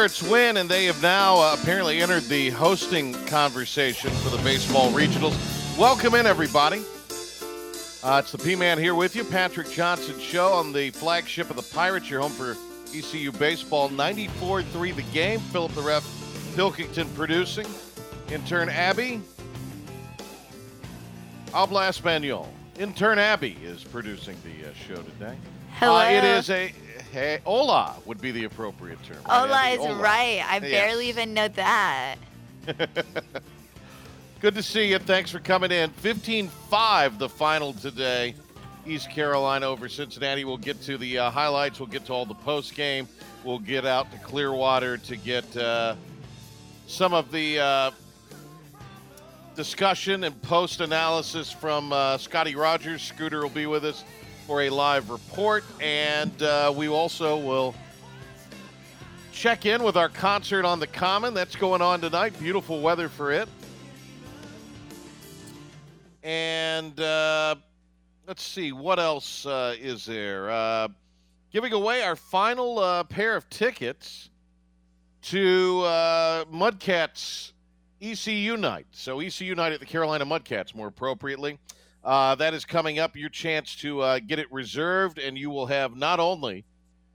Pirates 0.00 0.22
win, 0.22 0.56
and 0.56 0.66
they 0.66 0.86
have 0.86 1.02
now 1.02 1.36
uh, 1.36 1.54
apparently 1.60 2.00
entered 2.00 2.22
the 2.22 2.48
hosting 2.48 3.12
conversation 3.26 4.08
for 4.10 4.30
the 4.34 4.42
baseball 4.42 4.90
regionals. 4.92 5.36
Welcome 5.76 6.14
in, 6.14 6.24
everybody. 6.24 6.82
Uh, 8.02 8.22
it's 8.22 8.32
the 8.32 8.38
P 8.38 8.56
Man 8.56 8.78
here 8.78 8.94
with 8.94 9.14
you, 9.14 9.24
Patrick 9.24 9.68
Johnson 9.68 10.18
Show 10.18 10.54
on 10.54 10.72
the 10.72 10.88
flagship 10.88 11.50
of 11.50 11.56
the 11.56 11.74
Pirates. 11.74 12.08
You're 12.08 12.22
home 12.22 12.32
for 12.32 12.56
ECU 12.96 13.30
baseball, 13.32 13.90
94-3 13.90 14.96
the 14.96 15.02
game. 15.12 15.38
Philip 15.38 15.74
the 15.74 15.82
ref, 15.82 16.02
Pilkington 16.56 17.06
producing. 17.10 17.66
Intern 18.30 18.70
Abby, 18.70 19.20
Habla 21.52 21.88
Espanol. 21.88 22.50
Intern 22.78 23.18
Abby 23.18 23.58
is 23.62 23.84
producing 23.84 24.38
the 24.44 24.70
uh, 24.70 24.72
show 24.72 25.02
today. 25.02 25.36
Hello. 25.78 25.96
Uh, 25.96 26.10
it 26.10 26.24
is 26.24 26.50
a 26.50 26.72
hey, 27.12 27.40
hola 27.44 27.94
would 28.04 28.20
be 28.20 28.30
the 28.30 28.44
appropriate 28.44 29.02
term. 29.04 29.16
right, 29.26 29.46
Hola 29.48 29.68
is 29.70 29.78
Hola. 29.78 30.02
right. 30.02 30.44
I 30.46 30.58
Yes. 30.62 30.70
barely 30.70 31.08
even 31.08 31.34
know 31.34 31.48
that. 31.48 32.16
Good 34.40 34.54
to 34.54 34.62
see 34.62 34.88
you. 34.90 34.98
Thanks 34.98 35.30
for 35.30 35.38
coming 35.38 35.70
in. 35.70 35.90
15-5 35.90 37.18
the 37.18 37.28
final 37.28 37.72
today. 37.72 38.34
East 38.86 39.10
Carolina 39.10 39.66
over 39.66 39.88
Cincinnati. 39.88 40.44
We'll 40.44 40.56
get 40.56 40.80
to 40.82 40.96
the 40.96 41.18
uh, 41.18 41.30
highlights. 41.30 41.78
We'll 41.78 41.88
get 41.88 42.06
to 42.06 42.12
all 42.14 42.24
the 42.24 42.34
post 42.34 42.74
game. 42.74 43.06
We'll 43.44 43.58
get 43.58 43.84
out 43.84 44.10
to 44.12 44.18
Clearwater 44.18 44.96
to 44.98 45.16
get 45.16 45.54
uh, 45.56 45.96
some 46.86 47.12
of 47.12 47.30
the 47.30 47.58
uh, 47.58 47.90
discussion 49.54 50.24
and 50.24 50.40
post 50.42 50.80
analysis 50.80 51.52
from 51.52 51.92
uh, 51.92 52.16
Scotty 52.16 52.54
Rogers. 52.54 53.02
Scooter 53.02 53.42
will 53.42 53.50
be 53.50 53.66
with 53.66 53.84
us 53.84 54.04
for 54.46 54.62
a 54.62 54.70
live 54.70 55.10
report, 55.10 55.64
and 55.80 56.42
uh, 56.42 56.72
we 56.74 56.88
also 56.88 57.36
will 57.36 57.74
check 59.32 59.66
in 59.66 59.82
with 59.82 59.96
our 59.96 60.08
concert 60.08 60.64
on 60.64 60.80
the 60.80 60.86
Common. 60.86 61.34
That's 61.34 61.56
going 61.56 61.82
on 61.82 62.00
tonight. 62.00 62.38
Beautiful 62.38 62.80
weather 62.80 63.08
for 63.08 63.32
it. 63.32 63.48
And 66.22 67.00
uh, 67.00 67.54
let's 68.26 68.42
see, 68.42 68.72
what 68.72 68.98
else 68.98 69.46
uh, 69.46 69.74
is 69.80 70.04
there? 70.04 70.50
Uh, 70.50 70.88
giving 71.52 71.72
away 71.72 72.02
our 72.02 72.16
final 72.16 72.78
uh, 72.78 73.04
pair 73.04 73.34
of 73.36 73.48
tickets 73.48 74.30
to 75.22 75.82
uh, 75.84 76.44
Mudcats 76.46 77.52
ECU 78.00 78.56
night. 78.56 78.86
So 78.92 79.20
ECU 79.20 79.54
night 79.54 79.72
at 79.72 79.80
the 79.80 79.86
Carolina 79.86 80.26
Mudcats, 80.26 80.74
more 80.74 80.88
appropriately. 80.88 81.58
Uh, 82.02 82.34
that 82.34 82.54
is 82.54 82.64
coming 82.64 82.98
up. 82.98 83.14
Your 83.14 83.28
chance 83.28 83.76
to 83.76 84.00
uh, 84.00 84.18
get 84.20 84.38
it 84.38 84.50
reserved, 84.50 85.18
and 85.18 85.36
you 85.36 85.50
will 85.50 85.66
have 85.66 85.96
not 85.96 86.18
only 86.18 86.64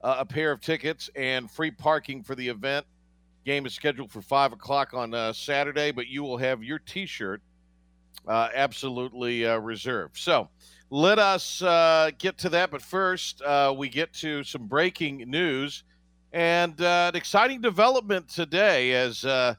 uh, 0.02 0.16
a 0.20 0.24
pair 0.24 0.52
of 0.52 0.60
tickets 0.60 1.10
and 1.16 1.50
free 1.50 1.70
parking 1.70 2.22
for 2.22 2.34
the 2.34 2.48
event. 2.48 2.86
Game 3.44 3.66
is 3.66 3.74
scheduled 3.74 4.10
for 4.10 4.22
five 4.22 4.52
o'clock 4.52 4.94
on 4.94 5.14
uh, 5.14 5.32
Saturday, 5.32 5.90
but 5.90 6.06
you 6.08 6.22
will 6.22 6.36
have 6.36 6.62
your 6.62 6.78
T-shirt 6.78 7.40
uh, 8.26 8.48
absolutely 8.54 9.46
uh, 9.46 9.58
reserved. 9.58 10.18
So 10.18 10.48
let 10.90 11.18
us 11.18 11.62
uh, 11.62 12.10
get 12.18 12.38
to 12.38 12.48
that. 12.50 12.70
But 12.70 12.82
first, 12.82 13.42
uh, 13.42 13.74
we 13.76 13.88
get 13.88 14.12
to 14.14 14.44
some 14.44 14.66
breaking 14.66 15.18
news 15.28 15.84
and 16.32 16.80
uh, 16.80 17.10
an 17.12 17.16
exciting 17.16 17.60
development 17.60 18.28
today 18.28 18.92
as 18.92 19.24
uh, 19.24 19.54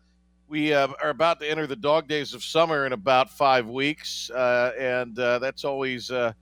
we 0.47 0.73
uh, 0.73 0.87
are 1.01 1.09
about 1.09 1.39
to 1.41 1.49
enter 1.49 1.67
the 1.67 1.75
dog 1.75 2.07
days 2.07 2.33
of 2.33 2.43
summer 2.43 2.85
in 2.85 2.93
about 2.93 3.29
five 3.29 3.67
weeks. 3.67 4.29
Uh, 4.29 4.71
and 4.79 5.17
uh, 5.19 5.39
that's 5.39 5.65
always. 5.65 6.11
Uh, 6.11 6.33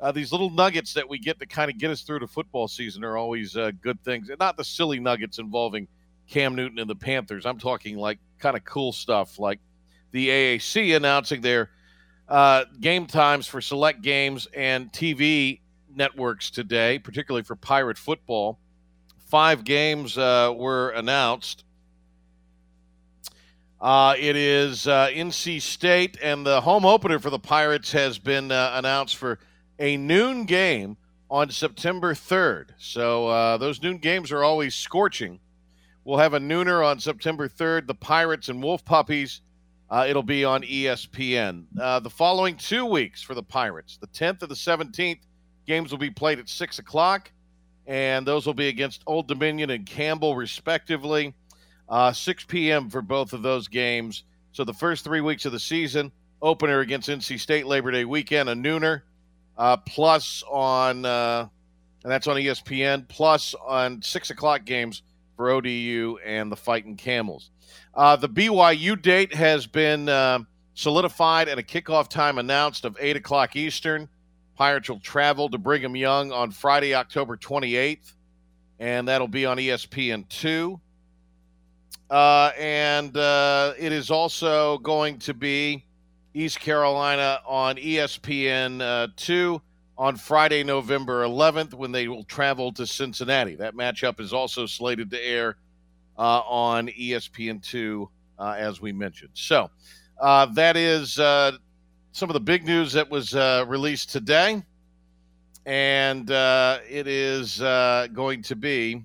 uh, 0.00 0.10
these 0.10 0.32
little 0.32 0.50
nuggets 0.50 0.92
that 0.94 1.08
we 1.08 1.16
get 1.16 1.38
to 1.38 1.46
kind 1.46 1.70
of 1.70 1.78
get 1.78 1.88
us 1.88 2.02
through 2.02 2.18
the 2.18 2.26
football 2.26 2.66
season 2.66 3.04
are 3.04 3.16
always 3.16 3.56
uh, 3.56 3.70
good 3.82 4.02
things. 4.02 4.30
And 4.30 4.38
not 4.40 4.56
the 4.56 4.64
silly 4.64 4.98
nuggets 4.98 5.38
involving 5.38 5.86
Cam 6.28 6.56
Newton 6.56 6.80
and 6.80 6.90
the 6.90 6.96
Panthers. 6.96 7.46
I'm 7.46 7.58
talking 7.58 7.96
like 7.96 8.18
kind 8.40 8.56
of 8.56 8.64
cool 8.64 8.90
stuff 8.92 9.38
like 9.38 9.60
the 10.10 10.28
AAC 10.28 10.96
announcing 10.96 11.40
their 11.40 11.70
game 12.80 13.06
times 13.06 13.46
for 13.46 13.60
select 13.60 14.02
games 14.02 14.48
and 14.56 14.92
TV 14.92 15.60
networks 15.94 16.50
today, 16.50 16.98
particularly 16.98 17.44
for 17.44 17.54
Pirate 17.54 17.96
football. 17.96 18.58
Five 19.28 19.62
games 19.62 20.16
were 20.16 20.90
announced. 20.96 21.62
Uh, 23.82 24.14
it 24.16 24.36
is 24.36 24.86
uh, 24.86 25.08
NC 25.08 25.60
State, 25.60 26.16
and 26.22 26.46
the 26.46 26.60
home 26.60 26.86
opener 26.86 27.18
for 27.18 27.30
the 27.30 27.38
Pirates 27.40 27.90
has 27.90 28.16
been 28.16 28.52
uh, 28.52 28.70
announced 28.74 29.16
for 29.16 29.40
a 29.80 29.96
noon 29.96 30.44
game 30.44 30.96
on 31.28 31.50
September 31.50 32.14
3rd. 32.14 32.68
So 32.78 33.26
uh, 33.26 33.56
those 33.56 33.82
noon 33.82 33.98
games 33.98 34.30
are 34.30 34.44
always 34.44 34.76
scorching. 34.76 35.40
We'll 36.04 36.18
have 36.18 36.32
a 36.32 36.38
nooner 36.38 36.86
on 36.86 37.00
September 37.00 37.48
3rd. 37.48 37.88
The 37.88 37.94
Pirates 37.96 38.48
and 38.48 38.62
Wolf 38.62 38.84
Puppies. 38.84 39.40
Uh, 39.90 40.06
it'll 40.08 40.22
be 40.22 40.44
on 40.44 40.62
ESPN. 40.62 41.64
Uh, 41.78 41.98
the 41.98 42.08
following 42.08 42.56
two 42.56 42.86
weeks 42.86 43.20
for 43.20 43.34
the 43.34 43.42
Pirates, 43.42 43.96
the 43.96 44.06
10th 44.06 44.42
and 44.42 44.50
the 44.50 44.54
17th, 44.54 45.18
games 45.66 45.90
will 45.90 45.98
be 45.98 46.08
played 46.08 46.38
at 46.38 46.48
6 46.48 46.78
o'clock, 46.78 47.32
and 47.88 48.24
those 48.24 48.46
will 48.46 48.54
be 48.54 48.68
against 48.68 49.02
Old 49.08 49.26
Dominion 49.26 49.70
and 49.70 49.84
Campbell, 49.84 50.36
respectively. 50.36 51.34
Uh, 51.88 52.12
6 52.12 52.44
p.m. 52.44 52.88
for 52.88 53.02
both 53.02 53.32
of 53.32 53.42
those 53.42 53.68
games. 53.68 54.24
So 54.52 54.64
the 54.64 54.72
first 54.72 55.04
three 55.04 55.20
weeks 55.20 55.44
of 55.44 55.52
the 55.52 55.58
season, 55.60 56.12
opener 56.40 56.80
against 56.80 57.08
NC 57.08 57.38
State 57.38 57.66
Labor 57.66 57.90
Day 57.90 58.04
weekend, 58.04 58.48
a 58.48 58.54
nooner, 58.54 59.02
uh, 59.56 59.76
plus 59.76 60.42
on, 60.50 61.04
uh, 61.04 61.46
and 62.02 62.12
that's 62.12 62.26
on 62.26 62.36
ESPN, 62.36 63.06
plus 63.08 63.54
on 63.66 64.02
6 64.02 64.30
o'clock 64.30 64.64
games 64.64 65.02
for 65.36 65.50
ODU 65.50 66.18
and 66.24 66.50
the 66.50 66.56
Fighting 66.56 66.96
Camels. 66.96 67.50
Uh, 67.94 68.16
the 68.16 68.28
BYU 68.28 69.00
date 69.00 69.34
has 69.34 69.66
been 69.66 70.08
uh, 70.08 70.40
solidified 70.74 71.48
and 71.48 71.60
a 71.60 71.62
kickoff 71.62 72.08
time 72.08 72.38
announced 72.38 72.84
of 72.84 72.96
8 72.98 73.16
o'clock 73.16 73.56
Eastern. 73.56 74.08
Pirates 74.56 74.88
will 74.88 75.00
travel 75.00 75.48
to 75.48 75.58
Brigham 75.58 75.96
Young 75.96 76.32
on 76.32 76.50
Friday, 76.50 76.94
October 76.94 77.36
28th, 77.36 78.12
and 78.78 79.08
that'll 79.08 79.28
be 79.28 79.46
on 79.46 79.56
ESPN 79.56 80.28
2. 80.28 80.80
Uh, 82.12 82.52
and 82.58 83.16
uh, 83.16 83.72
it 83.78 83.90
is 83.90 84.10
also 84.10 84.76
going 84.78 85.18
to 85.18 85.32
be 85.32 85.82
East 86.34 86.60
Carolina 86.60 87.40
on 87.46 87.76
ESPN 87.76 88.82
uh, 88.82 89.08
2 89.16 89.58
on 89.96 90.16
Friday, 90.16 90.62
November 90.62 91.24
11th, 91.24 91.72
when 91.72 91.90
they 91.90 92.08
will 92.08 92.24
travel 92.24 92.70
to 92.70 92.86
Cincinnati. 92.86 93.54
That 93.54 93.74
matchup 93.74 94.20
is 94.20 94.34
also 94.34 94.66
slated 94.66 95.10
to 95.10 95.26
air 95.26 95.56
uh, 96.18 96.40
on 96.40 96.88
ESPN2, 96.88 98.06
uh, 98.38 98.56
as 98.58 98.78
we 98.82 98.92
mentioned. 98.92 99.30
So 99.32 99.70
that 100.20 100.76
is 100.76 101.14
some 101.14 102.28
of 102.28 102.34
the 102.34 102.40
big 102.40 102.66
news 102.66 102.92
that 102.92 103.10
was 103.10 103.32
released 103.34 104.10
today. 104.10 104.62
And 105.64 106.30
uh, 106.30 106.80
it 106.86 107.06
is 107.06 107.62
uh, 107.62 108.08
going 108.12 108.42
to 108.42 108.56
be 108.56 109.02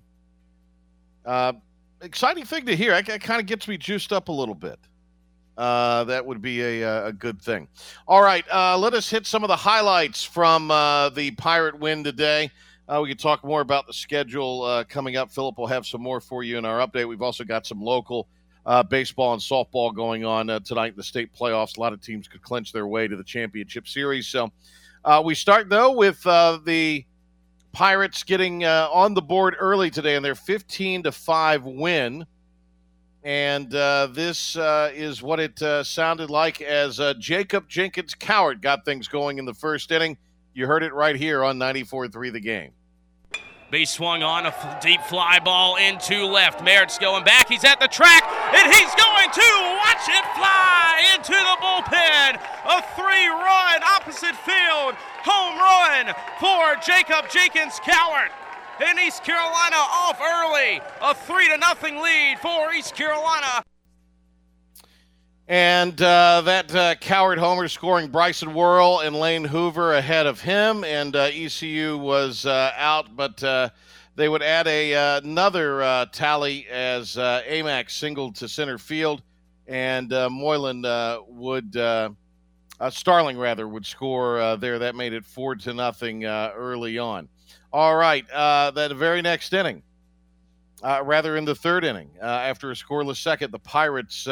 uh, 1.26 1.54
exciting 2.02 2.46
thing 2.46 2.66
to 2.66 2.76
hear. 2.76 2.94
It, 2.94 3.06
kind 3.22 3.40
of 3.40 3.46
gets 3.46 3.68
me 3.68 3.78
juiced 3.78 4.14
up 4.14 4.30
a 4.30 4.32
little 4.32 4.56
bit. 4.56 4.80
Uh, 5.58 6.04
that 6.04 6.26
would 6.26 6.42
be 6.42 6.62
a, 6.62 7.08
a 7.08 7.12
good 7.12 7.42
thing. 7.42 7.68
All 8.08 8.22
right, 8.22 8.46
uh, 8.54 8.78
let 8.78 8.94
us 8.94 9.10
hit 9.10 9.26
some 9.26 9.44
of 9.44 9.48
the 9.48 9.56
highlights 9.56 10.24
from 10.24 10.70
uh, 10.70 11.10
the 11.10 11.32
Pirate 11.32 11.80
win 11.80 12.04
today. 12.04 12.52
Uh, 12.88 13.00
we 13.02 13.10
can 13.10 13.18
talk 13.18 13.44
more 13.44 13.62
about 13.62 13.86
the 13.86 13.94
schedule 13.94 14.64
uh, 14.64 14.84
coming 14.84 15.18
up. 15.18 15.32
Philip 15.32 15.58
will 15.58 15.68
have 15.68 15.86
some 15.86 16.02
more 16.02 16.22
for 16.22 16.44
you 16.44 16.58
in 16.58 16.64
our 16.64 16.86
update. 16.88 17.08
We've 17.08 17.22
also 17.22 17.44
got 17.44 17.66
some 17.66 17.82
local 17.82 18.28
uh, 18.66 18.84
baseball 18.84 19.34
and 19.34 19.42
softball 19.42 19.94
going 19.96 20.26
on 20.26 20.50
uh, 20.50 20.60
tonight 20.60 20.90
in 20.90 20.96
the 20.96 21.04
state 21.04 21.34
playoffs. 21.34 21.78
A 21.78 21.80
lot 21.80 21.94
of 21.94 22.02
teams 22.02 22.28
could 22.28 22.42
clinch 22.42 22.72
their 22.72 22.88
way 22.88 23.08
to 23.08 23.16
the 23.16 23.24
championship 23.24 23.88
series. 23.88 24.28
So 24.28 24.52
uh, 25.04 25.22
we 25.24 25.36
start, 25.36 25.70
though, 25.70 25.94
with 25.94 26.26
uh, 26.28 26.60
the 26.66 27.06
Pirates 27.72 28.24
getting 28.24 28.64
uh, 28.64 28.90
on 28.92 29.14
the 29.14 29.22
board 29.22 29.56
early 29.60 29.90
today 29.90 30.16
in 30.16 30.24
their 30.24 30.36
15 30.36 31.04
to 31.04 31.12
5 31.12 31.64
win. 31.64 32.26
And 33.24 33.74
uh, 33.76 34.08
this 34.12 34.56
uh, 34.56 34.92
is 34.94 35.22
what 35.22 35.40
it 35.40 35.60
sounded 35.86 36.30
like 36.30 36.62
as 36.62 37.02
Jacob 37.20 37.68
Jenkins 37.68 38.16
Cowart 38.16 38.62
got 38.62 38.86
things 38.86 39.08
going 39.08 39.38
in 39.38 39.46
the 39.46 39.54
first 39.54 39.92
inning. 39.92 40.18
You 40.54 40.66
heard 40.66 40.82
it 40.82 40.94
right 40.94 41.16
here 41.16 41.44
on 41.44 41.60
94.3 41.60 42.32
The 42.32 42.40
Game. 42.40 42.72
Base 43.70 43.92
swung 43.92 44.24
on 44.24 44.46
a 44.46 44.48
f- 44.48 44.82
deep 44.82 45.02
fly 45.02 45.40
ball 45.40 45.76
into 45.76 46.26
left. 46.26 46.64
Merritt's 46.64 46.98
going 46.98 47.26
back. 47.26 47.50
He's 47.50 47.66
at 47.66 47.82
the 47.82 47.88
track, 47.90 48.24
and 48.56 48.74
he's 48.74 48.96
going 48.96 49.28
to 49.28 49.50
watch 49.76 50.08
it 50.08 50.24
fly 50.40 51.04
into 51.14 51.36
the 51.36 51.58
bullpen. 51.60 52.40
A 52.64 52.82
three-run 52.96 53.84
opposite 53.84 54.38
field 54.38 54.96
home 55.28 55.58
run 55.60 56.16
for 56.40 56.82
Jacob 56.82 57.30
Jenkins 57.30 57.80
Cowart. 57.80 58.30
And 58.80 59.00
East 59.00 59.24
Carolina 59.24 59.76
off 59.76 60.22
early. 60.22 60.80
A 61.02 61.14
three 61.16 61.50
to 61.50 61.58
nothing 61.58 61.98
lead 61.98 62.38
for 62.40 62.72
East 62.74 62.96
Carolina. 62.96 63.64
And 65.48 66.00
uh, 66.02 66.42
that 66.42 66.76
uh, 66.76 66.96
Cowart 66.96 67.38
homer 67.38 67.68
scoring 67.70 68.10
Bryson 68.10 68.54
Worrell 68.54 69.00
and 69.00 69.16
Lane 69.16 69.46
Hoover 69.46 69.94
ahead 69.94 70.28
of 70.28 70.42
him. 70.42 70.84
And 70.84 71.16
uh, 71.16 71.30
ECU 71.32 71.98
was 71.98 72.46
uh, 72.46 72.72
out, 72.78 73.16
but 73.16 73.42
uh, 73.44 73.70
they 74.16 74.30
would 74.30 74.44
add 74.44 74.68
a, 74.68 74.94
uh, 74.94 75.22
another 75.22 76.06
tally 76.12 76.68
as 76.68 77.16
Amac 77.16 77.90
singled 77.90 78.36
to 78.36 78.48
center 78.48 78.78
field. 78.78 79.24
And 79.68 80.10
Moylan 80.10 80.84
would, 81.30 81.76
Starling 82.90 83.38
rather, 83.38 83.68
would 83.68 83.86
score 83.86 84.58
there. 84.58 84.80
That 84.80 84.96
made 84.96 85.14
it 85.14 85.26
four 85.26 85.56
to 85.56 85.74
nothing 85.74 86.26
early 86.26 86.98
on. 86.98 87.28
All 87.74 87.96
right, 87.96 88.28
that 88.30 88.92
very 88.96 89.22
next 89.22 89.54
inning, 89.54 89.84
rather 90.84 91.38
in 91.38 91.46
the 91.46 91.56
third 91.56 91.84
inning, 91.84 92.10
after 92.22 92.72
a 92.72 92.74
scoreless 92.74 93.18
second, 93.18 93.52
the 93.52 93.60
Pirates 93.60 94.28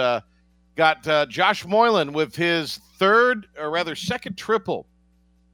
Got 0.76 1.08
uh, 1.08 1.26
Josh 1.28 1.66
Moylan 1.66 2.12
with 2.12 2.36
his 2.36 2.82
third, 3.00 3.48
or 3.58 3.72
rather 3.72 3.96
second 3.96 4.38
triple 4.38 4.86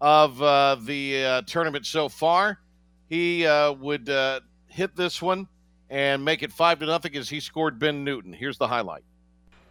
of 0.01 0.41
uh, 0.41 0.77
the 0.81 1.23
uh, 1.23 1.41
tournament 1.43 1.85
so 1.85 2.09
far. 2.09 2.59
He 3.07 3.45
uh, 3.45 3.73
would 3.73 4.09
uh, 4.09 4.39
hit 4.65 4.95
this 4.95 5.21
one 5.21 5.47
and 5.91 6.25
make 6.25 6.41
it 6.41 6.51
five 6.51 6.79
to 6.79 6.87
nothing 6.87 7.15
as 7.15 7.29
he 7.29 7.39
scored 7.39 7.77
Ben 7.77 8.03
Newton. 8.03 8.33
Here's 8.33 8.57
the 8.57 8.67
highlight. 8.67 9.03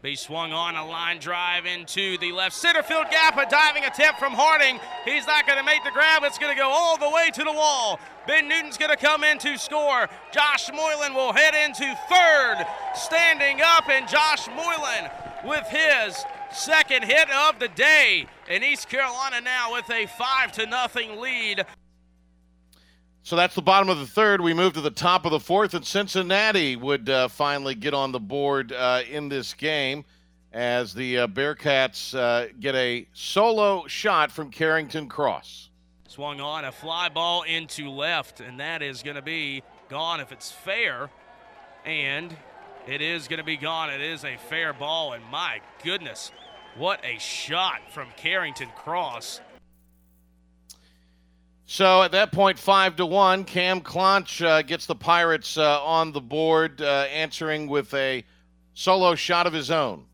He 0.03 0.17
swung 0.17 0.55
on 0.55 0.77
a 0.77 0.87
line 0.87 1.19
drive 1.19 1.67
into 1.67 2.17
the 2.17 2.33
left 2.33 2.57
center 2.57 2.83
field 2.83 3.07
gap. 3.11 3.37
A 3.37 3.49
diving 3.51 3.85
attempt 3.85 4.19
from 4.19 4.33
Harding. 4.33 4.81
He's 5.05 5.27
not 5.27 5.47
going 5.47 5.59
to 5.59 5.65
make 5.65 5.85
the 5.85 5.91
grab. 5.91 6.23
It's 6.25 6.39
going 6.39 6.55
to 6.55 6.59
go 6.59 6.69
all 6.69 6.97
the 6.97 7.11
way 7.11 7.31
to 7.35 7.45
the 7.45 7.53
wall. 7.53 8.01
Ben 8.27 8.49
Newton's 8.49 8.79
going 8.79 8.91
to 8.91 8.97
come 8.97 9.25
in 9.25 9.37
to 9.39 9.59
score. 9.59 10.09
Josh 10.33 10.71
Moylan 10.73 11.13
will 11.13 11.35
head 11.35 11.55
into 11.55 11.85
third, 12.09 12.65
standing 12.95 13.61
up, 13.63 13.91
and 13.91 14.09
Josh 14.09 14.49
Moylan 14.49 15.11
with 15.45 15.67
his 15.67 16.25
second 16.51 17.05
hit 17.05 17.31
of 17.31 17.59
the 17.59 17.69
day. 17.69 18.27
And 18.49 18.65
East 18.65 18.89
Carolina 18.89 19.43
now 19.43 19.75
with 19.75 19.91
a 19.91 20.07
five 20.07 20.53
to 20.53 20.67
nothing 20.67 21.21
lead. 21.21 21.67
So 23.23 23.37
that's 23.37 23.55
the 23.55 23.63
bottom 23.63 23.89
of 23.89 23.99
the 23.99 24.07
third. 24.07 24.41
We 24.41 24.55
move 24.55 24.73
to 24.75 24.81
the 24.81 24.91
top 24.91 25.25
of 25.25 25.31
the 25.31 25.41
fourth, 25.41 25.75
and 25.75 25.85
Cincinnati 25.85 26.75
would 26.75 27.09
uh, 27.09 27.29
finally 27.29 27.75
get 27.75 27.93
on 27.93 28.13
the 28.13 28.21
board 28.21 28.73
uh, 28.73 29.03
in 29.09 29.29
this 29.29 29.53
game 29.55 30.05
as 30.53 30.95
the 30.95 31.19
uh, 31.19 31.27
Bearcats 31.27 32.15
uh, 32.15 32.53
get 32.59 32.75
a 32.75 33.07
solo 33.13 33.87
shot 33.87 34.33
from 34.33 34.51
Carrington 34.51 35.09
Cross. 35.09 35.69
Swung 36.09 36.41
on 36.41 36.65
a 36.65 36.73
fly 36.73 37.09
ball 37.09 37.43
into 37.43 37.89
left, 37.89 38.41
and 38.41 38.59
that 38.59 38.83
is 38.83 39.03
going 39.03 39.17
to 39.17 39.23
be 39.23 39.63
gone 39.89 40.19
if 40.21 40.33
it's 40.33 40.51
fair. 40.51 41.11
And 41.85 42.35
it 42.89 43.01
is 43.01 43.29
going 43.29 43.39
to 43.39 43.45
be 43.45 43.57
gone. 43.57 43.91
It 43.91 44.01
is 44.01 44.25
a 44.25 44.37
fair 44.49 44.73
ball, 44.73 45.13
and 45.13 45.23
my 45.31 45.61
goodness, 45.85 46.33
what 46.77 47.05
a 47.05 47.19
shot 47.19 47.93
from 47.93 48.09
Carrington 48.17 48.71
Cross. 48.77 49.41
So 51.73 52.03
at 52.03 52.11
that 52.11 52.33
point, 52.33 52.59
five 52.59 52.97
to 52.97 53.07
one, 53.07 53.45
Cam 53.45 53.81
Clonch 53.81 54.45
uh, 54.45 54.63
gets 54.63 54.87
the 54.87 54.97
Pirates 54.97 55.57
uh, 55.57 55.81
on 55.85 56.11
the 56.11 56.21
board, 56.21 56.83
uh, 56.83 57.07
answering 57.13 57.69
with 57.69 57.95
a 57.95 58.25
solo 58.75 59.15
shot 59.15 59.47
of 59.47 59.53
his 59.53 59.71
own. 59.71 60.07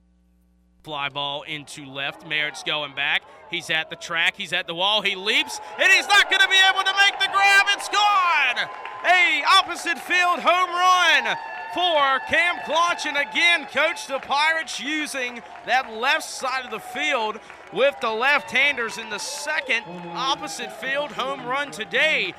Fly 0.82 1.08
ball 1.08 1.44
into 1.44 1.86
left. 1.86 2.26
Merritt's 2.26 2.62
going 2.62 2.94
back. 2.94 3.22
He's 3.50 3.70
at 3.70 3.88
the 3.88 3.96
track. 3.96 4.34
He's 4.36 4.52
at 4.52 4.66
the 4.66 4.74
wall. 4.74 5.00
He 5.00 5.14
leaps, 5.16 5.58
and 5.80 5.90
he's 5.90 6.06
not 6.06 6.28
going 6.28 6.42
to 6.42 6.48
be 6.48 6.60
able 6.70 6.82
to 6.84 6.92
make 6.92 7.18
the 7.20 7.28
grab. 7.32 7.64
It's 7.70 7.88
gone. 7.88 8.68
A 9.06 9.42
opposite 9.58 9.98
field 9.98 10.40
home 10.40 10.68
run 10.68 11.38
for 11.72 12.20
Cam 12.28 12.56
Clonch. 12.66 13.06
And 13.06 13.16
again, 13.16 13.66
coach 13.72 14.06
the 14.08 14.18
Pirates 14.18 14.78
using 14.78 15.40
that 15.64 15.90
left 15.90 16.24
side 16.24 16.66
of 16.66 16.70
the 16.70 16.80
field 16.80 17.40
with 17.72 17.94
the 18.00 18.10
left-handers 18.10 18.98
in 18.98 19.10
the 19.10 19.18
second 19.18 19.84
opposite 20.14 20.72
field 20.72 21.12
home 21.12 21.44
run 21.44 21.70
today. 21.70 22.34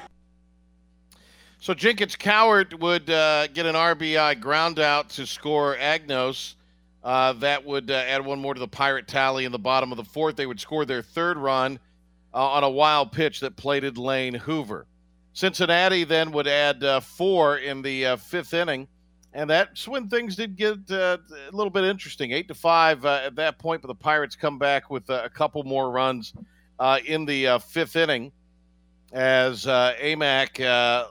So 1.60 1.74
Jenkins 1.74 2.16
Cowart 2.16 2.80
would 2.80 3.10
uh, 3.10 3.48
get 3.48 3.66
an 3.66 3.76
RBI 3.76 4.40
ground 4.40 4.80
out 4.80 5.10
to 5.12 5.26
score 5.26 5.76
Agnos. 5.76 6.56
Uh, 7.04 7.34
that 7.34 7.66
would 7.66 7.90
uh, 7.90 7.96
add 7.96 8.26
one 8.26 8.40
more 8.40 8.54
to 8.54 8.60
the 8.60 8.68
Pirate 8.68 9.08
tally 9.08 9.46
in 9.46 9.52
the 9.52 9.60
bottom 9.60 9.92
of 9.92 9.98
the 9.98 10.04
fourth. 10.04 10.36
They 10.36 10.46
would 10.46 10.60
score 10.60 10.86
their 10.86 11.02
third 11.02 11.38
run 11.38 11.80
uh, 12.34 12.38
on 12.38 12.64
a 12.64 12.70
wild 12.70 13.12
pitch 13.12 13.40
that 13.40 13.56
plated 13.56 13.98
Lane 13.98 14.34
Hoover. 14.34 14.86
Cincinnati 15.34 16.04
then 16.04 16.32
would 16.32 16.48
add 16.48 16.84
uh, 16.84 17.00
four 17.00 17.58
in 17.58 17.82
the 17.82 18.06
uh, 18.06 18.18
fifth 18.18 18.54
inning 18.54 18.88
and 19.38 19.48
that's 19.48 19.88
when 19.88 20.10
things 20.10 20.36
did 20.36 20.56
get 20.56 20.80
uh, 20.90 21.20
a 21.30 21.56
little 21.56 21.70
bit 21.70 21.84
interesting. 21.84 22.32
Eight 22.32 22.48
to 22.48 22.56
five 22.56 23.06
uh, 23.06 23.22
at 23.24 23.36
that 23.36 23.60
point, 23.60 23.84
but 23.84 23.88
the 23.88 23.94
Pirates 23.94 24.36
come 24.36 24.58
back 24.58 24.90
with 24.90 25.08
uh, 25.12 25.22
a 25.24 25.30
couple 25.30 25.64
more 25.64 25.92
runs 25.92 26.34
uh, 26.80 26.98
in 27.06 27.24
the 27.24 27.46
uh, 27.46 27.60
fifth 27.60 27.96
inning 27.96 28.32
as 29.14 29.68
uh, 29.68 29.94
Amac 30.02 31.08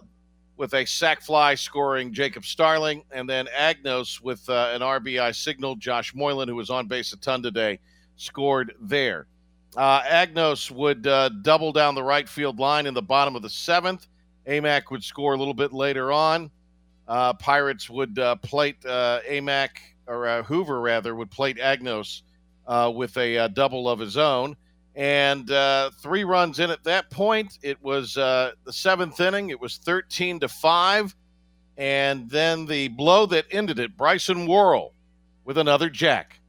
with 0.57 0.75
a 0.75 0.85
sac 0.85 1.21
fly 1.21 1.55
scoring 1.55 2.13
Jacob 2.13 2.45
Starling, 2.45 3.05
and 3.13 3.31
then 3.31 3.47
Agnos 3.57 4.21
with 4.21 4.49
an 4.49 4.81
RBI 4.81 5.33
signal. 5.33 5.77
Josh 5.77 6.13
Moylan, 6.13 6.49
who 6.49 6.57
was 6.57 6.69
on 6.69 6.89
base 6.89 7.13
a 7.13 7.19
ton 7.19 7.45
today, 7.45 7.79
scored 8.17 8.75
there. 8.81 9.29
Agnos 9.77 10.73
would 10.73 11.03
double 11.45 11.71
down 11.71 11.95
the 11.95 12.03
right 12.03 12.29
field 12.29 12.59
line 12.59 12.87
in 12.87 12.95
the 12.95 13.03
bottom 13.03 13.37
of 13.37 13.43
the 13.43 13.51
seventh. 13.51 14.09
Amac 14.49 14.91
would 14.91 15.05
score 15.05 15.35
a 15.35 15.37
little 15.37 15.55
bit 15.55 15.73
later 15.73 16.11
on 16.11 16.51
uh, 17.09 17.33
Pirates 17.35 17.89
would 17.89 18.19
uh, 18.19 18.37
plate 18.37 18.85
uh, 18.85 19.21
Amac 19.29 19.71
or 20.07 20.27
uh, 20.27 20.43
Hoover 20.43 20.81
rather 20.81 21.15
would 21.15 21.31
plate 21.31 21.59
Agnos 21.59 22.23
uh, 22.67 22.93
with 22.95 23.17
a 23.17 23.39
uh, 23.39 23.49
double 23.49 23.89
of 23.89 23.99
his 23.99 24.17
own, 24.17 24.57
and 24.95 25.49
three 26.03 26.25
runs 26.25 26.59
in 26.59 26.71
at 26.71 26.85
that 26.85 27.11
point. 27.11 27.59
It 27.63 27.83
was 27.83 28.15
the 28.15 28.55
seventh 28.71 29.21
inning. 29.21 29.51
It 29.51 29.61
was 29.61 29.77
thirteen 29.79 30.41
to 30.41 30.49
five, 30.49 31.15
and 31.77 32.31
then 32.31 32.67
the 32.67 32.89
blow 32.89 33.27
that 33.27 33.47
ended 33.51 33.79
it. 33.79 33.97
Bryson 33.97 34.47
Worrell 34.47 34.93
with 35.45 35.59
another 35.59 35.91
jack. 35.91 36.41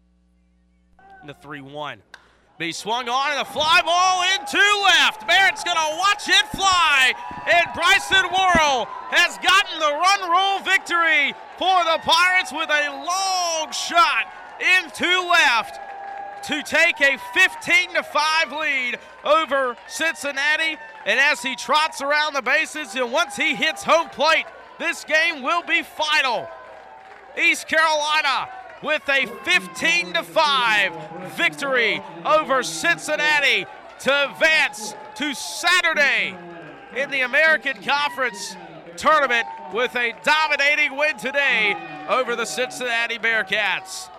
The 1.26 1.34
three-one. 1.34 2.02
Be 2.58 2.72
swung 2.72 3.08
on 3.08 3.32
and 3.34 3.42
a 3.42 3.46
fly 3.46 3.82
ball 3.86 4.24
into 4.34 4.58
left. 4.58 5.28
Barrett's 5.28 5.64
going 5.64 5.78
to 5.78 5.98
watch 5.98 6.28
it 6.28 6.48
fly. 6.48 7.14
And 7.46 7.68
Bryson 7.76 8.26
Worrell 8.34 8.88
has 9.14 9.38
gotten 9.38 9.78
the 9.78 9.94
run 9.94 10.22
rule 10.28 10.60
victory 10.66 11.36
for 11.60 11.84
the 11.84 12.00
Pirates 12.02 12.52
with 12.52 12.68
a 12.70 12.90
long 13.06 13.72
shot 13.72 14.34
into 14.58 15.06
left 15.30 15.80
to 16.48 16.64
take 16.64 17.00
a 17.00 17.20
15 17.36 17.94
to 17.94 18.02
5 18.02 18.52
lead 18.52 18.98
over 19.24 19.78
Cincinnati. 19.88 20.78
And 21.06 21.20
as 21.20 21.44
he 21.44 21.56
trots 21.56 22.02
around 22.02 22.34
the 22.34 22.42
bases, 22.42 22.96
and 22.96 23.12
once 23.12 23.36
he 23.36 23.54
hits 23.54 23.84
home 23.84 24.10
plate, 24.10 24.46
this 24.80 25.04
game 25.04 25.44
will 25.44 25.62
be 25.62 25.84
final. 25.84 26.50
East 27.38 27.68
Carolina 27.68 28.50
with 28.84 29.08
a 29.10 29.26
15 29.44 30.14
to 30.14 30.24
5 30.24 31.36
victory 31.36 32.02
over 32.26 32.64
Cincinnati 32.64 33.66
to 34.00 34.32
advance 34.32 34.94
to 35.16 35.34
Saturday 35.34 36.38
in 36.96 37.10
the 37.10 37.22
American 37.22 37.82
Conference 37.84 38.56
tournament 38.96 39.48
with 39.74 39.96
a 39.96 40.14
dominating 40.24 40.96
win 40.98 41.18
today 41.18 41.76
over 42.10 42.36
the 42.36 42.46
Cincinnati 42.46 43.18
Bearcats. 43.18 44.10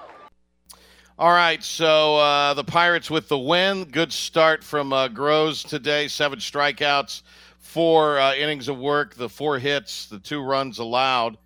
All 1.18 1.32
right, 1.32 1.62
so 1.64 2.16
uh, 2.16 2.54
the 2.54 2.62
Pirates 2.62 3.10
with 3.10 3.28
the 3.28 3.38
win. 3.38 3.84
Good 3.84 4.12
start 4.12 4.62
from 4.62 4.92
uh, 4.92 5.08
Grosz 5.08 5.66
today. 5.66 6.06
Seven 6.06 6.38
strikeouts 6.38 7.22
four 7.68 8.18
uh, 8.18 8.34
innings 8.34 8.66
of 8.68 8.78
work, 8.78 9.14
the 9.14 9.28
four 9.28 9.58
hits, 9.58 10.06
the 10.06 10.18
two 10.18 10.40
runs 10.40 10.78
allowed. 10.78 11.36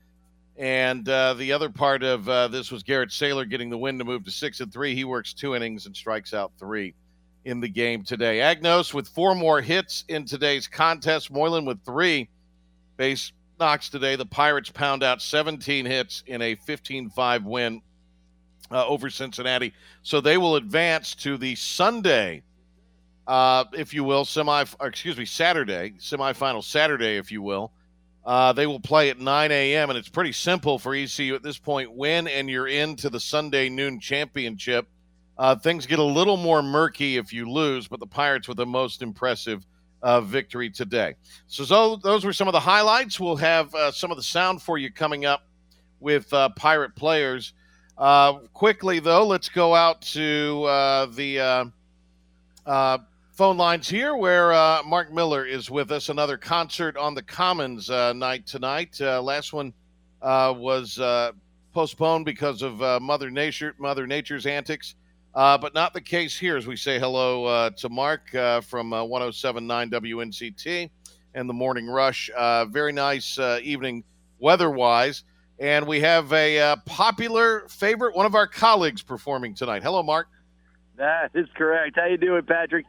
And 0.59 1.09
uh, 1.09 1.35
the 1.35 1.52
other 1.52 1.71
part 1.71 2.02
of 2.02 2.28
uh, 2.28 2.49
this 2.49 2.71
was 2.71 2.82
Garrett 2.82 3.11
Saylor 3.11 3.49
getting 3.49 3.71
the 3.71 3.78
win 3.78 3.99
to 3.99 4.04
move 4.04 4.25
to 4.25 4.30
six 4.30 4.61
and 4.61 4.73
three. 4.73 4.94
He 4.94 5.04
works 5.04 5.32
two 5.32 5.54
innings 5.54 5.87
and 5.87 5.97
strikes 5.97 6.35
out 6.35 6.52
three 6.59 6.94
in 7.44 7.61
the 7.61 7.68
game 7.68 8.04
today. 8.04 8.38
Agnos 8.38 8.94
with 8.94 9.09
four 9.09 9.35
more 9.35 9.61
hits 9.61 10.04
in 10.09 10.25
today's 10.25 10.68
contest. 10.68 11.30
Moylan 11.30 11.64
with 11.64 11.85
three 11.85 12.28
base 12.97 13.32
knocks 13.59 13.88
today. 13.88 14.16
The 14.16 14.26
Pirates 14.26 14.71
pound 14.71 15.02
out 15.02 15.23
17 15.23 15.87
hits 15.87 16.23
in 16.26 16.42
a 16.42 16.54
15 16.54 17.11
5 17.11 17.44
win 17.44 17.80
uh, 18.71 18.87
over 18.87 19.11
Cincinnati. 19.11 19.73
So 20.02 20.21
they 20.21 20.37
will 20.37 20.56
advance 20.56 21.14
to 21.16 21.37
the 21.37 21.54
Sunday, 21.54 22.42
uh, 23.26 23.64
if 23.73 23.94
you 23.94 24.04
will, 24.04 24.25
semi, 24.25 24.64
excuse 24.80 25.16
me, 25.16 25.25
Saturday, 25.25 25.94
semifinal 25.99 26.62
Saturday, 26.62 27.16
if 27.16 27.32
you 27.32 27.42
will. 27.42 27.73
Uh, 28.25 28.52
they 28.52 28.67
will 28.67 28.81
play 28.81 29.11
at 29.11 29.19
9 29.19 29.50
a.m. 29.50 29.91
and 29.91 29.99
it's 29.99 30.09
pretty 30.09 30.33
simple 30.33 30.79
for 30.79 30.95
ECU 30.95 31.35
at 31.35 31.43
this 31.43 31.59
point. 31.59 31.93
Win 31.93 32.29
and 32.29 32.49
you're 32.49 32.69
into 32.69 33.11
the 33.11 33.19
Sunday 33.19 33.69
noon 33.69 33.99
championship. 33.99 34.87
Uh, 35.38 35.57
things 35.57 35.87
get 35.87 35.99
a 35.99 36.05
little 36.05 36.37
more 36.37 36.62
murky 36.62 37.17
if 37.17 37.33
you 37.33 37.50
lose, 37.50 37.88
but 37.88 37.99
the 37.99 38.07
Pirates 38.07 38.47
with 38.47 38.59
the 38.59 38.67
most 38.67 39.02
impressive 39.02 39.67
uh, 40.02 40.21
victory 40.21 40.71
today. 40.71 41.14
So, 41.47 41.64
so, 41.64 41.97
those 41.97 42.25
were 42.25 42.33
some 42.33 42.49
of 42.49 42.52
the 42.52 42.61
highlights. 42.61 43.19
We'll 43.19 43.37
have 43.37 43.75
uh, 43.75 43.91
some 43.93 44.11
of 44.11 44.17
the 44.17 44.23
sound 44.23 44.62
for 44.62 44.79
you 44.79 44.93
coming 44.93 45.25
up 45.25 45.47
with 46.00 46.33
uh, 46.33 46.50
Pirate 46.50 46.95
players. 46.95 47.55
Uh, 47.97 48.35
quickly, 48.52 49.00
though, 49.00 49.26
let's 49.26 49.49
go 49.49 49.75
out 49.75 50.02
to 50.02 51.09
the 51.14 51.73
phone 53.33 53.57
lines 53.57 53.89
here 53.89 54.17
where 54.17 54.51
Mark 54.85 55.12
Miller 55.12 55.45
is 55.45 55.71
with 55.71 55.91
us. 55.91 56.09
Another 56.09 56.37
concert 56.37 56.97
on 56.97 57.15
the 57.15 57.23
Commons 57.23 57.89
night 57.89 58.47
tonight. 58.47 59.01
last 59.01 59.53
one 59.53 59.73
was 60.23 61.01
postponed 61.73 62.25
because 62.25 62.62
of 62.62 63.03
Mother 63.03 63.31
Nature, 63.31 63.75
Mother 63.79 64.07
Nature's 64.07 64.47
antics. 64.47 64.95
Uh, 65.35 65.57
but 65.57 65.73
not 65.73 65.95
the 65.95 66.01
case 66.01 66.39
here 66.39 66.57
as 66.57 66.67
we 66.67 66.77
say 66.77 66.99
hello 66.99 67.47
uh, 67.47 67.71
to 67.71 67.89
Mark 67.89 68.35
uh, 68.35 68.61
from 68.61 68.93
uh, 68.93 69.03
1079 69.03 69.91
WNCT 69.91 70.91
and 71.35 71.49
the 71.49 71.55
Morning 71.55 71.87
Rush. 71.87 72.29
Uh, 72.37 72.67
very 72.67 72.93
nice 72.93 73.39
uh, 73.39 73.59
evening 73.62 74.05
weather 74.39 74.71
wise. 74.71 75.25
And 75.59 75.87
we 75.87 76.01
have 76.01 76.33
a 76.33 76.59
uh, 76.59 76.77
popular 76.85 77.67
favorite, 77.69 78.15
one 78.15 78.27
of 78.27 78.35
our 78.35 78.47
colleagues 78.47 79.03
performing 79.03 79.55
tonight. 79.55 79.83
Hello, 79.83 80.03
Mark. 80.03 80.29
That 81.02 81.32
is 81.35 81.49
correct. 81.56 81.97
How 81.97 82.06
you 82.06 82.16
doing, 82.16 82.44
Patrick? 82.44 82.87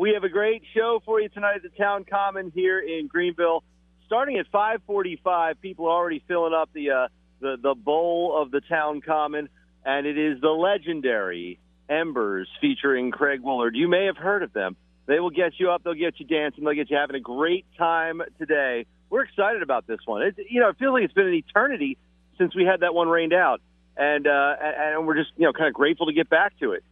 we 0.00 0.14
have 0.14 0.24
a 0.24 0.28
great 0.28 0.62
show 0.74 1.00
for 1.04 1.20
you 1.20 1.28
tonight 1.28 1.54
at 1.54 1.62
the 1.62 1.68
Town 1.68 2.04
Common 2.04 2.50
here 2.52 2.80
in 2.80 3.06
Greenville. 3.06 3.62
Starting 4.06 4.38
at 4.38 4.50
5:45, 4.50 5.60
people 5.60 5.86
are 5.86 5.92
already 5.92 6.20
filling 6.26 6.52
up 6.52 6.68
the 6.72 7.08
the 7.38 7.56
the 7.62 7.76
bowl 7.76 8.36
of 8.36 8.50
the 8.50 8.60
Town 8.60 9.00
Common 9.00 9.48
and 9.84 10.04
it 10.04 10.18
is 10.18 10.40
the 10.40 10.48
legendary 10.48 11.60
Embers 11.88 12.48
featuring 12.60 13.12
Craig 13.12 13.40
Woolard. 13.40 13.76
You 13.76 13.86
may 13.86 14.06
have 14.06 14.16
heard 14.16 14.42
of 14.42 14.52
them. 14.52 14.74
They 15.06 15.20
will 15.20 15.30
get 15.30 15.52
you 15.60 15.70
up, 15.70 15.84
they'll 15.84 15.94
get 15.94 16.18
you 16.18 16.26
dancing, 16.26 16.64
they'll 16.64 16.74
get 16.74 16.90
you 16.90 16.96
having 16.96 17.14
a 17.14 17.20
great 17.20 17.66
time 17.78 18.20
today. 18.40 18.84
We're 19.10 19.22
excited 19.22 19.62
about 19.62 19.86
this 19.86 20.00
one. 20.06 20.22
It, 20.22 20.34
you 20.50 20.60
know, 20.60 20.70
it 20.70 20.76
feels 20.80 20.92
like 20.92 21.04
it's 21.04 21.14
been 21.14 21.28
an 21.28 21.34
eternity 21.34 21.98
since 22.36 22.56
we 22.56 22.64
had 22.64 22.80
that 22.80 22.94
one 22.94 23.08
rained 23.08 23.32
out, 23.32 23.60
and 23.96 24.26
uh, 24.26 24.56
and 24.60 25.06
we're 25.06 25.16
just 25.16 25.30
you 25.36 25.46
know 25.46 25.52
kind 25.52 25.68
of 25.68 25.74
grateful 25.74 26.06
to 26.06 26.12
get 26.12 26.28
back 26.28 26.58
to 26.58 26.72
it. 26.72 26.82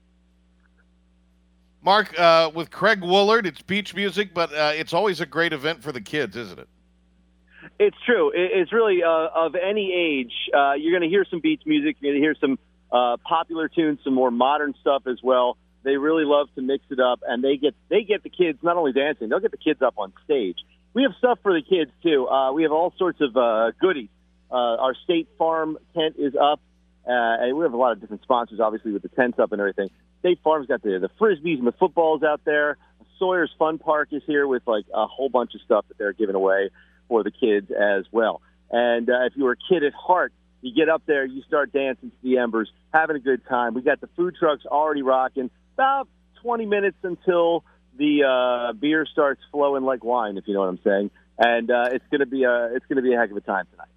Mark, 1.86 2.18
uh, 2.18 2.50
with 2.52 2.72
Craig 2.72 3.00
Woolard, 3.00 3.46
it's 3.46 3.62
beach 3.62 3.94
music, 3.94 4.34
but 4.34 4.52
uh, 4.52 4.72
it's 4.74 4.92
always 4.92 5.20
a 5.20 5.26
great 5.26 5.52
event 5.52 5.84
for 5.84 5.92
the 5.92 6.00
kids, 6.00 6.36
isn't 6.36 6.58
it? 6.58 6.68
It's 7.78 7.96
true. 8.04 8.32
It's 8.34 8.72
really 8.72 9.04
uh, 9.04 9.28
of 9.32 9.54
any 9.54 9.92
age. 9.92 10.32
Uh, 10.52 10.72
you're 10.72 10.90
going 10.90 11.08
to 11.08 11.08
hear 11.08 11.24
some 11.30 11.38
beach 11.38 11.62
music. 11.64 11.94
You're 12.00 12.12
going 12.12 12.20
to 12.20 12.26
hear 12.26 12.34
some 12.40 12.58
uh, 12.90 13.18
popular 13.18 13.68
tunes, 13.68 14.00
some 14.02 14.14
more 14.14 14.32
modern 14.32 14.74
stuff 14.80 15.04
as 15.06 15.18
well. 15.22 15.58
They 15.84 15.96
really 15.96 16.24
love 16.24 16.48
to 16.56 16.60
mix 16.60 16.82
it 16.90 16.98
up, 16.98 17.20
and 17.24 17.44
they 17.44 17.56
get 17.56 17.76
they 17.88 18.02
get 18.02 18.24
the 18.24 18.30
kids 18.30 18.58
not 18.64 18.76
only 18.76 18.92
dancing, 18.92 19.28
they'll 19.28 19.38
get 19.38 19.52
the 19.52 19.56
kids 19.56 19.80
up 19.80 19.94
on 19.96 20.12
stage. 20.24 20.58
We 20.92 21.04
have 21.04 21.12
stuff 21.18 21.38
for 21.40 21.52
the 21.52 21.62
kids 21.62 21.92
too. 22.02 22.26
Uh, 22.26 22.50
we 22.50 22.64
have 22.64 22.72
all 22.72 22.94
sorts 22.98 23.20
of 23.20 23.32
goodies. 23.78 24.08
Our 24.50 24.96
State 25.04 25.28
Farm 25.38 25.78
tent 25.94 26.16
is 26.18 26.34
up, 26.34 26.58
and 27.04 27.56
we 27.56 27.62
have 27.62 27.74
a 27.74 27.76
lot 27.76 27.92
of 27.92 28.00
different 28.00 28.22
sponsors, 28.22 28.58
obviously 28.58 28.90
with 28.90 29.02
the 29.02 29.08
tents 29.08 29.38
up 29.38 29.52
and 29.52 29.60
everything. 29.60 29.88
State 30.26 30.40
Farm's 30.42 30.66
got 30.66 30.82
the 30.82 30.98
the 30.98 31.10
frisbees 31.20 31.58
and 31.58 31.66
the 31.68 31.72
footballs 31.78 32.24
out 32.24 32.40
there. 32.44 32.78
Sawyer's 33.16 33.52
Fun 33.60 33.78
Park 33.78 34.08
is 34.10 34.22
here 34.26 34.48
with 34.48 34.62
like 34.66 34.84
a 34.92 35.06
whole 35.06 35.28
bunch 35.28 35.54
of 35.54 35.60
stuff 35.60 35.84
that 35.86 35.98
they're 35.98 36.12
giving 36.12 36.34
away 36.34 36.70
for 37.08 37.22
the 37.22 37.30
kids 37.30 37.70
as 37.70 38.04
well. 38.10 38.42
And 38.68 39.08
uh, 39.08 39.26
if 39.26 39.34
you're 39.36 39.52
a 39.52 39.56
kid 39.68 39.84
at 39.84 39.94
heart, 39.94 40.32
you 40.62 40.74
get 40.74 40.88
up 40.88 41.02
there, 41.06 41.24
you 41.24 41.42
start 41.42 41.72
dancing 41.72 42.10
to 42.10 42.16
the 42.24 42.38
embers, 42.38 42.68
having 42.92 43.14
a 43.14 43.20
good 43.20 43.46
time. 43.48 43.74
We 43.74 43.82
got 43.82 44.00
the 44.00 44.08
food 44.16 44.34
trucks 44.36 44.66
already 44.66 45.02
rocking. 45.02 45.48
About 45.74 46.08
20 46.42 46.66
minutes 46.66 46.96
until 47.04 47.62
the 47.96 48.24
uh, 48.24 48.72
beer 48.72 49.06
starts 49.06 49.40
flowing 49.52 49.84
like 49.84 50.02
wine, 50.02 50.38
if 50.38 50.48
you 50.48 50.54
know 50.54 50.60
what 50.60 50.70
I'm 50.70 50.80
saying. 50.82 51.10
And 51.38 51.70
uh, 51.70 51.90
it's 51.92 52.04
gonna 52.10 52.26
be 52.26 52.42
a 52.42 52.74
it's 52.74 52.86
gonna 52.86 53.02
be 53.02 53.12
a 53.14 53.16
heck 53.16 53.30
of 53.30 53.36
a 53.36 53.42
time 53.42 53.66
tonight. 53.70 53.88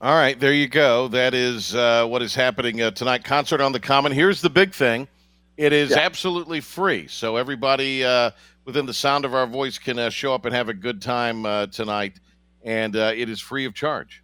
All 0.00 0.14
right, 0.14 0.38
there 0.38 0.52
you 0.52 0.68
go. 0.68 1.08
That 1.08 1.34
is 1.34 1.74
uh, 1.74 2.06
what 2.06 2.22
is 2.22 2.36
happening 2.36 2.80
uh, 2.80 2.92
tonight. 2.92 3.24
Concert 3.24 3.60
on 3.60 3.72
the 3.72 3.80
Common. 3.80 4.12
Here's 4.12 4.40
the 4.40 4.50
big 4.50 4.72
thing: 4.72 5.08
it 5.58 5.72
is 5.72 5.90
yeah. 5.90 5.98
absolutely 5.98 6.60
free, 6.60 7.08
so 7.08 7.36
everybody 7.36 8.04
uh, 8.04 8.30
within 8.64 8.86
the 8.86 8.94
sound 8.94 9.24
of 9.24 9.34
our 9.34 9.46
voice 9.46 9.76
can 9.76 9.98
uh, 9.98 10.08
show 10.08 10.32
up 10.32 10.44
and 10.44 10.54
have 10.54 10.68
a 10.68 10.74
good 10.74 11.02
time 11.02 11.44
uh, 11.44 11.66
tonight, 11.66 12.20
and 12.62 12.94
uh, 12.94 13.12
it 13.14 13.28
is 13.28 13.40
free 13.40 13.64
of 13.64 13.74
charge. 13.74 14.22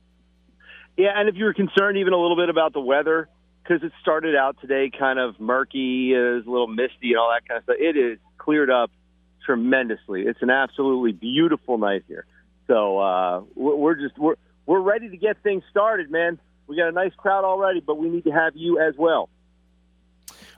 Yeah, 0.96 1.10
and 1.16 1.28
if 1.28 1.34
you 1.34 1.44
were 1.44 1.52
concerned 1.52 1.98
even 1.98 2.12
a 2.12 2.16
little 2.16 2.36
bit 2.36 2.50
about 2.50 2.72
the 2.72 2.80
weather, 2.80 3.28
because 3.62 3.82
it 3.82 3.90
started 4.00 4.36
out 4.36 4.60
today 4.60 4.92
kind 4.96 5.18
of 5.18 5.40
murky, 5.40 6.12
it 6.14 6.18
was 6.18 6.46
a 6.46 6.50
little 6.50 6.68
misty 6.68 7.10
and 7.10 7.18
all 7.18 7.34
that 7.34 7.48
kind 7.48 7.58
of 7.58 7.64
stuff, 7.64 7.76
it 7.80 7.96
is 7.96 8.18
cleared 8.38 8.70
up 8.70 8.92
tremendously. 9.44 10.22
It's 10.22 10.40
an 10.40 10.50
absolutely 10.50 11.10
beautiful 11.10 11.78
night 11.78 12.04
here. 12.06 12.26
So 12.68 12.98
uh, 12.98 13.42
we're 13.56 13.96
just 13.96 14.16
we're 14.18 14.36
we're 14.66 14.80
ready 14.80 15.08
to 15.08 15.16
get 15.16 15.42
things 15.42 15.64
started, 15.68 16.12
man. 16.12 16.38
We 16.68 16.76
got 16.76 16.88
a 16.88 16.92
nice 16.92 17.12
crowd 17.16 17.44
already, 17.44 17.80
but 17.80 17.98
we 17.98 18.08
need 18.08 18.24
to 18.24 18.30
have 18.30 18.52
you 18.54 18.78
as 18.78 18.94
well. 18.96 19.28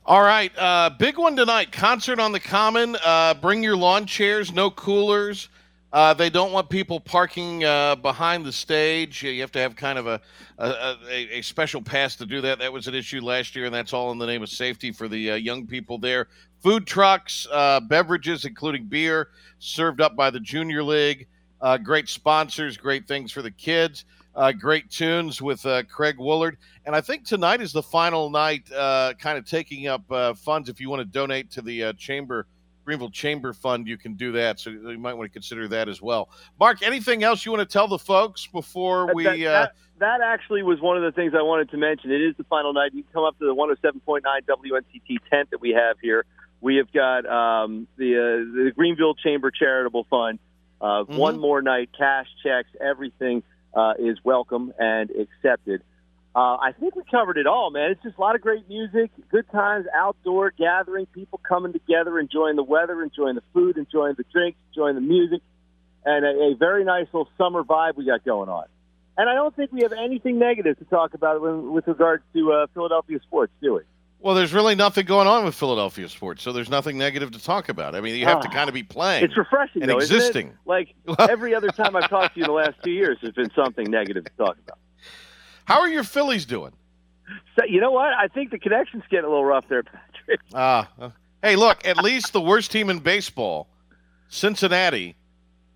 All 0.08 0.22
right, 0.22 0.52
uh, 0.56 0.90
big 0.90 1.18
one 1.18 1.34
tonight. 1.34 1.72
Concert 1.72 2.20
on 2.20 2.30
the 2.30 2.38
Common. 2.38 2.96
Uh, 3.04 3.34
bring 3.34 3.60
your 3.60 3.76
lawn 3.76 4.06
chairs, 4.06 4.52
no 4.52 4.70
coolers. 4.70 5.48
Uh, 5.92 6.14
they 6.14 6.30
don't 6.30 6.52
want 6.52 6.70
people 6.70 7.00
parking 7.00 7.64
uh, 7.64 7.96
behind 7.96 8.46
the 8.46 8.52
stage. 8.52 9.25
You 9.25 9.40
have 9.40 9.50
to 9.50 9.58
have 9.58 9.75
kind 9.75 9.98
of 9.98 10.06
a, 10.06 10.20
a, 10.58 11.38
a, 11.38 11.42
special 11.42 11.82
pass 11.82 12.14
to 12.16 12.25
do 12.25 12.40
that. 12.42 12.60
That 12.60 12.72
was 12.72 12.86
an 12.86 12.94
issue 12.94 13.20
last 13.20 13.56
year, 13.56 13.64
and 13.64 13.75
that's 13.75 13.92
all 13.92 14.12
in 14.12 14.18
the 14.18 14.26
name 14.26 14.44
of 14.44 14.48
safety 14.48 14.92
for 14.92 15.08
the 15.08 15.32
uh, 15.32 15.34
young 15.34 15.66
people 15.66 15.98
there. 15.98 16.28
Food 16.62 16.86
trucks, 16.86 17.48
uh, 17.50 17.80
beverages, 17.80 18.44
including 18.44 18.84
beer, 18.84 19.30
served 19.58 20.00
up 20.00 20.14
by 20.14 20.30
the 20.30 20.38
Junior 20.38 20.84
League. 20.84 21.26
Great 21.82 22.08
sponsors, 22.08 22.76
great 22.76 23.08
things 23.08 23.32
for 23.32 23.42
the 23.42 23.50
kids. 23.50 24.04
Uh, 24.37 24.52
great 24.52 24.90
tunes 24.90 25.40
with 25.40 25.62
Craig 25.88 26.19
Woolard. 26.19 26.57
And 26.85 26.95
I 26.95 27.00
think 27.00 27.25
tonight 27.25 27.61
is 27.62 27.73
the 27.73 27.83
final 27.83 28.31
night, 28.31 28.69
kind 28.71 29.38
of 29.38 29.47
taking 29.47 29.88
up 29.88 30.02
funds 30.37 30.69
if 30.69 30.81
you 30.81 30.90
want 30.90 31.00
to 31.00 31.07
donate 31.07 31.50
to 31.52 31.62
the 31.62 31.93
Chamber 31.95 32.47
Greenville 32.87 33.11
Chamber 33.11 33.52
Fund, 33.52 33.87
you 33.87 33.99
can 33.99 34.14
do 34.14 34.33
that. 34.33 34.61
So 34.61 34.71
you 34.71 34.97
might 34.97 35.14
want 35.14 35.31
to 35.31 35.33
consider 35.33 35.69
that 35.69 35.88
as 35.88 36.00
well. 36.00 36.31
Mark, 36.59 36.83
anything 36.83 37.25
else 37.25 37.45
you 37.45 37.52
want 37.52 37.69
to 37.69 37.71
tell 37.71 37.88
the 37.88 37.99
folks 37.99 38.47
before 38.47 39.12
we? 39.12 39.25
That, 39.25 39.38
that, 39.40 39.47
uh... 39.47 39.69
that, 39.99 40.21
actually 40.23 40.62
was 40.62 40.81
one 40.81 40.97
of 40.97 41.02
the 41.02 41.11
things 41.11 41.35
I 41.37 41.43
wanted 41.43 41.69
to 41.71 41.76
mention. 41.76 42.12
It 42.12 42.23
is 42.23 42.37
the 42.37 42.45
final 42.45 42.73
night. 42.73 42.95
You 42.95 43.02
can 43.02 43.12
come 43.12 43.25
up 43.25 43.38
to 43.40 43.45
the 43.45 43.55
107.9 43.55 44.23
WNCT 44.23 45.19
tent 45.28 45.50
that 45.50 45.61
we 45.61 45.71
have 45.71 45.97
here. 46.00 46.25
We 46.61 46.76
have 46.76 46.90
got 46.93 47.26
um, 47.26 47.88
the 47.97 48.14
uh, 48.14 48.64
the 48.64 48.73
Greenville 48.75 49.16
Chamber 49.16 49.50
Charitable 49.50 50.07
Fund. 50.09 50.38
Uh, 50.81 50.85
mm-hmm. 50.85 51.16
One 51.16 51.40
more 51.40 51.61
night, 51.62 51.90
cash 51.97 52.28
checks, 52.43 52.69
everything 52.81 53.43
uh, 53.76 53.92
is 53.99 54.18
welcome 54.25 54.73
and 54.78 55.11
accepted. 55.11 55.83
Uh, 56.35 56.56
I 56.56 56.73
think 56.78 56.97
we 56.97 57.02
covered 57.11 57.38
it 57.38 57.47
all, 57.47 57.71
man. 57.71 57.92
It's 57.92 58.02
just 58.02 58.18
a 58.18 58.21
lot 58.21 58.35
of 58.35 58.40
great 58.42 58.68
music, 58.68 59.11
good 59.30 59.49
times, 59.50 59.87
outdoor 59.95 60.50
gathering, 60.50 61.06
people 61.06 61.40
coming 61.47 61.73
together, 61.73 62.18
enjoying 62.18 62.56
the 62.56 62.62
weather, 62.62 63.02
enjoying 63.02 63.37
the 63.37 63.42
food, 63.54 63.78
enjoying 63.78 64.16
the 64.18 64.25
drinks, 64.33 64.59
enjoying 64.71 64.97
the 64.97 65.00
music, 65.00 65.40
and 66.04 66.25
a, 66.26 66.52
a 66.52 66.54
very 66.59 66.85
nice 66.85 67.06
little 67.06 67.28
summer 67.38 67.62
vibe 67.62 67.97
we 67.97 68.04
got 68.04 68.25
going 68.25 68.49
on. 68.49 68.64
And 69.16 69.30
I 69.30 69.35
don't 69.35 69.54
think 69.56 69.73
we 69.73 69.83
have 69.83 69.92
anything 69.92 70.38
negative 70.38 70.78
to 70.78 70.85
talk 70.85 71.14
about 71.14 71.40
with 71.40 71.88
regards 71.88 72.23
to 72.35 72.52
uh, 72.52 72.66
Philadelphia 72.75 73.18
sports, 73.26 73.52
do 73.62 73.75
we? 73.75 73.80
Well, 74.18 74.35
there's 74.35 74.52
really 74.52 74.75
nothing 74.75 75.06
going 75.06 75.28
on 75.28 75.44
with 75.44 75.54
Philadelphia 75.54 76.08
sports, 76.08 76.42
so 76.42 76.52
there's 76.52 76.70
nothing 76.70 76.99
negative 76.99 77.30
to 77.32 77.42
talk 77.42 77.68
about. 77.68 77.94
I 77.94 78.00
mean, 78.00 78.16
you 78.16 78.25
have 78.25 78.40
to 78.40 78.49
ah, 78.49 78.52
kind 78.52 78.68
of 78.68 78.75
be 78.75 78.82
playing. 78.82 79.25
It's 79.25 79.37
refreshing, 79.37 79.82
and 79.82 79.90
though, 79.90 79.99
existing. 79.99 80.54
Like 80.64 80.94
every 81.18 81.54
other 81.54 81.68
time 81.68 81.94
I've 81.94 82.08
talked 82.08 82.35
to 82.35 82.40
you 82.40 82.44
in 82.44 82.49
the 82.49 82.54
last 82.54 82.75
two 82.82 82.90
years, 82.90 83.18
there's 83.20 83.35
been 83.35 83.52
something 83.54 83.90
negative 83.90 84.25
to 84.25 84.32
talk 84.37 84.56
about. 84.64 84.78
How 85.66 85.80
are 85.80 85.88
your 85.88 86.04
Phillies 86.04 86.46
doing? 86.46 86.73
So, 87.58 87.64
you 87.66 87.80
know 87.80 87.90
what? 87.90 88.12
I 88.14 88.28
think 88.28 88.50
the 88.50 88.58
connection's 88.58 89.02
getting 89.11 89.26
a 89.26 89.28
little 89.28 89.44
rough 89.44 89.66
there, 89.68 89.82
Patrick. 89.82 90.40
Ah, 90.54 90.88
uh, 90.99 91.11
hey, 91.42 91.56
look. 91.56 91.87
At 91.87 91.99
least 91.99 92.32
the 92.32 92.40
worst 92.40 92.70
team 92.70 92.88
in 92.88 93.00
baseball, 93.00 93.68
Cincinnati, 94.28 95.16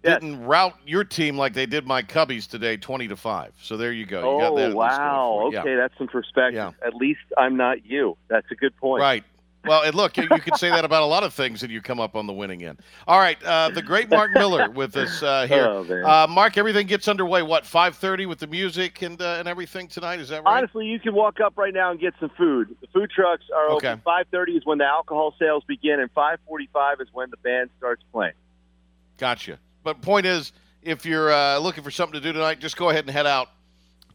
Yes. 0.03 0.21
didn't 0.21 0.45
route 0.45 0.77
your 0.87 1.05
team 1.05 1.37
like 1.37 1.53
they 1.53 1.67
did 1.67 1.87
my 1.87 2.03
Cubbies 2.03 2.49
today, 2.49 2.77
twenty 2.77 3.09
to 3.09 3.17
five. 3.17 3.53
So 3.61 3.77
there 3.77 3.93
you 3.93 4.07
go. 4.07 4.19
You 4.19 4.41
got 4.41 4.53
oh 4.53 4.57
that 4.57 4.71
at 4.71 4.77
least 4.77 4.97
going 4.97 5.01
wow! 5.01 5.53
Okay, 5.55 5.75
that's 5.77 5.97
some 5.99 6.09
perspective. 6.09 6.55
Yeah. 6.55 6.87
At 6.87 6.95
least 6.95 7.21
I'm 7.37 7.57
not 7.57 7.85
you. 7.85 8.17
That's 8.29 8.47
a 8.51 8.55
good 8.55 8.77
point. 8.77 9.03
Right. 9.03 9.25
Well, 9.67 9.83
and 9.83 9.95
look, 9.95 10.17
you, 10.17 10.23
you 10.23 10.41
can 10.41 10.57
say 10.57 10.71
that 10.71 10.87
about 10.87 11.03
a 11.03 11.07
lot 11.07 11.23
of 11.23 11.35
things, 11.35 11.63
and 11.63 11.71
you 11.71 11.83
come 11.83 12.01
up 12.01 12.17
on 12.17 12.27
the 12.27 12.33
winning 12.33 12.65
end. 12.65 12.81
All 13.07 13.19
right, 13.19 13.37
uh, 13.45 13.69
the 13.69 13.83
great 13.83 14.09
Mark 14.09 14.33
Miller 14.33 14.71
with 14.71 14.97
us 14.97 15.23
uh, 15.23 15.47
here. 15.49 15.67
Oh, 15.67 15.85
uh, 16.03 16.27
Mark, 16.27 16.57
everything 16.57 16.87
gets 16.87 17.09
underway. 17.09 17.43
What 17.43 17.67
five 17.67 17.97
thirty 17.97 18.25
with 18.25 18.39
the 18.39 18.47
music 18.47 19.03
and 19.03 19.21
uh, 19.21 19.37
and 19.39 19.47
everything 19.47 19.89
tonight? 19.89 20.19
Is 20.19 20.31
that 20.31 20.45
right? 20.45 20.59
Honestly, 20.59 20.87
you 20.87 20.99
can 20.99 21.15
walk 21.15 21.41
up 21.41 21.59
right 21.59 21.75
now 21.75 21.91
and 21.91 22.01
get 22.01 22.15
some 22.21 22.31
food. 22.39 22.75
The 22.81 22.87
food 22.87 23.11
trucks 23.11 23.45
are 23.55 23.69
Okay. 23.73 23.89
open. 23.89 24.01
Five 24.03 24.29
thirty 24.31 24.53
is 24.53 24.65
when 24.65 24.79
the 24.79 24.87
alcohol 24.87 25.35
sales 25.39 25.63
begin, 25.67 26.01
and 26.01 26.11
five 26.13 26.39
forty-five 26.47 27.03
is 27.03 27.09
when 27.13 27.29
the 27.29 27.37
band 27.37 27.69
starts 27.77 28.03
playing. 28.13 28.33
Gotcha. 29.19 29.59
But 29.83 30.03
point 30.03 30.27
is, 30.27 30.53
if 30.83 31.05
you're 31.05 31.33
uh, 31.33 31.59
looking 31.59 31.85
for 31.85 31.91
something 31.91 32.21
to 32.21 32.27
do 32.27 32.33
tonight, 32.33 32.61
just 32.61 32.77
go 32.77 32.91
ahead 32.91 33.05
and 33.05 33.11
head 33.11 33.27
out 33.27 33.49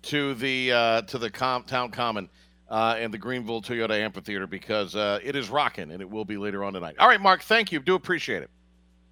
to 0.03 0.35
the 0.35 0.71
uh, 0.71 1.01
to 1.03 1.17
the 1.17 1.29
com- 1.29 1.63
town 1.63 1.91
common 1.91 2.29
uh, 2.69 2.95
and 2.97 3.13
the 3.13 3.17
Greenville 3.17 3.61
Toyota 3.61 3.99
Amphitheater 3.99 4.47
because 4.47 4.95
uh, 4.95 5.19
it 5.23 5.35
is 5.35 5.49
rocking 5.49 5.91
and 5.91 6.01
it 6.01 6.09
will 6.09 6.25
be 6.25 6.37
later 6.37 6.63
on 6.63 6.73
tonight. 6.73 6.95
All 6.99 7.07
right, 7.07 7.21
Mark. 7.21 7.41
Thank 7.41 7.71
you. 7.71 7.79
Do 7.79 7.95
appreciate 7.95 8.43
it. 8.43 8.49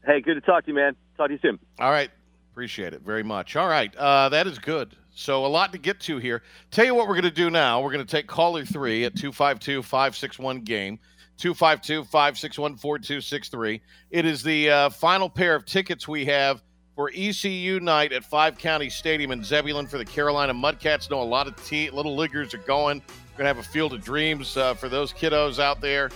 Hey, 0.05 0.22
good 0.22 0.36
to 0.36 0.41
talk 0.41 0.65
to 0.65 0.72
you, 0.72 0.75
man. 0.75 0.95
Talk 1.17 1.27
to 1.27 1.33
you 1.33 1.39
soon. 1.41 1.60
All 1.79 1.91
right. 1.91 2.12
Appreciate 2.51 2.93
it 2.93 3.01
very 3.01 3.24
much. 3.24 3.55
All 3.55 3.67
right. 3.67 3.95
Uh, 3.95 4.29
that 4.29 4.48
is 4.48 4.60
good. 4.60 4.95
So, 5.15 5.45
a 5.45 5.48
lot 5.48 5.72
to 5.74 5.77
get 5.77 6.00
to 6.01 6.17
here. 6.17 6.41
Tell 6.72 6.86
you 6.86 6.95
what 6.95 7.07
we're 7.07 7.13
going 7.13 7.24
to 7.24 7.31
do 7.31 7.50
now. 7.50 7.81
We're 7.81 7.91
going 7.91 8.05
to 8.05 8.12
take 8.12 8.25
caller 8.25 8.65
three 8.65 9.05
at 9.05 9.15
252 9.15 9.83
561 9.83 10.62
game, 10.62 11.00
252 11.38 12.04
561 12.04 12.78
4263. 12.78 13.82
It 14.12 14.25
is 14.25 14.44
the 14.44 14.70
uh, 14.70 14.90
final 14.90 15.30
pair 15.30 15.56
of 15.56 15.66
tickets 15.66 16.08
we 16.08 16.25
have 16.25 16.63
for 16.96 17.12
ECU 17.16 17.80
night 17.80 18.13
at 18.13 18.24
Five 18.24 18.58
County 18.58 18.90
Stadium 18.90 19.32
in 19.32 19.44
Zebulon 19.44 19.88
for 19.88 19.98
the 19.98 20.06
Carolina 20.06 20.54
Mudcats. 20.54 21.10
Know 21.10 21.22
a 21.22 21.24
lot 21.24 21.48
of 21.48 21.56
te- 21.66 21.90
little 21.90 22.16
leaguers 22.16 22.54
are 22.54 22.60
going. 22.60 23.02
We're 23.08 23.38
going 23.38 23.46
to 23.46 23.56
have 23.56 23.58
a 23.58 23.63
field 23.63 23.94
of 23.94 24.04
dreams 24.04 24.56
uh, 24.58 24.75
for 24.75 24.90
those 24.90 25.12
kiddos 25.12 25.60
out 25.60 25.82
there. 25.82 26.12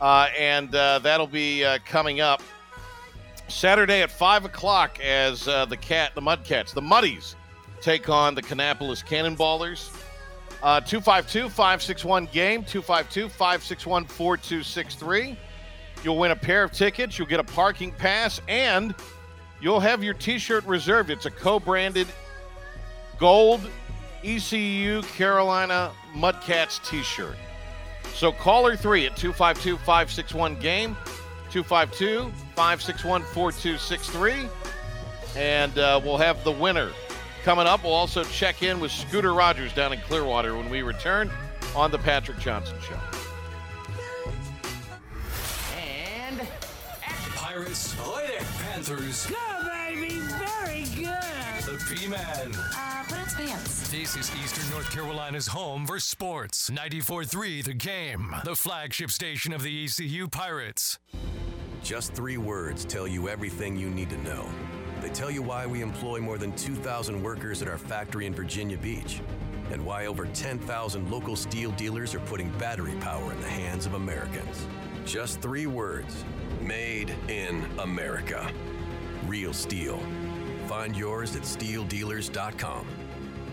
Uh, 0.00 0.28
and 0.38 0.74
uh, 0.74 0.98
that'll 0.98 1.26
be 1.26 1.64
uh, 1.64 1.78
coming 1.86 2.20
up 2.20 2.42
Saturday 3.48 4.02
at 4.02 4.10
five 4.10 4.44
o'clock 4.44 4.98
as 5.00 5.48
uh, 5.48 5.64
the 5.64 5.76
cat, 5.76 6.14
the 6.14 6.20
Mudcats, 6.20 6.72
the 6.72 6.82
Muddies, 6.82 7.34
take 7.80 8.08
on 8.08 8.34
the 8.34 8.42
Kannapolis 8.42 9.04
Cannonballers. 9.04 9.90
Uh, 10.62 10.80
252-561 10.82 12.30
game, 12.32 12.62
252-561-4263. 12.64 15.36
You'll 16.04 16.18
win 16.18 16.32
a 16.32 16.36
pair 16.36 16.62
of 16.62 16.72
tickets, 16.72 17.18
you'll 17.18 17.28
get 17.28 17.40
a 17.40 17.44
parking 17.44 17.92
pass, 17.92 18.42
and 18.46 18.94
you'll 19.60 19.80
have 19.80 20.04
your 20.04 20.14
t-shirt 20.14 20.64
reserved. 20.66 21.10
It's 21.10 21.26
a 21.26 21.30
co-branded 21.30 22.06
gold 23.18 23.68
ECU 24.22 25.02
Carolina 25.02 25.90
Mudcats 26.14 26.82
t-shirt. 26.88 27.36
So 28.14 28.32
caller 28.32 28.76
three 28.76 29.06
at 29.06 29.16
252 29.16 29.76
561 29.78 30.60
game, 30.60 30.96
252 31.50 32.30
561 32.54 33.22
4263. 33.22 34.48
And 35.36 35.78
uh, 35.78 36.00
we'll 36.02 36.18
have 36.18 36.42
the 36.44 36.52
winner 36.52 36.90
coming 37.42 37.66
up. 37.66 37.84
We'll 37.84 37.92
also 37.92 38.24
check 38.24 38.62
in 38.62 38.80
with 38.80 38.90
Scooter 38.90 39.34
Rogers 39.34 39.72
down 39.72 39.92
in 39.92 40.00
Clearwater 40.00 40.56
when 40.56 40.68
we 40.70 40.82
return 40.82 41.30
on 41.74 41.90
The 41.90 41.98
Patrick 41.98 42.38
Johnson 42.38 42.76
Show. 42.80 42.98
And 45.78 46.40
Pirates. 47.34 47.94
Ahoy 47.94 48.26
there. 48.26 48.46
Panthers. 48.58 49.26
go, 49.26 49.36
baby. 49.66 50.16
Very 50.16 50.84
good. 50.94 51.64
The 51.64 51.94
P-Man. 51.94 52.52
Uh, 52.54 53.04
put 53.08 53.18
its 53.18 53.34
pants. 53.34 53.90
This 53.90 54.16
is 54.16 54.30
Eastern 54.42 54.70
North 54.70 54.90
Carolina's 54.90 55.46
home 55.48 55.86
for 55.86 55.98
sports. 55.98 56.70
94.3 56.70 57.64
The 57.64 57.74
Game. 57.74 58.34
The 58.44 58.56
flagship 58.56 59.10
station 59.10 59.52
of 59.52 59.62
the 59.62 59.84
ECU 59.84 60.28
Pirates. 60.28 60.98
Just 61.82 62.12
three 62.12 62.36
words 62.36 62.84
tell 62.84 63.06
you 63.08 63.28
everything 63.28 63.76
you 63.76 63.88
need 63.88 64.10
to 64.10 64.18
know. 64.18 64.46
They 65.00 65.08
tell 65.08 65.30
you 65.30 65.40
why 65.42 65.66
we 65.66 65.80
employ 65.80 66.20
more 66.20 66.36
than 66.36 66.52
2,000 66.52 67.22
workers 67.22 67.62
at 67.62 67.68
our 67.68 67.78
factory 67.78 68.26
in 68.26 68.34
Virginia 68.34 68.76
Beach, 68.76 69.20
and 69.72 69.84
why 69.84 70.06
over 70.06 70.26
10,000 70.26 71.10
local 71.10 71.36
STIHL 71.36 71.72
dealers 71.72 72.14
are 72.14 72.20
putting 72.20 72.50
battery 72.58 72.94
power 73.00 73.32
in 73.32 73.40
the 73.40 73.48
hands 73.48 73.86
of 73.86 73.94
Americans. 73.94 74.66
Just 75.06 75.40
three 75.40 75.66
words 75.66 76.24
Made 76.60 77.14
in 77.28 77.66
America. 77.78 78.52
Real 79.26 79.52
STIHL. 79.52 79.98
Find 80.66 80.94
yours 80.94 81.34
at 81.34 81.42
stihldealers.com. 81.42 82.86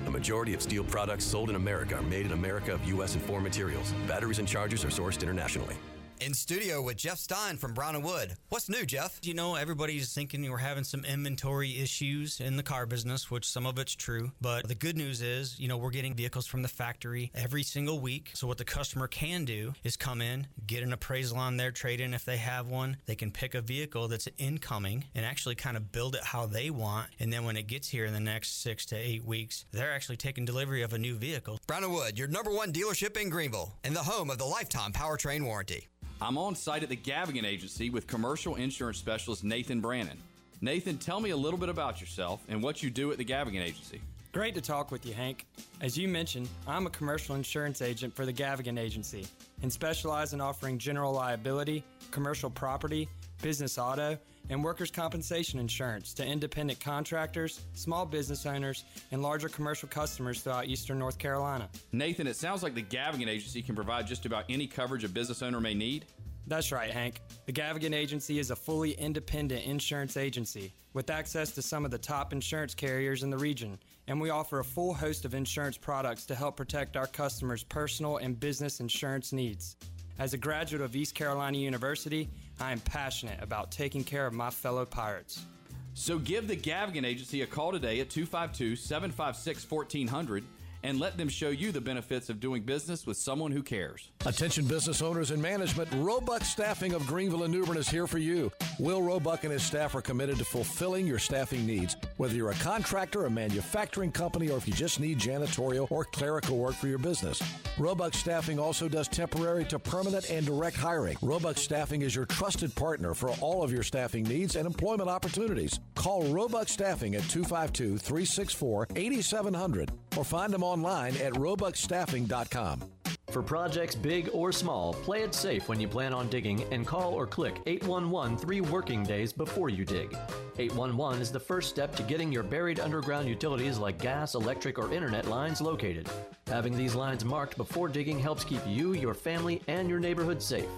A 0.05 0.11
majority 0.11 0.53
of 0.53 0.61
STIHL 0.61 0.87
products 0.89 1.23
sold 1.23 1.49
in 1.49 1.55
America 1.55 1.95
are 1.95 2.01
made 2.01 2.25
in 2.25 2.33
America 2.33 2.73
of 2.73 2.85
U.S. 2.89 3.13
and 3.13 3.23
foreign 3.23 3.43
materials. 3.43 3.93
Batteries 4.07 4.39
and 4.39 4.47
chargers 4.47 4.83
are 4.83 4.89
sourced 4.89 5.21
internationally. 5.23 5.77
In 6.19 6.33
studio 6.33 6.81
with 6.81 6.97
Jeff 6.97 7.19
Stein 7.19 7.57
from 7.57 7.73
Brown 7.73 7.95
and 7.95 8.03
Wood. 8.03 8.33
What's 8.49 8.69
new, 8.69 8.85
Jeff? 8.85 9.19
You 9.21 9.33
know, 9.33 9.55
everybody's 9.55 10.13
thinking 10.13 10.49
we're 10.49 10.57
having 10.57 10.83
some 10.83 11.05
inventory 11.05 11.79
issues 11.79 12.41
in 12.41 12.57
the 12.57 12.63
car 12.63 12.85
business, 12.85 13.29
which 13.29 13.47
some 13.47 13.65
of 13.65 13.77
it's 13.77 13.95
true. 13.95 14.31
But 14.41 14.67
the 14.67 14.75
good 14.75 14.97
news 14.97 15.21
is, 15.21 15.59
you 15.59 15.67
know, 15.67 15.77
we're 15.77 15.91
getting 15.91 16.15
vehicles 16.15 16.47
from 16.47 16.63
the 16.63 16.67
factory 16.67 17.31
every 17.35 17.61
single 17.61 17.99
week. 17.99 18.31
So 18.33 18.47
what 18.47 18.57
the 18.57 18.65
customer 18.65 19.07
can 19.07 19.45
do 19.45 19.73
is 19.83 19.95
come 19.95 20.21
in, 20.21 20.47
get 20.65 20.83
an 20.83 20.91
appraisal 20.91 21.37
on 21.37 21.55
their 21.55 21.71
trade 21.71 22.01
in 22.01 22.13
if 22.13 22.25
they 22.25 22.37
have 22.37 22.67
one. 22.67 22.97
They 23.05 23.15
can 23.15 23.31
pick 23.31 23.53
a 23.53 23.61
vehicle 23.61 24.07
that's 24.07 24.27
incoming 24.37 25.05
and 25.13 25.23
actually 25.23 25.55
kind 25.55 25.77
of 25.77 25.91
build 25.91 26.15
it 26.15 26.23
how 26.23 26.47
they 26.47 26.71
want. 26.71 27.07
And 27.19 27.31
then 27.31 27.45
when 27.45 27.57
it 27.57 27.67
gets 27.67 27.89
here 27.89 28.05
in 28.05 28.13
the 28.13 28.19
next 28.19 28.61
six 28.63 28.85
to 28.87 28.95
eight 28.95 29.23
weeks, 29.23 29.65
they're 29.71 29.93
actually 29.93 30.17
taking 30.17 30.45
delivery 30.45 30.81
of 30.81 30.93
a 30.93 30.97
new 30.97 31.15
vehicle. 31.15 31.59
Brown 31.67 31.83
and 31.83 31.93
Wood, 31.93 32.17
your 32.17 32.27
number 32.27 32.51
one 32.51 32.73
dealership 32.73 33.21
in 33.21 33.29
Greenville 33.29 33.75
and 33.83 33.95
the 33.95 34.03
home 34.03 34.29
of 34.29 34.39
the 34.39 34.45
lifetime 34.45 34.91
powertrain 34.91 35.45
warranty. 35.45 35.87
I'm 36.19 36.37
on 36.37 36.55
site 36.55 36.81
at 36.81 36.89
the 36.89 36.97
Gavigan 36.97 37.43
Agency 37.43 37.89
with 37.89 38.07
commercial 38.07 38.55
insurance 38.55 38.97
specialist 38.97 39.43
Nathan 39.43 39.81
Brannon. 39.81 40.17
Nathan, 40.61 40.97
tell 40.97 41.19
me 41.19 41.29
a 41.29 41.37
little 41.37 41.59
bit 41.59 41.69
about 41.69 42.01
yourself 42.01 42.43
and 42.49 42.63
what 42.63 42.81
you 42.81 42.89
do 42.89 43.11
at 43.11 43.19
the 43.19 43.25
Gavigan 43.25 43.61
Agency. 43.61 44.01
Great 44.33 44.55
to 44.55 44.61
talk 44.61 44.91
with 44.91 45.05
you, 45.05 45.13
Hank. 45.13 45.45
As 45.79 45.95
you 45.95 46.07
mentioned, 46.07 46.49
I'm 46.67 46.87
a 46.87 46.89
commercial 46.89 47.35
insurance 47.35 47.81
agent 47.83 48.15
for 48.15 48.25
the 48.25 48.33
Gavigan 48.33 48.79
Agency 48.79 49.27
and 49.61 49.71
specialize 49.71 50.33
in 50.33 50.41
offering 50.41 50.79
general 50.79 51.13
liability, 51.13 51.83
commercial 52.09 52.49
property, 52.49 53.07
business 53.43 53.77
auto, 53.77 54.17
and 54.49 54.63
workers' 54.63 54.91
compensation 54.91 55.59
insurance 55.59 56.13
to 56.13 56.25
independent 56.25 56.79
contractors, 56.79 57.61
small 57.73 58.05
business 58.05 58.45
owners, 58.45 58.83
and 59.11 59.21
larger 59.21 59.49
commercial 59.49 59.89
customers 59.89 60.41
throughout 60.41 60.65
eastern 60.65 60.99
North 60.99 61.17
Carolina. 61.17 61.69
Nathan, 61.91 62.27
it 62.27 62.35
sounds 62.35 62.63
like 62.63 62.75
the 62.75 62.83
Gavigan 62.83 63.27
Agency 63.27 63.61
can 63.61 63.75
provide 63.75 64.07
just 64.07 64.25
about 64.25 64.45
any 64.49 64.67
coverage 64.67 65.03
a 65.03 65.09
business 65.09 65.41
owner 65.41 65.59
may 65.59 65.73
need. 65.73 66.05
That's 66.47 66.71
right, 66.71 66.89
Hank. 66.89 67.21
The 67.45 67.51
Gavigan 67.51 67.93
Agency 67.93 68.39
is 68.39 68.51
a 68.51 68.55
fully 68.55 68.91
independent 68.91 69.65
insurance 69.65 70.15
agency 70.15 70.71
with 70.93 71.09
access 71.09 71.51
to 71.51 71.61
some 71.61 71.83
of 71.83 71.91
the 71.91 71.97
top 71.97 72.31
insurance 72.31 72.73
carriers 72.73 73.23
in 73.23 73.29
the 73.29 73.37
region, 73.37 73.77
and 74.07 74.21
we 74.21 74.29
offer 74.29 74.59
a 74.59 74.63
full 74.63 74.93
host 74.93 75.25
of 75.25 75.35
insurance 75.35 75.77
products 75.77 76.25
to 76.27 76.35
help 76.35 76.55
protect 76.55 76.95
our 76.95 77.07
customers' 77.07 77.63
personal 77.63 78.17
and 78.17 78.39
business 78.39 78.79
insurance 78.79 79.33
needs. 79.33 79.75
As 80.19 80.33
a 80.33 80.37
graduate 80.37 80.81
of 80.81 80.95
East 80.95 81.13
Carolina 81.15 81.57
University, 81.57 82.29
I 82.59 82.71
am 82.71 82.79
passionate 82.79 83.41
about 83.41 83.71
taking 83.71 84.03
care 84.03 84.25
of 84.25 84.33
my 84.33 84.49
fellow 84.49 84.85
pirates. 84.85 85.45
So 85.93 86.19
give 86.19 86.47
the 86.47 86.55
Gavigan 86.55 87.05
Agency 87.05 87.41
a 87.41 87.47
call 87.47 87.71
today 87.71 87.99
at 87.99 88.09
252 88.09 88.75
756 88.75 89.69
1400 89.69 90.43
and 90.87 91.01
let 91.01 91.17
them 91.17 91.27
show 91.27 91.49
you 91.49 91.73
the 91.73 91.81
benefits 91.81 92.29
of 92.29 92.39
doing 92.39 92.63
business 92.63 93.05
with 93.05 93.17
someone 93.17 93.51
who 93.51 93.61
cares. 93.61 94.09
Attention 94.25 94.65
business 94.65 95.01
owners 95.01 95.31
and 95.31 95.41
management, 95.41 95.89
Roebuck 95.95 96.45
Staffing 96.45 96.93
of 96.93 97.05
Greenville 97.05 97.43
and 97.43 97.53
New 97.53 97.65
Bern 97.65 97.75
is 97.75 97.89
here 97.89 98.07
for 98.07 98.19
you. 98.19 98.49
Will 98.79 99.01
Roebuck 99.01 99.43
and 99.43 99.51
his 99.51 99.63
staff 99.63 99.95
are 99.95 100.01
committed 100.01 100.37
to 100.37 100.45
fulfilling 100.45 101.05
your 101.05 101.19
staffing 101.19 101.65
needs. 101.65 101.97
Whether 102.15 102.35
you're 102.35 102.51
a 102.51 102.55
contractor, 102.55 103.25
a 103.25 103.29
manufacturing 103.29 104.13
company, 104.13 104.49
or 104.49 104.57
if 104.57 104.65
you 104.65 104.73
just 104.73 105.01
need 105.01 105.19
janitorial 105.19 105.91
or 105.91 106.05
clerical 106.05 106.57
work 106.57 106.75
for 106.75 106.87
your 106.87 106.99
business. 106.99 107.43
Roebuck 107.77 108.13
Staffing 108.13 108.57
also 108.57 108.87
does 108.87 109.09
temporary 109.09 109.65
to 109.65 109.77
permanent 109.79 110.29
and 110.29 110.45
direct 110.45 110.77
hiring. 110.77 111.17
Roebuck 111.21 111.57
Staffing 111.57 112.01
is 112.01 112.15
your 112.15 112.25
trusted 112.25 112.73
partner 112.75 113.13
for 113.13 113.31
all 113.41 113.61
of 113.61 113.73
your 113.73 113.83
staffing 113.83 114.23
needs 114.23 114.55
and 114.55 114.65
employment 114.65 115.09
opportunities. 115.09 115.81
Call 115.95 116.23
Roebuck 116.31 116.69
Staffing 116.69 117.15
at 117.15 117.23
252 117.23 117.97
364 117.97 118.87
8700 118.95 119.91
or 120.15 120.23
find 120.23 120.53
them 120.53 120.63
online 120.77 121.17
at 121.17 121.33
roebuckstaffing.com. 121.33 122.83
For 123.29 123.43
projects 123.43 123.93
big 123.93 124.29
or 124.31 124.51
small, 124.51 124.93
play 124.93 125.21
it 125.21 125.33
safe 125.33 125.67
when 125.67 125.81
you 125.81 125.87
plan 125.87 126.13
on 126.13 126.29
digging 126.29 126.63
and 126.71 126.87
call 126.87 127.13
or 127.13 127.27
click 127.27 127.59
811 127.65 128.37
three 128.37 128.61
working 128.61 129.03
days 129.03 129.33
before 129.33 129.69
you 129.69 129.83
dig. 129.83 130.15
811 130.57 131.21
is 131.21 131.31
the 131.31 131.39
first 131.39 131.69
step 131.69 131.93
to 131.97 132.03
getting 132.03 132.31
your 132.31 132.43
buried 132.43 132.79
underground 132.79 133.27
utilities 133.27 133.79
like 133.79 133.97
gas, 133.99 134.33
electric, 134.33 134.79
or 134.79 134.93
internet 134.93 135.27
lines 135.27 135.59
located. 135.59 136.09
Having 136.47 136.77
these 136.77 136.95
lines 136.95 137.25
marked 137.25 137.57
before 137.57 137.89
digging 137.89 138.17
helps 138.17 138.45
keep 138.45 138.65
you, 138.65 138.93
your 138.93 139.13
family, 139.13 139.61
and 139.67 139.89
your 139.89 139.99
neighborhood 139.99 140.41
safe. 140.41 140.69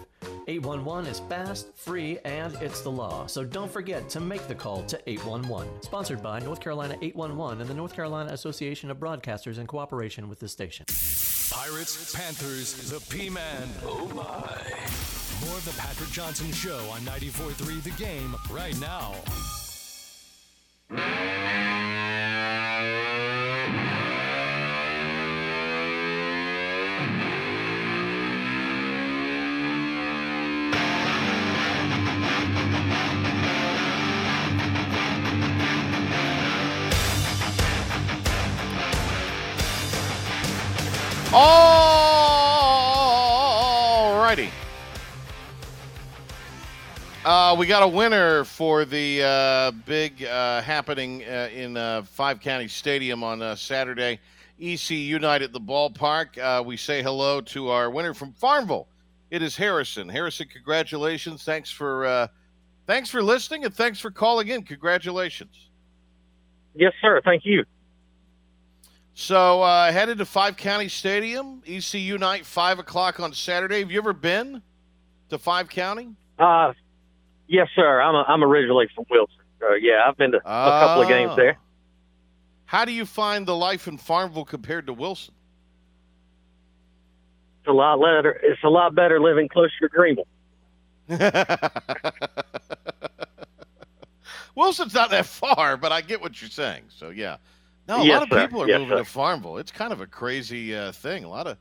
811 0.50 1.12
is 1.12 1.20
fast, 1.30 1.68
free, 1.76 2.18
and 2.26 2.56
it's 2.56 2.82
the 2.82 2.90
law. 2.90 3.28
So 3.28 3.44
don't 3.44 3.72
forget 3.72 4.10
to 4.10 4.20
make 4.20 4.48
the 4.48 4.56
call 4.56 4.82
to 4.86 5.00
811. 5.06 5.84
Sponsored 5.84 6.24
by 6.24 6.40
North 6.40 6.60
Carolina 6.60 6.98
811 7.04 7.62
and 7.62 7.70
the 7.70 7.74
North 7.76 7.94
Carolina 7.94 8.34
Association 8.34 8.90
of 8.90 8.98
Broadcasters 8.98 9.60
in 9.60 9.68
cooperation 9.68 10.28
with 10.28 10.40
the 10.40 10.48
station. 10.48 10.88
Pirates, 11.52 12.16
Panthers, 12.16 12.90
the 12.90 13.00
P-Man. 13.16 13.70
Oh 13.84 14.08
my. 14.08 15.46
More 15.48 15.58
of 15.58 15.66
the 15.66 15.80
Patrick 15.80 16.10
Johnson 16.10 16.52
Show 16.52 16.80
on 16.90 17.02
94.3 17.02 17.84
The 17.84 17.92
Game 17.92 18.36
right 18.50 18.78
now. 18.80 19.14
All 41.32 41.44
righty. 44.18 44.50
Uh, 47.24 47.56
we 47.56 47.68
got 47.68 47.84
a 47.84 47.88
winner 47.88 48.44
for 48.46 48.84
the 48.84 49.22
uh, 49.22 49.70
big 49.86 50.24
uh, 50.24 50.64
happening 50.64 51.24
uh, 51.26 51.50
in 51.54 51.78
uh, 51.78 52.02
Five 52.02 52.40
County 52.40 52.68
Stadium 52.68 53.24
on 53.24 53.44
uh, 53.44 53.56
Saturday. 53.56 54.20
ECU 54.60 55.20
night 55.20 55.44
at 55.44 55.54
the 55.54 55.62
ballpark. 55.62 56.66
We 56.66 56.76
say 56.78 57.04
hello 57.04 57.42
to 57.42 57.70
our 57.70 57.92
winner 57.92 58.16
from 58.16 58.34
Farmville. 58.34 58.88
It 59.30 59.44
is 59.44 59.56
Harrison. 59.56 60.10
Harrison, 60.10 60.48
congratulations. 60.48 61.44
Thanks 61.44 61.70
for 61.70 62.28
thanks 62.88 63.10
for 63.12 63.22
listening 63.22 63.66
and 63.66 63.74
thanks 63.74 64.00
for 64.00 64.10
calling 64.10 64.48
in. 64.48 64.64
Congratulations. 64.64 65.70
Yes, 66.74 66.94
sir. 67.02 67.22
Thank 67.24 67.46
you. 67.46 67.66
So 69.20 69.62
uh, 69.64 69.92
headed 69.92 70.20
to 70.20 70.26
Five 70.26 70.56
County 70.56 70.88
Stadium, 70.88 71.62
ECU 71.68 72.18
night, 72.18 72.46
five 72.46 72.80
o'clock 72.80 73.20
on 73.20 73.34
Saturday. 73.34 73.80
Have 73.80 73.92
you 73.92 74.00
ever 74.00 74.14
been 74.14 74.62
to 75.28 75.38
Five 75.38 75.68
County? 75.68 76.16
Uh, 76.40 76.72
yes, 77.46 77.68
sir. 77.76 78.00
I'm 78.00 78.16
a, 78.16 78.24
I'm 78.30 78.42
originally 78.46 78.88
from 78.96 79.04
Wilson. 79.10 79.36
Uh, 79.62 79.74
yeah, 79.74 80.06
I've 80.08 80.16
been 80.16 80.32
to 80.32 80.38
a 80.38 80.42
couple 80.42 81.02
of 81.02 81.10
games 81.10 81.32
Ah. 81.34 81.36
there. 81.36 81.58
How 82.64 82.86
do 82.86 82.94
you 82.94 83.06
find 83.06 83.46
the 83.46 83.58
life 83.58 83.90
in 83.90 83.98
Farmville 83.98 84.46
compared 84.46 84.88
to 84.88 84.94
Wilson? 84.94 85.34
It's 87.60 87.68
a 87.68 87.74
lot 87.74 87.98
better. 88.00 88.40
It's 88.42 88.64
a 88.64 88.70
lot 88.70 88.96
better 88.96 89.20
living 89.20 89.50
closer 89.50 89.74
to 89.82 89.90
Greenville. 89.90 90.28
Wilson's 94.56 94.94
not 94.94 95.10
that 95.10 95.26
far, 95.26 95.76
but 95.76 95.92
I 95.92 96.00
get 96.00 96.22
what 96.22 96.42
you're 96.42 96.50
saying. 96.50 96.84
So 96.88 97.10
yeah, 97.10 97.36
no, 97.90 98.02
a 98.02 98.06
Yes, 98.06 98.14
lot 98.20 98.24
of 98.24 98.30
sir. 98.30 98.48
people 98.48 98.64
are 98.64 98.70
Yes, 98.70 98.80
moving 98.80 98.98
sir. 98.98 99.00
to 99.00 99.06
Farmville. 99.06 99.58
It's 99.58 99.72
kind 99.72 99.92
of 99.92 100.02
a 100.02 100.08
crazy 100.08 100.76
uh, 100.76 100.94
thing. 100.94 101.26
A 101.26 101.30
lot 101.30 101.48
of 101.48 101.58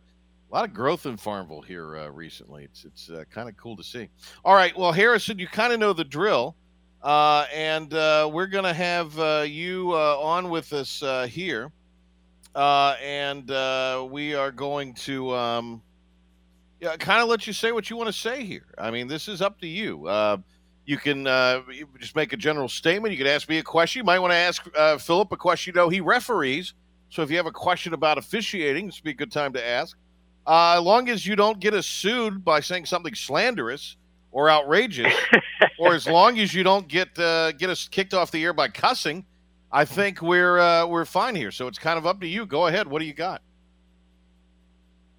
a 0.51 0.55
lot 0.55 0.65
of 0.65 0.73
growth 0.75 1.07
in 1.07 1.17
Farmville 1.17 1.63
here 1.63 1.97
uh, 1.99 2.09
recently. 2.09 2.65
It's 2.65 2.85
it's 2.85 3.11
uh, 3.11 3.25
kind 3.31 3.49
of 3.49 3.57
cool 3.57 3.77
to 3.77 3.85
see. 3.85 4.09
All 4.45 4.55
right, 4.55 4.77
well, 4.79 4.93
Harrison, 4.93 5.39
you 5.39 5.49
kind 5.49 5.73
of 5.73 5.81
know 5.81 5.93
the 5.93 6.05
drill, 6.05 6.57
uh, 7.03 7.47
and 7.55 7.93
uh, 7.95 8.31
we're 8.33 8.47
gonna 8.47 8.73
have 8.75 9.19
uh, 9.19 9.45
you 9.47 9.93
uh, 9.93 10.19
on 10.21 10.51
with 10.51 10.73
us 10.73 11.03
uh, 11.03 11.27
here, 11.27 11.73
uh, 12.55 12.97
and 13.03 13.51
uh, 13.51 14.07
we 14.11 14.35
are 14.35 14.53
going 14.53 14.95
to. 14.95 15.35
Um, 15.35 15.83
yeah, 16.81 16.97
kind 16.97 17.21
of 17.21 17.29
let 17.29 17.45
you 17.49 17.53
say 17.53 17.73
what 17.73 17.91
you 17.91 17.97
want 17.97 18.07
to 18.07 18.13
say 18.13 18.45
here. 18.45 18.67
I 18.79 18.93
mean, 18.93 19.09
this 19.09 19.27
is 19.27 19.43
up 19.43 19.61
to 19.63 19.67
you. 19.67 20.07
You 20.89 20.97
can 20.97 21.27
uh, 21.27 21.61
just 22.01 22.17
make 22.17 22.33
a 22.33 22.37
general 22.39 22.67
statement. 22.67 23.13
You 23.13 23.19
can 23.19 23.27
ask 23.27 23.47
me 23.47 23.59
a 23.59 23.63
question. 23.63 24.01
You 24.01 24.05
might 24.05 24.21
want 24.21 24.31
to 24.33 24.37
ask 24.37 24.67
uh, 24.75 24.97
Philip 24.97 25.31
a 25.33 25.37
question. 25.37 25.75
You 25.75 25.83
know, 25.83 25.91
he 25.91 26.01
referees, 26.01 26.73
so 27.11 27.21
if 27.21 27.31
you 27.31 27.37
have 27.37 27.45
a 27.45 27.53
question 27.53 27.93
about 27.93 28.17
officiating, 28.17 28.87
this 28.87 28.97
would 28.97 29.05
be 29.05 29.11
a 29.11 29.15
good 29.15 29.31
time 29.31 29.53
to 29.53 29.63
ask. 29.63 29.99
Uh, 30.47 30.79
as 30.79 30.83
long 30.83 31.11
as 31.11 31.27
you 31.27 31.37
don't 31.37 31.61
get 31.61 31.75
us 31.75 31.85
sued 31.85 32.43
by 32.43 32.61
saying 32.61 32.87
something 32.87 33.15
slanderous 33.15 33.99
or 34.33 34.49
outrageous, 34.49 35.13
or 35.79 35.93
as 35.93 36.07
long 36.07 36.39
as 36.39 36.55
you 36.55 36.63
don't 36.63 36.89
get 36.89 37.19
uh, 37.19 37.53
get 37.53 37.69
us 37.69 37.87
kicked 37.87 38.15
off 38.15 38.31
the 38.31 38.43
air 38.43 38.55
by 38.55 38.69
cussing, 38.69 39.27
I 39.71 39.85
think 39.85 40.23
we're 40.23 40.59
uh, 40.59 40.87
we're 40.87 41.05
fine 41.05 41.35
here. 41.35 41.51
So 41.51 41.67
it's 41.67 41.79
kind 41.79 41.99
of 41.99 42.07
up 42.07 42.19
to 42.23 42.27
you. 42.27 42.47
Go 42.47 42.67
ahead. 42.67 42.89
What 42.89 43.01
do 43.01 43.05
you 43.05 43.13
got? 43.13 43.43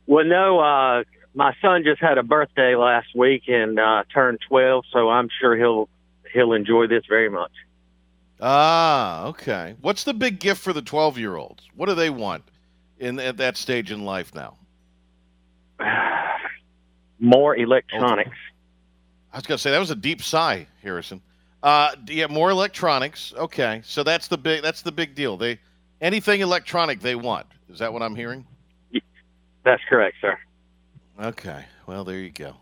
Well, 0.08 0.26
no, 0.26 0.62
uh, 0.62 1.04
my 1.34 1.54
son 1.62 1.84
just 1.84 2.02
had 2.02 2.18
a 2.18 2.24
birthday 2.24 2.76
last 2.76 3.15
week 3.15 3.44
and 3.48 3.80
uh, 3.80 4.04
turned 4.13 4.39
12, 4.48 4.86
so 4.92 5.10
I'm 5.10 5.30
sure 5.39 5.56
he'll 5.56 5.89
he'll 6.34 6.54
enjoy 6.54 6.88
this 6.88 7.04
very 7.08 7.30
much. 7.30 7.52
Ah, 8.42 9.26
okay. 9.28 9.76
What's 9.82 10.04
the 10.04 10.13
big 10.13 10.39
gift 10.39 10.62
for 10.62 10.74
the 10.74 10.82
12 10.82 11.18
year 11.18 11.36
olds? 11.36 11.68
What 11.76 11.88
do 11.88 11.96
they 11.96 12.10
want 12.10 12.44
in 13.00 13.20
at 13.20 13.38
that 13.38 13.58
stage 13.58 13.92
in 13.92 14.06
life 14.06 14.34
now? 14.34 14.58
More 17.20 17.56
electronics. 17.56 18.38
I 19.34 19.38
was 19.38 19.46
going 19.46 19.58
to 19.58 19.62
say 19.62 19.72
that 19.72 19.80
was 19.80 19.92
a 19.92 19.96
deep 19.96 20.24
sigh, 20.24 20.68
Harrison. 20.82 21.22
Uh, 21.62 21.94
yeah, 22.08 22.26
more 22.28 22.50
electronics. 22.50 23.34
Okay, 23.38 23.82
so 23.84 24.02
that's 24.02 24.30
the 24.30 24.38
big 24.38 24.63
that's 24.63 24.82
the 24.82 24.94
big 24.94 25.13
deal. 25.13 25.36
They 25.36 25.60
anything 26.00 26.39
electronic 26.39 27.02
they 27.02 27.15
want. 27.15 27.48
Is 27.70 27.80
that 27.80 27.92
what 27.92 28.02
I'm 28.02 28.15
hearing? 28.15 28.48
That's 29.65 29.84
correct, 29.89 30.15
sir. 30.22 30.38
Okay. 31.20 31.66
Well, 31.88 32.04
there 32.04 32.18
you 32.20 32.30
go. 32.32 32.56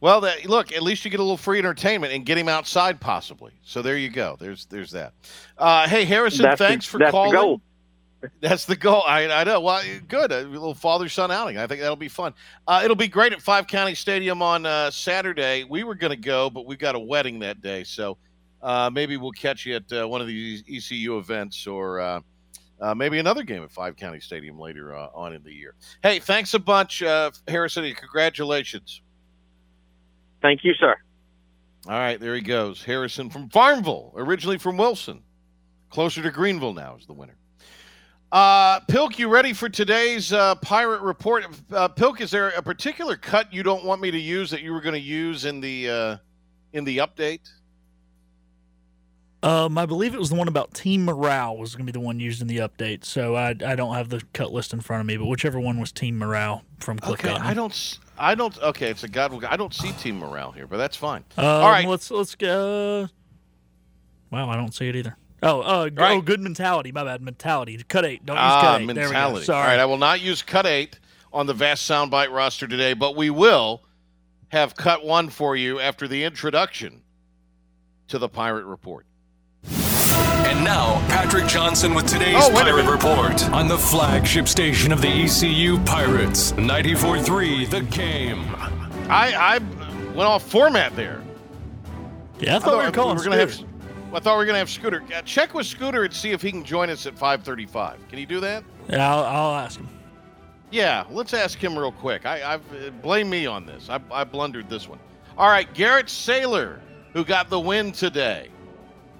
Well, 0.00 0.20
that, 0.22 0.46
look, 0.46 0.72
at 0.72 0.82
least 0.82 1.04
you 1.04 1.10
get 1.10 1.20
a 1.20 1.22
little 1.22 1.36
free 1.36 1.58
entertainment 1.58 2.12
and 2.12 2.24
get 2.24 2.38
him 2.38 2.48
outside, 2.48 3.00
possibly. 3.00 3.52
So 3.62 3.82
there 3.82 3.98
you 3.98 4.08
go. 4.08 4.36
There's 4.40 4.64
there's 4.66 4.90
that. 4.92 5.12
Uh, 5.58 5.86
hey, 5.88 6.04
Harrison, 6.04 6.42
That's 6.44 6.58
the- 6.58 6.66
thanks 6.68 6.86
for 6.86 6.98
that's 6.98 7.08
the 7.08 7.12
calling. 7.12 7.32
goal. 7.32 7.60
That's 8.40 8.66
the 8.66 8.76
goal. 8.76 9.02
I, 9.06 9.30
I 9.30 9.44
know. 9.44 9.60
Well, 9.60 9.82
good. 10.08 10.30
A 10.30 10.42
little 10.42 10.74
father 10.74 11.08
son 11.08 11.30
outing. 11.30 11.56
I 11.56 11.66
think 11.66 11.80
that'll 11.80 11.96
be 11.96 12.08
fun. 12.08 12.34
Uh, 12.66 12.82
it'll 12.84 12.94
be 12.94 13.08
great 13.08 13.32
at 13.32 13.40
Five 13.40 13.66
County 13.66 13.94
Stadium 13.94 14.42
on 14.42 14.66
uh, 14.66 14.90
Saturday. 14.90 15.64
We 15.64 15.84
were 15.84 15.94
going 15.94 16.10
to 16.10 16.18
go, 16.18 16.50
but 16.50 16.66
we've 16.66 16.78
got 16.78 16.94
a 16.94 16.98
wedding 16.98 17.38
that 17.38 17.62
day. 17.62 17.82
So 17.82 18.18
uh, 18.62 18.90
maybe 18.92 19.16
we'll 19.16 19.32
catch 19.32 19.64
you 19.64 19.76
at 19.76 19.90
uh, 19.90 20.06
one 20.06 20.20
of 20.20 20.26
these 20.26 20.62
ECU 20.70 21.16
events 21.16 21.66
or 21.66 21.98
uh, 22.80 22.94
maybe 22.94 23.18
another 23.18 23.42
game 23.42 23.62
at 23.62 23.70
Five 23.70 23.96
County 23.96 24.20
Stadium 24.20 24.58
later 24.58 24.96
uh, 24.96 25.08
on 25.14 25.34
in 25.34 25.42
the 25.42 25.52
year. 25.52 25.74
Hey, 26.02 26.18
thanks 26.18 26.54
a 26.54 26.58
bunch, 26.58 27.02
uh, 27.02 27.30
Harrison. 27.48 27.84
and 27.84 27.96
Congratulations. 27.96 29.02
Thank 30.42 30.64
you, 30.64 30.74
sir. 30.74 30.96
All 31.86 31.92
right, 31.92 32.20
there 32.20 32.34
he 32.34 32.40
goes. 32.40 32.82
Harrison 32.84 33.30
from 33.30 33.48
Farmville, 33.48 34.12
originally 34.16 34.58
from 34.58 34.76
Wilson. 34.76 35.22
Closer 35.90 36.22
to 36.22 36.30
Greenville 36.30 36.74
now 36.74 36.96
is 36.96 37.06
the 37.06 37.12
winner. 37.12 37.36
Uh, 38.32 38.78
Pilk, 38.80 39.18
you 39.18 39.28
ready 39.28 39.52
for 39.52 39.68
today's 39.68 40.32
uh, 40.32 40.54
pirate 40.56 41.00
report? 41.02 41.44
Uh, 41.72 41.88
Pilk, 41.88 42.20
is 42.20 42.30
there 42.30 42.50
a 42.50 42.62
particular 42.62 43.16
cut 43.16 43.52
you 43.52 43.64
don't 43.64 43.84
want 43.84 44.00
me 44.00 44.10
to 44.10 44.18
use 44.18 44.50
that 44.50 44.62
you 44.62 44.72
were 44.72 44.80
going 44.80 44.94
to 44.94 45.00
use 45.00 45.46
in 45.46 45.60
the 45.60 45.90
uh, 45.90 46.16
in 46.72 46.84
the 46.84 46.98
update? 46.98 47.40
Um, 49.42 49.78
I 49.78 49.86
believe 49.86 50.12
it 50.14 50.18
was 50.20 50.28
the 50.28 50.34
one 50.34 50.48
about 50.48 50.74
team 50.74 51.04
morale 51.06 51.56
was 51.56 51.74
going 51.74 51.86
to 51.86 51.92
be 51.92 51.98
the 51.98 52.04
one 52.04 52.20
used 52.20 52.42
in 52.42 52.48
the 52.48 52.58
update. 52.58 53.04
So 53.04 53.36
I, 53.36 53.50
I 53.50 53.74
don't 53.74 53.94
have 53.94 54.10
the 54.10 54.22
cut 54.34 54.52
list 54.52 54.74
in 54.74 54.80
front 54.80 55.00
of 55.00 55.06
me, 55.06 55.16
but 55.16 55.24
whichever 55.26 55.58
one 55.58 55.80
was 55.80 55.92
team 55.92 56.18
morale 56.18 56.62
from 56.78 56.98
Click 56.98 57.24
Okay, 57.24 57.34
I 57.34 57.54
don't. 57.54 57.98
I 58.18 58.34
don't. 58.34 58.56
Okay, 58.58 58.90
it's 58.90 59.02
a 59.02 59.08
God. 59.08 59.42
I 59.44 59.56
don't 59.56 59.72
see 59.72 59.92
team 59.92 60.18
morale 60.18 60.52
here, 60.52 60.66
but 60.66 60.76
that's 60.76 60.96
fine. 60.96 61.24
Um, 61.38 61.46
All 61.46 61.70
right. 61.70 61.88
let's 61.88 62.10
let's 62.10 62.34
go. 62.34 63.08
Wow, 64.30 64.50
I 64.50 64.56
don't 64.56 64.74
see 64.74 64.88
it 64.88 64.96
either. 64.96 65.16
Oh, 65.42 65.60
uh, 65.62 65.88
g- 65.88 65.94
oh, 65.98 66.20
good 66.20 66.40
mentality. 66.40 66.92
My 66.92 67.02
bad, 67.02 67.22
mentality. 67.22 67.82
Cut 67.88 68.04
eight. 68.04 68.26
Don't 68.26 68.36
use 68.36 68.42
Ah, 68.44 68.60
cut 68.60 68.80
eight. 68.82 68.86
There 68.88 69.08
we 69.08 69.14
go. 69.14 69.18
mentality. 69.18 69.46
Sorry. 69.46 69.62
All 69.62 69.66
right, 69.68 69.78
I 69.80 69.86
will 69.86 69.96
not 69.96 70.20
use 70.20 70.42
cut 70.42 70.66
eight 70.66 70.98
on 71.32 71.46
the 71.46 71.54
vast 71.54 71.88
soundbite 71.90 72.30
roster 72.30 72.68
today, 72.68 72.92
but 72.92 73.16
we 73.16 73.30
will 73.30 73.84
have 74.48 74.76
cut 74.76 75.02
one 75.02 75.30
for 75.30 75.56
you 75.56 75.80
after 75.80 76.06
the 76.06 76.24
introduction 76.24 77.00
to 78.08 78.18
the 78.18 78.28
Pirate 78.28 78.66
Report. 78.66 79.06
And 80.46 80.64
now, 80.64 81.00
Patrick 81.08 81.46
Johnson 81.46 81.94
with 81.94 82.06
today's 82.06 82.36
Oh, 82.38 82.50
Pirate. 82.52 82.86
Report 82.90 83.50
on 83.50 83.68
the 83.68 83.78
flagship 83.78 84.48
station 84.48 84.92
of 84.92 85.00
the 85.00 85.08
ECU 85.08 85.78
Pirates, 85.84 86.52
94.3 86.52 87.70
The 87.70 87.80
Game. 87.82 88.44
I, 89.08 89.32
I 89.34 89.58
went 90.14 90.20
off 90.28 90.48
format 90.48 90.94
there. 90.96 91.22
Yeah, 92.38 92.56
I 92.56 92.58
thought 92.58 92.78
we 92.78 92.84
were 92.84 92.90
calling 92.90 93.16
gonna 93.18 93.36
have. 93.36 93.52
Scooter. 93.54 93.68
I 94.12 94.18
thought 94.20 94.34
we 94.34 94.38
were 94.38 94.46
gonna 94.46 94.58
have 94.58 94.70
Scooter. 94.70 95.02
Uh, 95.14 95.22
check 95.22 95.54
with 95.54 95.66
Scooter 95.66 96.04
and 96.04 96.12
see 96.12 96.30
if 96.32 96.42
he 96.42 96.50
can 96.50 96.64
join 96.64 96.90
us 96.90 97.06
at 97.06 97.14
5:35. 97.16 97.96
Can 98.08 98.18
he 98.18 98.24
do 98.26 98.40
that? 98.40 98.64
Yeah, 98.88 99.12
I'll, 99.14 99.24
I'll 99.24 99.54
ask 99.56 99.78
him. 99.78 99.88
Yeah, 100.70 101.04
let's 101.10 101.34
ask 101.34 101.58
him 101.58 101.78
real 101.78 101.92
quick. 101.92 102.26
I, 102.26 102.54
I've 102.54 102.72
uh, 102.72 102.90
blame 103.02 103.28
me 103.28 103.46
on 103.46 103.66
this. 103.66 103.88
I, 103.90 104.00
I 104.10 104.24
blundered 104.24 104.68
this 104.68 104.88
one. 104.88 104.98
All 105.36 105.48
right, 105.48 105.72
Garrett 105.74 106.06
Saylor, 106.06 106.78
who 107.12 107.24
got 107.24 107.50
the 107.50 107.58
win 107.60 107.92
today, 107.92 108.48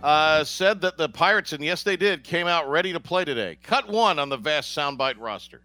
uh, 0.02 0.44
said 0.44 0.80
that 0.80 0.96
the 0.96 1.08
Pirates, 1.08 1.52
and 1.52 1.62
yes, 1.62 1.82
they 1.82 1.96
did, 1.96 2.24
came 2.24 2.46
out 2.46 2.68
ready 2.70 2.92
to 2.92 3.00
play 3.00 3.24
today. 3.24 3.58
Cut 3.62 3.88
one 3.88 4.18
on 4.18 4.28
the 4.28 4.36
vast 4.36 4.76
soundbite 4.76 5.18
roster. 5.18 5.60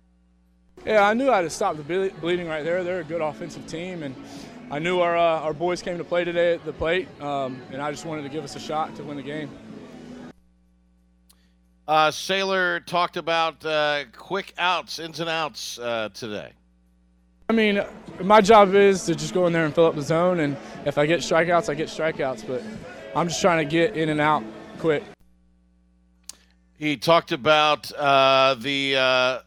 Yeah, 0.86 1.08
I 1.08 1.13
knew 1.13 1.30
I 1.32 1.38
had 1.38 1.41
to 1.43 1.50
stop 1.50 1.78
the 1.78 1.84
ble- 1.84 2.10
bleeding 2.19 2.48
right 2.48 2.63
there. 2.63 2.84
They're 2.84 3.00
a 3.00 3.04
good 3.04 3.21
offensive 3.21 3.65
team, 3.65 4.04
and 4.04 4.15
I 4.69 4.80
knew 4.80 5.00
our 5.00 5.15
uh, 5.15 5.41
our 5.41 5.54
boys 5.54 5.82
came 5.82 5.98
to 5.98 6.04
play 6.04 6.24
today 6.24 6.54
at 6.54 6.65
the 6.65 6.74
plate, 6.74 7.08
um, 7.21 7.62
and 7.71 7.82
I 7.82 7.91
just 7.91 8.06
wanted 8.06 8.24
to 8.24 8.30
give 8.30 8.43
us 8.43 8.56
a 8.56 8.60
shot 8.60 8.95
to 8.98 9.04
win 9.04 9.17
the 9.17 9.24
game. 9.24 9.50
Uh, 11.88 12.10
Saylor 12.10 12.84
talked 12.86 13.15
about 13.15 13.63
uh, 13.63 14.06
quick 14.17 14.54
outs, 14.58 14.98
ins 15.00 15.19
and 15.19 15.30
outs 15.30 15.78
uh, 15.78 16.10
today. 16.13 16.52
I 17.48 17.54
mean, 17.54 17.84
my 18.21 18.41
job 18.41 18.74
is 18.74 19.06
to 19.06 19.13
just 19.13 19.36
go 19.36 19.45
in 19.45 19.54
there 19.54 19.65
and 19.65 19.74
fill 19.74 19.86
up 19.86 19.93
the 19.93 20.02
zone, 20.02 20.39
and 20.39 20.58
if 20.86 20.98
I 20.98 21.06
get 21.06 21.19
strikeouts, 21.19 21.69
I 21.69 21.76
get 21.76 21.89
strikeouts. 21.89 22.48
But 22.48 22.63
I'm 23.15 23.30
just 23.30 23.39
trying 23.39 23.65
to 23.65 23.71
get 23.71 23.95
in 23.95 24.10
and 24.10 24.19
out 24.19 24.43
quick. 24.80 25.04
He 26.78 26.97
talked 26.97 27.32
about 27.32 27.89
uh, 27.93 28.56
the 28.60 28.97
uh, 28.97 29.39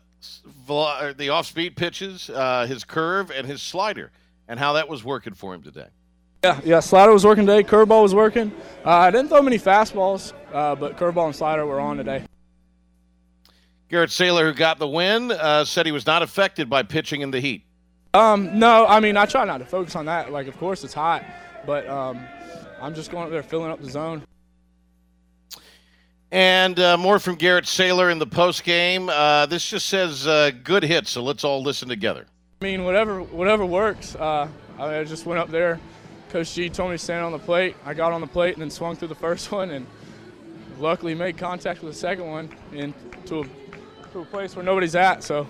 velo- 0.66 1.12
the 1.12 1.28
off 1.28 1.46
speed 1.46 1.76
pitches, 1.76 2.30
uh, 2.30 2.64
his 2.66 2.84
curve, 2.84 3.30
and 3.30 3.46
his 3.46 3.60
slider, 3.60 4.10
and 4.48 4.58
how 4.58 4.72
that 4.72 4.88
was 4.88 5.04
working 5.04 5.34
for 5.34 5.52
him 5.54 5.62
today. 5.62 5.88
Yeah, 6.42 6.60
yeah. 6.64 6.80
Slider 6.80 7.12
was 7.12 7.26
working 7.26 7.44
today. 7.44 7.62
Curveball 7.62 8.02
was 8.02 8.14
working. 8.14 8.52
Uh, 8.86 8.90
I 8.90 9.10
didn't 9.10 9.28
throw 9.28 9.42
many 9.42 9.58
fastballs, 9.58 10.32
uh, 10.54 10.74
but 10.74 10.96
curveball 10.96 11.26
and 11.26 11.36
slider 11.36 11.66
were 11.66 11.80
on 11.80 11.98
today. 11.98 12.24
Garrett 13.90 14.10
Saylor, 14.10 14.42
who 14.42 14.54
got 14.54 14.78
the 14.78 14.88
win, 14.88 15.30
uh, 15.30 15.64
said 15.64 15.84
he 15.84 15.92
was 15.92 16.06
not 16.06 16.22
affected 16.22 16.70
by 16.70 16.82
pitching 16.82 17.20
in 17.20 17.30
the 17.30 17.40
heat. 17.40 17.64
Um, 18.14 18.58
no, 18.58 18.86
I 18.86 19.00
mean 19.00 19.18
I 19.18 19.26
try 19.26 19.44
not 19.44 19.58
to 19.58 19.66
focus 19.66 19.94
on 19.94 20.06
that. 20.06 20.32
Like, 20.32 20.46
of 20.46 20.56
course 20.56 20.84
it's 20.84 20.94
hot, 20.94 21.24
but 21.66 21.86
um, 21.88 22.24
I'm 22.80 22.94
just 22.94 23.10
going 23.10 23.24
up 23.24 23.30
there 23.30 23.42
filling 23.42 23.70
up 23.70 23.80
the 23.80 23.90
zone. 23.90 24.22
And 26.30 26.78
uh, 26.78 26.96
more 26.96 27.18
from 27.18 27.36
Garrett 27.36 27.64
Saylor 27.64 28.12
in 28.12 28.18
the 28.18 28.26
post 28.26 28.62
game. 28.64 29.08
Uh, 29.08 29.46
this 29.46 29.68
just 29.68 29.88
says 29.88 30.26
uh, 30.26 30.50
good 30.62 30.82
hit, 30.82 31.06
so 31.06 31.22
let's 31.22 31.42
all 31.42 31.62
listen 31.62 31.88
together. 31.88 32.26
I 32.60 32.64
mean, 32.64 32.84
whatever 32.84 33.22
whatever 33.22 33.64
works. 33.64 34.14
Uh, 34.14 34.48
I 34.78 35.04
just 35.04 35.26
went 35.26 35.40
up 35.40 35.48
there. 35.48 35.80
Coach 36.28 36.54
G 36.54 36.68
told 36.68 36.90
me 36.90 36.98
to 36.98 37.02
stand 37.02 37.24
on 37.24 37.32
the 37.32 37.38
plate. 37.38 37.76
I 37.84 37.94
got 37.94 38.12
on 38.12 38.20
the 38.20 38.26
plate 38.26 38.54
and 38.54 38.62
then 38.62 38.70
swung 38.70 38.94
through 38.94 39.08
the 39.08 39.14
first 39.14 39.50
one, 39.52 39.70
and 39.70 39.86
luckily 40.78 41.14
made 41.14 41.38
contact 41.38 41.82
with 41.82 41.94
the 41.94 41.98
second 41.98 42.26
one 42.26 42.50
into 42.72 43.40
a, 43.40 43.44
to 44.12 44.20
a 44.20 44.24
place 44.26 44.54
where 44.54 44.64
nobody's 44.64 44.94
at. 44.94 45.24
So 45.24 45.46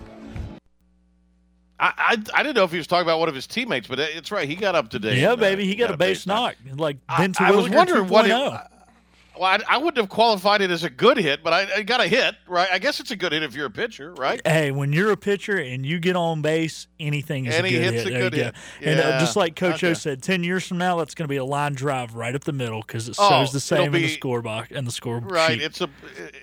I, 1.81 1.93
I, 1.97 2.23
I 2.35 2.43
didn't 2.43 2.57
know 2.57 2.65
if 2.65 2.73
he 2.73 2.79
was 2.79 2.87
talking 2.87 3.07
about 3.07 3.21
one 3.21 3.29
of 3.29 3.35
his 3.35 3.47
teammates, 3.47 3.87
but 3.87 3.99
it's 4.01 4.33
right. 4.33 4.49
He 4.49 4.57
got 4.57 4.75
up 4.75 4.89
today. 4.91 5.21
Yeah, 5.21 5.33
and, 5.33 5.41
baby, 5.41 5.65
he 5.65 5.77
got, 5.77 5.89
got 5.89 5.95
a 5.95 5.99
base 5.99 6.27
knock, 6.27 6.57
like 6.77 6.97
Vince 7.19 7.41
I, 7.41 7.49
I 7.49 7.51
was 7.53 7.69
wondering 7.71 8.09
what 8.09 8.27
it. 8.27 8.31
Well, 8.31 9.47
I, 9.47 9.61
I 9.69 9.79
wouldn't 9.79 9.99
have 9.99 10.09
qualified 10.09 10.63
it 10.63 10.73
as 10.73 10.83
a 10.83 10.91
good 10.91 11.17
hit, 11.17 11.45
but 11.45 11.53
I, 11.53 11.69
I 11.77 11.83
got 11.85 12.01
a 12.01 12.09
hit, 12.09 12.35
right? 12.49 12.67
I 12.73 12.81
guess 12.81 12.99
it's 12.99 13.13
a 13.13 13.17
good 13.17 13.31
hit 13.31 13.45
if 13.45 13.55
you're 13.55 13.67
a 13.67 13.71
pitcher, 13.71 14.13
right? 14.15 14.41
Hey, 14.45 14.73
when 14.73 14.93
you're 14.93 15.13
a 15.13 15.17
pitcher 15.17 15.57
and 15.57 15.87
you 15.87 16.01
get 16.01 16.17
on 16.17 16.43
base, 16.43 16.89
anything 16.99 17.47
is 17.47 17.55
Any 17.55 17.69
a 17.69 17.73
good 17.81 17.83
hit's 17.95 18.03
hit. 18.09 18.17
a 18.17 18.19
good 18.19 18.33
go. 18.33 18.43
hit. 18.43 18.55
And 18.83 18.99
uh, 18.99 19.21
just 19.21 19.37
like 19.37 19.55
Coach 19.55 19.85
O 19.85 19.95
said, 19.95 20.25
ten 20.25 20.43
years 20.43 20.67
from 20.67 20.79
now, 20.79 20.97
that's 20.97 21.15
going 21.15 21.23
to 21.27 21.29
be 21.33 21.37
a 21.37 21.45
line 21.45 21.75
drive 21.75 22.17
right 22.17 22.35
up 22.35 22.43
the 22.43 22.53
middle 22.53 22.81
because 22.85 23.09
it 23.09 23.15
Oh, 23.17 23.29
shows 23.31 23.53
the 23.53 23.61
same 23.61 23.87
in 23.87 23.93
the 23.93 24.03
be- 24.03 24.09
score 24.09 24.43
box 24.43 24.71
and 24.75 24.85
the 24.85 24.91
score 24.91 25.21
Right. 25.21 25.53
sheet. 25.53 25.63
It's 25.63 25.81
a 25.83 25.89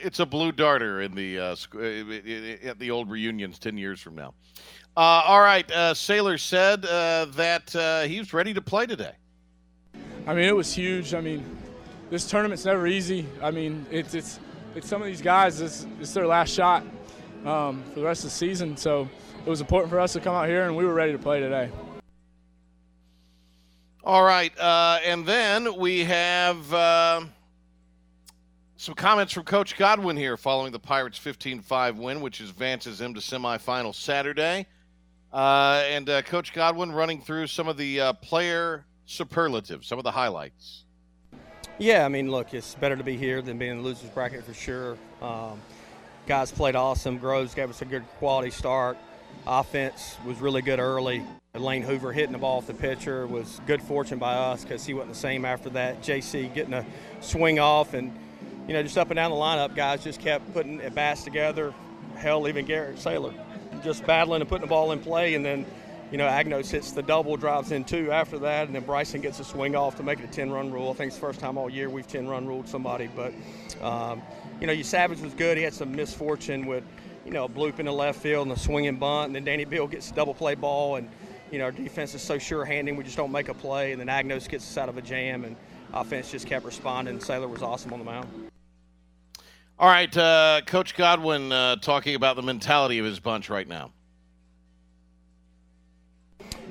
it's 0.01 0.21
a 0.21 0.25
blue 0.25 0.53
darter 0.53 1.01
in 1.01 1.13
the 1.15 1.37
uh, 1.37 1.55
uh, 1.75 2.69
at 2.69 2.79
the 2.79 2.91
old 2.91 3.09
reunions 3.11 3.59
ten 3.59 3.77
years 3.77 3.99
from 3.99 4.15
now. 4.15 4.33
Uh, 4.97 5.23
all 5.25 5.41
right. 5.41 5.69
Uh, 5.69 5.93
Saylor 5.93 6.39
said 6.39 6.85
uh, 6.85 7.25
that 7.35 7.75
uh, 7.75 8.03
he 8.03 8.17
was 8.19 8.33
ready 8.33 8.53
to 8.53 8.61
play 8.61 8.85
today. 8.85 9.11
I 10.25 10.33
mean, 10.33 10.45
it 10.45 10.55
was 10.55 10.73
huge. 10.73 11.13
I 11.13 11.19
mean, 11.19 11.43
this 12.09 12.29
tournament's 12.29 12.63
never 12.63 12.87
easy. 12.87 13.27
I 13.43 13.51
mean, 13.51 13.85
it's 13.91 14.13
it's 14.13 14.39
it's 14.73 14.87
some 14.87 15.01
of 15.01 15.07
these 15.07 15.21
guys. 15.21 15.59
It's, 15.59 15.85
it's 15.99 16.13
their 16.13 16.25
last 16.25 16.53
shot 16.53 16.83
um, 17.45 17.83
for 17.93 17.99
the 17.99 18.05
rest 18.05 18.23
of 18.23 18.29
the 18.29 18.35
season. 18.35 18.77
So 18.77 19.09
it 19.45 19.49
was 19.49 19.59
important 19.59 19.89
for 19.89 19.99
us 19.99 20.13
to 20.13 20.21
come 20.21 20.33
out 20.33 20.47
here, 20.47 20.65
and 20.65 20.77
we 20.77 20.85
were 20.85 20.93
ready 20.93 21.11
to 21.11 21.19
play 21.19 21.41
today. 21.41 21.69
All 24.01 24.23
right, 24.23 24.57
uh, 24.57 24.99
and 25.03 25.25
then 25.25 25.77
we 25.77 26.05
have 26.05 26.73
uh, 26.73 27.21
some 28.77 28.95
comments 28.95 29.33
from 29.33 29.43
Coach 29.43 29.75
Godwin 29.77 30.15
here 30.15 30.37
following 30.37 30.71
the 30.71 30.79
Pirates' 30.79 31.19
15-5 31.19 31.95
win, 31.95 32.21
which 32.21 32.39
advances 32.39 33.01
him 33.01 33.13
to 33.15 33.19
semifinal 33.19 33.93
Saturday. 33.93 34.67
Uh, 35.35 35.83
and 35.89 36.09
uh, 36.09 36.21
Coach 36.21 36.53
Godwin 36.53 36.93
running 36.93 37.19
through 37.19 37.47
some 37.47 37.67
of 37.67 37.75
the 37.75 37.99
uh, 37.99 38.13
player 38.13 38.85
superlatives, 39.05 39.85
some 39.85 39.97
of 39.97 40.05
the 40.05 40.11
highlights. 40.11 40.85
Yeah, 41.77 42.05
I 42.05 42.07
mean, 42.07 42.31
look, 42.31 42.53
it's 42.53 42.73
better 42.75 42.95
to 42.95 43.03
be 43.03 43.17
here 43.17 43.41
than 43.41 43.57
being 43.57 43.71
in 43.71 43.77
the 43.79 43.83
losers 43.83 44.09
bracket 44.11 44.45
for 44.45 44.53
sure. 44.53 44.97
Um, 45.21 45.59
guys 46.25 46.53
played 46.53 46.77
awesome. 46.77 47.19
Grosz 47.19 47.53
gave 47.53 47.69
us 47.69 47.81
a 47.81 47.85
good 47.85 48.07
quality 48.17 48.49
start. 48.49 48.97
Offense 49.45 50.15
was 50.25 50.39
really 50.39 50.61
good 50.61 50.79
early. 50.79 51.21
Lane 51.53 51.81
Hoover 51.81 52.13
hitting 52.13 52.31
the 52.31 52.37
ball 52.37 52.59
off 52.59 52.67
the 52.67 52.73
pitcher 52.73 53.27
was 53.27 53.59
good 53.67 53.81
fortune 53.81 54.19
by 54.19 54.35
us 54.35 54.63
because 54.63 54.85
he 54.85 54.93
wasn't 54.93 55.15
the 55.15 55.19
same 55.19 55.43
after 55.43 55.69
that. 55.71 56.01
JC 56.01 56.53
getting 56.53 56.73
a 56.73 56.85
swing 57.19 57.59
off 57.59 57.93
and, 57.93 58.17
you 58.69 58.73
know, 58.73 58.81
just 58.81 58.97
up 58.97 59.09
and 59.09 59.17
down 59.17 59.31
the 59.31 59.37
lineup, 59.37 59.75
guys 59.75 60.01
just 60.01 60.21
kept 60.21 60.53
putting 60.53 60.79
at 60.79 60.95
bats 60.95 61.25
together. 61.25 61.73
Hell, 62.15 62.47
even 62.47 62.63
Garrett 62.63 62.95
Saylor 62.95 63.33
just 63.85 64.05
battling 64.05 64.41
and 64.41 64.49
putting 64.49 64.63
the 64.63 64.69
ball 64.69 64.91
in 64.91 64.99
play. 64.99 65.35
And 65.35 65.45
then, 65.45 65.65
you 66.11 66.17
know, 66.17 66.27
Agnos 66.27 66.69
hits 66.69 66.91
the 66.91 67.01
double, 67.01 67.37
drives 67.37 67.71
in 67.71 67.85
two 67.85 68.11
after 68.11 68.37
that, 68.39 68.67
and 68.67 68.75
then 68.75 68.83
Bryson 68.83 69.21
gets 69.21 69.39
a 69.39 69.43
swing 69.43 69.75
off 69.75 69.95
to 69.95 70.03
make 70.03 70.19
it 70.19 70.25
a 70.25 70.31
10 70.31 70.51
run 70.51 70.71
rule. 70.71 70.89
I 70.89 70.93
think 70.93 71.07
it's 71.07 71.15
the 71.15 71.21
first 71.21 71.39
time 71.39 71.57
all 71.57 71.69
year 71.69 71.89
we've 71.89 72.07
10 72.07 72.27
run 72.27 72.45
ruled 72.45 72.67
somebody. 72.67 73.07
But, 73.15 73.33
um, 73.81 74.21
you 74.59 74.67
know, 74.67 74.73
you 74.73 74.83
Savage 74.83 75.21
was 75.21 75.33
good. 75.33 75.57
He 75.57 75.63
had 75.63 75.73
some 75.73 75.95
misfortune 75.95 76.65
with, 76.65 76.83
you 77.25 77.31
know, 77.31 77.45
a 77.45 77.49
bloop 77.49 77.79
in 77.79 77.85
the 77.85 77.93
left 77.93 78.19
field 78.19 78.47
and 78.47 78.57
a 78.57 78.59
swinging 78.59 78.97
bunt. 78.97 79.27
And 79.27 79.35
then 79.35 79.45
Danny 79.45 79.65
Beal 79.65 79.87
gets 79.87 80.11
a 80.11 80.13
double 80.13 80.33
play 80.33 80.55
ball. 80.55 80.95
And, 80.95 81.07
you 81.51 81.59
know, 81.59 81.65
our 81.65 81.71
defense 81.71 82.13
is 82.15 82.21
so 82.21 82.37
sure 82.37 82.65
handing, 82.65 82.97
we 82.97 83.03
just 83.03 83.17
don't 83.17 83.31
make 83.31 83.49
a 83.49 83.53
play. 83.53 83.91
And 83.91 84.01
then 84.01 84.07
Agnos 84.07 84.49
gets 84.49 84.69
us 84.69 84.77
out 84.77 84.89
of 84.89 84.97
a 84.97 85.01
jam, 85.01 85.45
and 85.45 85.55
offense 85.93 86.31
just 86.31 86.47
kept 86.47 86.65
responding. 86.65 87.19
Saylor 87.19 87.49
was 87.49 87.61
awesome 87.61 87.93
on 87.93 87.99
the 87.99 88.05
mound. 88.05 88.44
All 89.77 89.89
right, 89.89 90.15
uh, 90.15 90.61
Coach 90.65 90.95
Godwin 90.95 91.51
uh, 91.51 91.75
talking 91.75 92.15
about 92.15 92.37
the 92.37 92.41
mentality 92.41 92.97
of 92.99 93.05
his 93.05 93.19
bunch 93.19 93.49
right 93.49 93.67
now. 93.67 93.91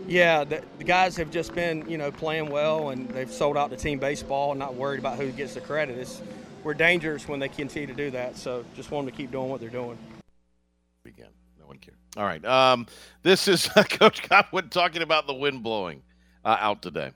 Yeah, 0.07 0.45
the, 0.45 0.63
the 0.79 0.85
guys 0.85 1.15
have 1.19 1.31
just 1.31 1.55
been, 1.55 1.89
you 1.89 1.99
know, 1.99 2.11
playing 2.11 2.49
well, 2.49 2.91
and 2.91 3.07
they've 3.11 3.31
sold 3.31 3.59
out 3.59 3.69
to 3.71 3.77
team 3.77 3.99
baseball, 3.99 4.53
and 4.53 4.59
not 4.59 4.75
worried 4.75 5.01
about 5.01 5.19
who 5.19 5.31
gets 5.33 5.53
the 5.53 5.61
credit. 5.61 5.99
It's, 5.99 6.23
we're 6.63 6.73
dangerous 6.73 7.29
when 7.29 7.41
they 7.41 7.49
continue 7.51 7.87
to 7.87 7.95
do 7.95 8.11
that. 8.13 8.39
So 8.39 8.65
just 8.75 8.91
want 8.91 9.07
them 9.07 9.15
to 9.15 9.17
keep 9.19 9.31
doing 9.31 9.51
what 9.51 9.61
they're 9.61 9.69
doing. 9.69 9.99
Begin. 11.05 11.29
No 11.61 11.67
one 11.67 11.77
cares. 11.77 11.99
All 12.17 12.25
right. 12.25 12.43
Um, 12.43 12.87
this 13.23 13.49
is 13.49 13.69
Coach 13.91 14.27
Godwin 14.31 14.71
talking 14.71 15.03
about 15.03 15.27
the 15.27 15.35
wind 15.35 15.63
blowing 15.63 16.03
uh, 16.43 16.57
out 16.59 16.81
today. 16.81 17.11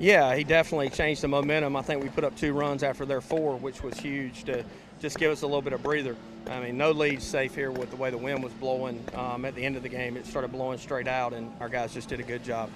Yeah, 0.00 0.34
he 0.34 0.44
definitely 0.44 0.90
changed 0.90 1.20
the 1.20 1.28
momentum. 1.28 1.76
I 1.76 1.82
think 1.82 2.02
we 2.02 2.08
put 2.08 2.24
up 2.24 2.36
two 2.36 2.52
runs 2.52 2.82
after 2.82 3.04
their 3.04 3.20
four, 3.20 3.56
which 3.56 3.82
was 3.82 3.98
huge 3.98 4.44
to 4.44 4.64
just 5.00 5.18
give 5.18 5.32
us 5.32 5.42
a 5.42 5.46
little 5.46 5.62
bit 5.62 5.72
of 5.72 5.82
breather. 5.82 6.14
I 6.46 6.60
mean, 6.60 6.76
no 6.76 6.90
lead 6.90 7.22
safe 7.22 7.54
here 7.54 7.70
with 7.70 7.90
the 7.90 7.96
way 7.96 8.10
the 8.10 8.18
wind 8.18 8.42
was 8.44 8.52
blowing. 8.54 9.02
Um, 9.14 9.44
at 9.44 9.54
the 9.54 9.64
end 9.64 9.76
of 9.76 9.82
the 9.82 9.88
game, 9.88 10.16
it 10.16 10.26
started 10.26 10.52
blowing 10.52 10.78
straight 10.78 11.08
out, 11.08 11.32
and 11.32 11.50
our 11.60 11.68
guys 11.68 11.94
just 11.94 12.08
did 12.08 12.20
a 12.20 12.22
good 12.22 12.44
job. 12.44 12.70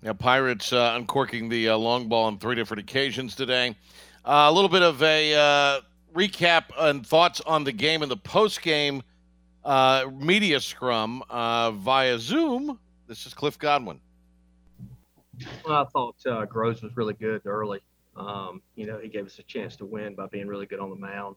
Now, 0.00 0.12
Pirates 0.12 0.72
uh, 0.72 0.94
uncorking 0.96 1.48
the 1.48 1.70
uh, 1.70 1.76
long 1.76 2.08
ball 2.08 2.24
on 2.24 2.38
three 2.38 2.54
different 2.54 2.82
occasions 2.82 3.34
today. 3.34 3.76
Uh, 4.24 4.46
a 4.48 4.52
little 4.52 4.68
bit 4.68 4.82
of 4.82 5.02
a 5.02 5.34
uh, 5.34 5.80
recap 6.14 6.64
and 6.78 7.06
thoughts 7.06 7.40
on 7.40 7.64
the 7.64 7.72
game 7.72 8.02
in 8.02 8.08
the 8.08 8.16
post 8.16 8.62
game 8.62 9.02
uh, 9.64 10.06
media 10.12 10.60
scrum 10.60 11.22
uh, 11.30 11.72
via 11.72 12.18
Zoom. 12.18 12.78
This 13.06 13.26
is 13.26 13.34
Cliff 13.34 13.58
Godwin. 13.58 14.00
Well, 15.64 15.82
I 15.82 15.84
thought 15.90 16.16
uh, 16.26 16.46
Grosz 16.46 16.82
was 16.82 16.96
really 16.96 17.14
good 17.14 17.42
early. 17.46 17.80
Um, 18.16 18.62
you 18.74 18.86
know, 18.86 18.98
he 18.98 19.08
gave 19.08 19.26
us 19.26 19.38
a 19.38 19.42
chance 19.42 19.76
to 19.76 19.86
win 19.86 20.14
by 20.14 20.26
being 20.26 20.46
really 20.46 20.66
good 20.66 20.80
on 20.80 20.90
the 20.90 20.96
mound. 20.96 21.36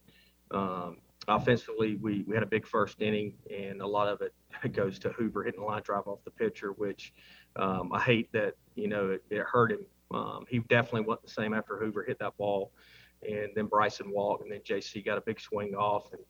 Um, 0.52 0.98
offensively, 1.28 1.96
we, 1.96 2.24
we 2.28 2.36
had 2.36 2.44
a 2.44 2.48
big 2.48 2.68
first 2.68 3.02
inning, 3.02 3.34
and 3.56 3.82
a 3.82 3.88
lot 3.88 4.08
of 4.08 4.22
it 4.22 4.34
goes 4.74 5.00
to 5.00 5.10
Hoover 5.10 5.44
hitting 5.44 5.62
a 5.62 5.66
line 5.66 5.82
drive 5.84 6.08
off 6.08 6.24
the 6.26 6.32
pitcher, 6.32 6.72
which 6.74 7.14
um, 7.56 7.92
I 7.94 8.02
hate 8.02 8.32
that, 8.34 8.56
you 8.76 8.88
know, 8.88 9.12
it, 9.12 9.24
it 9.30 9.42
hurt 9.42 9.72
him. 9.72 9.86
Um, 10.12 10.46
he 10.50 10.60
definitely 10.60 11.02
wasn't 11.02 11.26
the 11.26 11.32
same 11.32 11.54
after 11.54 11.78
Hoover 11.78 12.04
hit 12.04 12.20
that 12.20 12.38
ball. 12.38 12.72
And 13.28 13.50
then 13.56 13.66
Bryson 13.66 14.12
walked, 14.12 14.44
and 14.44 14.52
then 14.52 14.60
JC 14.60 15.04
got 15.04 15.18
a 15.18 15.22
big 15.22 15.40
swing 15.40 15.74
off. 15.74 16.12
And, 16.12 16.22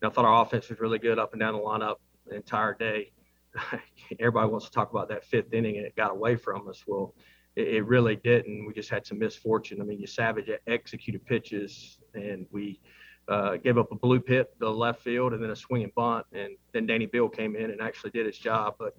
and 0.00 0.10
I 0.10 0.14
thought 0.14 0.24
our 0.24 0.42
offense 0.42 0.68
was 0.68 0.78
really 0.78 0.98
good 0.98 1.18
up 1.18 1.32
and 1.32 1.40
down 1.40 1.54
the 1.54 1.60
lineup 1.60 1.96
the 2.26 2.36
entire 2.36 2.74
day. 2.74 3.12
Everybody 4.20 4.48
wants 4.48 4.66
to 4.66 4.72
talk 4.72 4.90
about 4.90 5.08
that 5.08 5.24
fifth 5.24 5.52
inning, 5.52 5.76
and 5.78 5.86
it 5.86 5.96
got 5.96 6.10
away 6.10 6.36
from 6.36 6.68
us. 6.68 6.84
Well, 6.86 7.14
it, 7.56 7.68
it 7.68 7.86
really 7.86 8.16
didn't. 8.16 8.66
We 8.66 8.72
just 8.72 8.90
had 8.90 9.06
some 9.06 9.18
misfortune. 9.18 9.80
I 9.80 9.84
mean, 9.84 9.98
you 9.98 10.06
Savage 10.06 10.50
executed 10.66 11.24
pitches, 11.24 11.98
and 12.14 12.46
we 12.50 12.80
uh, 13.28 13.56
gave 13.56 13.78
up 13.78 13.90
a 13.90 13.96
blue 13.96 14.20
pit 14.20 14.52
to 14.52 14.58
the 14.66 14.70
left 14.70 15.00
field, 15.00 15.32
and 15.32 15.42
then 15.42 15.50
a 15.50 15.56
swinging 15.56 15.92
bunt, 15.96 16.26
and 16.32 16.56
then 16.72 16.86
Danny 16.86 17.06
Beal 17.06 17.28
came 17.28 17.56
in 17.56 17.70
and 17.70 17.80
actually 17.80 18.10
did 18.10 18.26
his 18.26 18.38
job. 18.38 18.76
But 18.78 18.96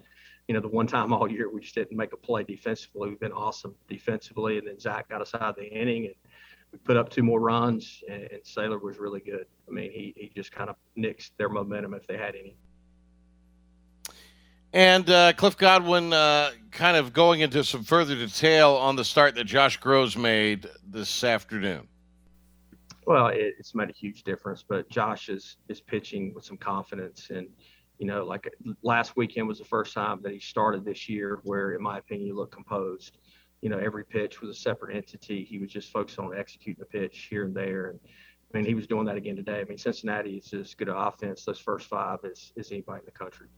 you 0.48 0.54
know, 0.54 0.60
the 0.60 0.68
one 0.68 0.86
time 0.86 1.12
all 1.12 1.30
year 1.30 1.50
we 1.50 1.60
just 1.60 1.74
didn't 1.74 1.96
make 1.96 2.12
a 2.12 2.16
play 2.16 2.42
defensively. 2.42 3.08
We've 3.08 3.20
been 3.20 3.32
awesome 3.32 3.74
defensively, 3.88 4.58
and 4.58 4.66
then 4.66 4.78
Zach 4.78 5.08
got 5.08 5.22
us 5.22 5.34
out 5.34 5.42
of 5.42 5.56
the 5.56 5.66
inning, 5.66 6.06
and 6.06 6.14
we 6.72 6.78
put 6.78 6.96
up 6.96 7.08
two 7.08 7.22
more 7.22 7.40
runs, 7.40 8.02
and, 8.08 8.22
and 8.22 8.42
Saylor 8.42 8.82
was 8.82 8.98
really 8.98 9.20
good. 9.20 9.46
I 9.68 9.72
mean, 9.72 9.90
he, 9.90 10.14
he 10.16 10.30
just 10.34 10.52
kind 10.52 10.68
of 10.70 10.76
nixed 10.96 11.30
their 11.38 11.48
momentum 11.48 11.94
if 11.94 12.06
they 12.06 12.16
had 12.16 12.34
any. 12.34 12.56
And 14.72 15.08
uh, 15.08 15.32
Cliff 15.32 15.56
Godwin 15.56 16.12
uh, 16.12 16.50
kind 16.70 16.96
of 16.96 17.12
going 17.12 17.40
into 17.40 17.64
some 17.64 17.82
further 17.82 18.14
detail 18.14 18.72
on 18.74 18.96
the 18.96 19.04
start 19.04 19.34
that 19.36 19.44
Josh 19.44 19.80
Grosz 19.80 20.16
made 20.16 20.68
this 20.86 21.24
afternoon. 21.24 21.88
Well, 23.06 23.28
it, 23.28 23.54
it's 23.58 23.74
made 23.74 23.88
a 23.88 23.94
huge 23.94 24.22
difference, 24.24 24.62
but 24.68 24.88
Josh 24.90 25.30
is 25.30 25.56
is 25.68 25.80
pitching 25.80 26.34
with 26.34 26.44
some 26.44 26.58
confidence, 26.58 27.30
and 27.30 27.48
you 27.98 28.06
know, 28.06 28.22
like 28.26 28.52
last 28.82 29.16
weekend 29.16 29.48
was 29.48 29.58
the 29.58 29.64
first 29.64 29.94
time 29.94 30.20
that 30.22 30.32
he 30.32 30.38
started 30.38 30.84
this 30.84 31.08
year, 31.08 31.40
where, 31.44 31.72
in 31.72 31.82
my 31.82 31.96
opinion, 31.98 32.26
he 32.26 32.32
looked 32.34 32.52
composed. 32.52 33.16
You 33.62 33.70
know, 33.70 33.78
every 33.78 34.04
pitch 34.04 34.42
was 34.42 34.50
a 34.50 34.60
separate 34.60 34.94
entity. 34.94 35.42
He 35.42 35.58
was 35.58 35.70
just 35.70 35.90
focused 35.90 36.18
on 36.18 36.36
executing 36.36 36.80
the 36.80 36.86
pitch 36.86 37.28
here 37.30 37.46
and 37.46 37.54
there, 37.54 37.88
and 37.88 38.00
I 38.52 38.58
mean, 38.58 38.66
he 38.66 38.74
was 38.74 38.86
doing 38.86 39.06
that 39.06 39.16
again 39.16 39.36
today. 39.36 39.60
I 39.60 39.64
mean, 39.64 39.78
Cincinnati 39.78 40.36
is 40.36 40.52
as 40.52 40.74
good 40.74 40.88
an 40.88 40.96
offense 40.96 41.46
those 41.46 41.58
first 41.58 41.86
five 41.86 42.18
as, 42.30 42.52
as 42.58 42.70
anybody 42.70 43.00
in 43.00 43.06
the 43.06 43.10
country. 43.10 43.48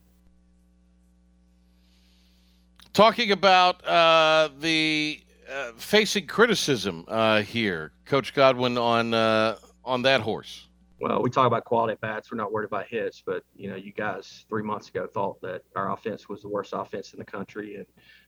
Talking 3.00 3.32
about 3.32 3.82
uh, 3.86 4.50
the 4.58 5.22
uh, 5.50 5.72
facing 5.78 6.26
criticism 6.26 7.06
uh, 7.08 7.40
here, 7.40 7.92
Coach 8.04 8.34
Godwin 8.34 8.76
on 8.76 9.14
uh, 9.14 9.56
on 9.86 10.02
that 10.02 10.20
horse. 10.20 10.68
Well, 11.00 11.22
we 11.22 11.30
talk 11.30 11.46
about 11.46 11.64
quality 11.64 11.92
at 11.92 12.02
bats. 12.02 12.30
We're 12.30 12.36
not 12.36 12.52
worried 12.52 12.66
about 12.66 12.88
hits, 12.88 13.22
but 13.24 13.42
you 13.56 13.70
know, 13.70 13.76
you 13.76 13.94
guys 13.94 14.44
three 14.50 14.62
months 14.62 14.90
ago 14.90 15.06
thought 15.06 15.40
that 15.40 15.62
our 15.76 15.92
offense 15.92 16.28
was 16.28 16.42
the 16.42 16.50
worst 16.50 16.74
offense 16.76 17.14
in 17.14 17.18
the 17.18 17.24
country, 17.24 17.76
and 17.76 17.86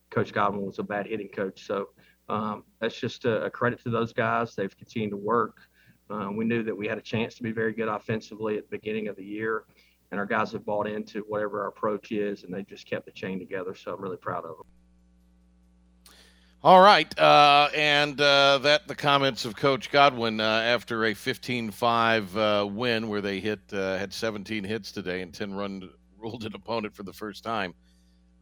Coach 0.08 0.32
Godwin 0.32 0.64
was 0.64 0.78
a 0.78 0.82
bad 0.82 1.06
hitting 1.06 1.28
coach. 1.28 1.66
So 1.66 1.88
um, 2.30 2.64
that's 2.80 2.98
just 2.98 3.26
a, 3.26 3.44
a, 3.44 3.50
credit 3.50 3.82
to 3.82 3.90
those 3.90 4.14
guys. 4.14 4.54
They've 4.54 4.74
continued 4.74 5.11
to 5.11 5.18
work. 5.18 5.58
Um, 6.08 6.35
we 6.35 6.46
knew 6.46 6.62
that 6.62 6.74
we 6.74 6.88
had 6.88 6.96
a 6.96 7.02
chance 7.02 7.35
to 7.35 7.42
be 7.42 7.52
very 7.52 7.74
good 7.74 7.88
offensively 7.88 8.56
at 8.56 8.70
the 8.70 8.78
beginning 8.78 9.08
of 9.08 9.16
the 9.16 9.24
year, 9.24 9.64
and 10.12 10.20
our 10.20 10.27
guys 10.27 10.53
have 10.53 10.64
bought 10.64 10.87
into 10.87 11.20
whatever 11.27 11.62
our 11.62 11.68
approach 11.68 12.12
is, 12.12 12.44
and 12.44 12.55
they 12.55 12.62
just 12.62 12.87
kept 12.87 13.07
the 13.07 13.12
chain 13.12 13.38
together. 13.38 13.75
So 13.75 13.94
I'm 13.94 14.01
really 14.01 14.18
proud 14.18 14.44
of 14.44 14.59
them. 14.59 14.66
All 16.62 16.81
right, 16.81 17.18
uh, 17.18 17.70
and 17.75 18.20
uh, 18.20 18.59
that 18.59 18.87
the 18.87 18.94
comments 18.94 19.46
of 19.46 19.57
Coach 19.57 19.90
Godwin 19.90 20.38
uh, 20.38 20.44
after 20.44 21.07
a 21.07 21.14
15-5 21.14 22.37
uh, 22.37 22.66
win 22.66 23.09
where 23.09 23.20
they 23.20 23.40
hit 23.40 23.59
uh, 23.72 23.96
had 23.96 24.12
17 24.12 24.62
hits 24.62 24.92
today 24.92 25.22
and 25.22 25.35
10 25.35 25.55
run 25.55 25.90
ruled 26.18 26.44
an 26.44 26.55
opponent 26.55 26.94
for 26.94 27.03
the 27.03 27.12
first 27.12 27.42
time. 27.42 27.75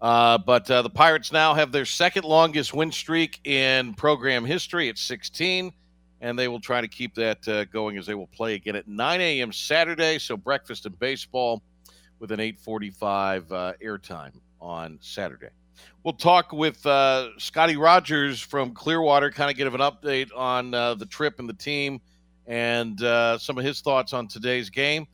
Uh, 0.02 0.36
but 0.36 0.66
the 0.66 0.90
Pirates 0.90 1.30
now 1.32 1.54
have 1.54 1.72
their 1.72 1.84
second 1.84 2.24
longest 2.24 2.74
win 2.74 2.90
streak 2.90 3.40
in 3.46 3.94
program 3.94 4.44
history 4.44 4.88
at 4.88 4.98
16 4.98 5.72
and 6.20 6.38
they 6.38 6.48
will 6.48 6.60
try 6.60 6.80
to 6.80 6.88
keep 6.88 7.14
that 7.14 7.46
uh, 7.48 7.64
going 7.66 7.96
as 7.98 8.06
they 8.06 8.14
will 8.14 8.26
play 8.26 8.54
again 8.54 8.76
at 8.76 8.86
9 8.86 9.20
a.m. 9.20 9.52
Saturday. 9.52 10.18
So 10.18 10.36
breakfast 10.36 10.86
and 10.86 10.98
baseball 10.98 11.62
with 12.18 12.30
an 12.32 12.40
8:45 12.40 13.50
uh, 13.50 13.72
airtime 13.82 14.32
on 14.60 14.98
Saturday. 15.00 15.48
We'll 16.04 16.14
talk 16.14 16.52
with 16.52 16.84
uh, 16.86 17.28
Scotty 17.38 17.76
Rogers 17.76 18.40
from 18.40 18.72
Clearwater, 18.72 19.30
kind 19.30 19.50
of 19.50 19.56
give 19.56 19.74
an 19.74 19.80
update 19.80 20.30
on 20.34 20.74
uh, 20.74 20.94
the 20.94 21.06
trip 21.06 21.38
and 21.38 21.48
the 21.48 21.54
team, 21.54 22.00
and 22.46 23.02
uh, 23.02 23.38
some 23.38 23.58
of 23.58 23.64
his 23.64 23.80
thoughts 23.80 24.12
on 24.12 24.28
today's 24.28 24.70
game. 24.70 25.06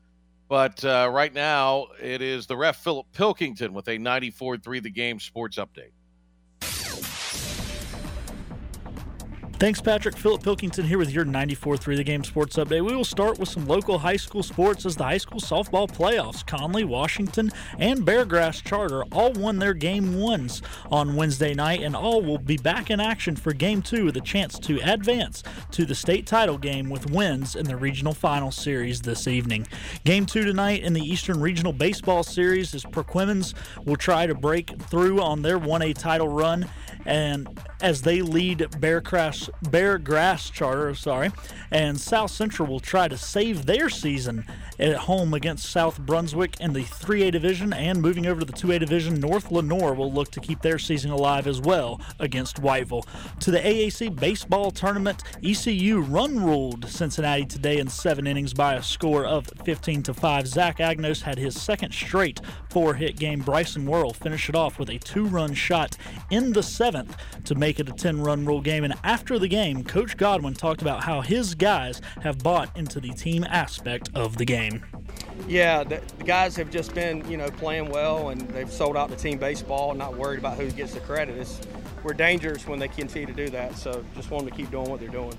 But 0.49 0.85
uh, 0.85 1.11
right 1.13 1.33
now, 1.33 1.87
it 2.01 2.23
is 2.23 2.47
the 2.47 2.57
ref 2.57 2.77
Philip 2.77 3.07
Pilkington 3.13 3.73
with 3.73 3.89
a 3.89 3.99
94-3 3.99 4.83
The 4.83 4.91
Game 4.91 5.19
Sports 5.19 5.57
Update. 5.57 5.91
Thanks, 9.59 9.81
Patrick. 9.81 10.19
Philip 10.19 10.43
Pilkington 10.43 10.85
here 10.85 10.99
with 10.99 11.11
your 11.11 11.25
94.3 11.25 11.97
The 11.97 12.05
Game 12.05 12.23
Sports 12.23 12.57
Update. 12.57 12.85
We 12.85 12.95
will 12.95 13.07
start 13.07 13.39
with 13.39 13.49
some 13.49 13.67
local 13.67 13.99
high 13.99 14.19
school 14.19 14.43
sports 14.43 14.85
as 14.85 14.97
the 14.97 15.05
high 15.05 15.17
school 15.17 15.41
softball 15.41 15.91
playoffs. 15.91 16.47
Conley, 16.47 16.85
Washington, 16.85 17.51
and 17.79 18.07
Beargrass 18.07 18.63
Charter 18.63 19.05
all 19.13 19.33
won 19.33 19.59
their 19.59 19.73
game 19.73 20.21
ones 20.21 20.61
on 20.91 21.17
Wednesday 21.17 21.55
night, 21.55 21.81
and 21.81 21.97
all 21.97 22.21
will 22.21 22.37
be 22.37 22.59
back 22.59 22.91
in 22.91 23.01
action 23.01 23.35
for 23.35 23.55
game 23.55 23.81
two 23.81 24.05
with 24.05 24.19
a 24.19 24.21
chance 24.21 24.59
to 24.59 24.79
advance 24.85 25.43
to 25.71 25.87
the 25.87 25.95
state 25.95 26.27
title 26.27 26.59
game 26.59 26.91
with 26.91 27.11
wins 27.11 27.57
in 27.57 27.65
the 27.65 27.77
regional 27.77 28.13
final 28.13 28.51
series 28.51 29.01
this 29.01 29.27
evening. 29.27 29.67
Game 30.05 30.27
two 30.27 30.45
tonight 30.45 30.83
in 30.83 30.93
the 30.93 31.01
Eastern 31.01 31.41
Regional 31.41 31.73
Baseball 31.73 32.23
Series 32.23 32.75
is 32.75 32.85
Perquimans 32.85 33.55
will 33.87 33.97
try 33.97 34.27
to 34.27 34.35
break 34.35 34.79
through 34.83 35.23
on 35.23 35.41
their 35.41 35.59
1A 35.59 35.97
title 35.97 36.29
run 36.29 36.69
and 37.07 37.61
as 37.81 38.03
they 38.03 38.23
lead 38.23 38.59
Beargrass, 38.59 39.49
Bear 39.71 39.99
Grass 39.99 40.51
Charter, 40.51 40.95
sorry, 40.95 41.31
and 41.71 41.99
South 42.01 42.31
Central 42.31 42.69
will 42.69 42.81
try 42.81 43.07
to 43.07 43.17
save 43.17 43.67
their 43.67 43.89
season 43.89 44.45
at 44.79 44.97
home 44.97 45.35
against 45.35 45.71
South 45.71 45.99
Brunswick 46.01 46.61
in 46.61 46.73
the 46.73 46.83
3A 46.83 47.33
division, 47.33 47.73
and 47.73 48.03
moving 48.03 48.27
over 48.27 48.41
to 48.41 48.47
the 48.47 48.53
2A 48.53 48.81
division, 48.81 49.21
North 49.21 49.51
Lenoir 49.51 49.95
will 49.95 50.13
look 50.13 50.31
to 50.33 50.41
keep 50.41 50.61
their 50.63 50.79
season 50.79 51.11
alive 51.11 51.47
as 51.47 51.61
well 51.61 52.01
against 52.19 52.61
Whiteville. 52.61 53.07
To 53.41 53.51
the 53.51 53.61
AAC 53.61 54.17
baseball 54.17 54.71
tournament, 54.71 55.23
ECU 55.45 56.01
run 56.01 56.43
ruled 56.43 56.89
Cincinnati 56.89 57.45
today 57.45 57.79
in 57.79 57.89
seven 57.89 58.27
innings 58.27 58.53
by 58.53 58.75
a 58.75 58.83
score 58.83 59.25
of 59.25 59.47
15 59.65 60.03
to 60.05 60.15
5. 60.15 60.47
Zach 60.47 60.79
Agnos 60.79 61.23
had 61.23 61.39
his 61.39 61.61
second 61.61 61.93
straight 61.93 62.41
four-hit 62.71 63.17
game. 63.17 63.41
Bryson 63.41 63.87
Worrell 63.87 64.13
finished 64.13 64.49
it 64.49 64.55
off 64.55 64.79
with 64.79 64.91
a 64.91 64.99
two-run 64.99 65.55
shot 65.55 65.97
in 66.31 66.53
the 66.53 66.63
seventh 66.63 66.96
to 67.45 67.55
make 67.55 67.81
it 67.81 67.89
a 67.89 67.93
10-run 67.93 68.45
rule 68.45 68.61
game. 68.61 68.85
And 68.85 68.95
after 69.05 69.39
the 69.39 69.49
game, 69.49 69.85
Coach 69.85 70.17
Godwin 70.17 70.55
talked 70.55 70.83
about 70.83 71.05
how 71.05 71.21
his 71.21 71.55
guys 71.55 72.01
have 72.23 72.39
bought 72.39 72.77
into 72.77 73.01
the 73.01 73.11
team 73.11 73.45
aspect 73.45 74.11
of 74.15 74.37
the 74.37 74.45
game? 74.45 74.85
Yeah, 75.49 75.85
the, 75.85 76.01
the, 76.19 76.25
guys 76.25 76.57
have 76.57 76.71
just 76.71 76.95
been, 76.95 77.29
you 77.31 77.37
know, 77.37 77.51
playing 77.51 77.91
well, 77.91 78.31
and 78.31 78.41
they've 78.49 78.73
sold 78.73 78.97
out 78.97 79.11
the 79.11 79.17
team 79.17 79.39
baseball, 79.39 79.95
not 79.95 80.17
worried 80.17 80.39
about 80.39 80.57
who 80.57 80.71
gets 80.71 80.95
the 80.95 81.01
credit. 81.01 81.37
It's, 81.37 81.61
we're 82.03 82.15
dangerous 82.15 82.67
when 82.67 82.79
they 82.79 82.89
continue 82.89 83.27
to 83.27 83.33
do 83.33 83.49
that, 83.51 83.77
so 83.77 84.05
just 84.15 84.31
want 84.31 84.45
them 84.45 84.53
to 84.53 84.57
keep 84.57 84.71
doing 84.71 84.89
what 84.89 85.01
they're 85.01 85.09
doing. 85.09 85.37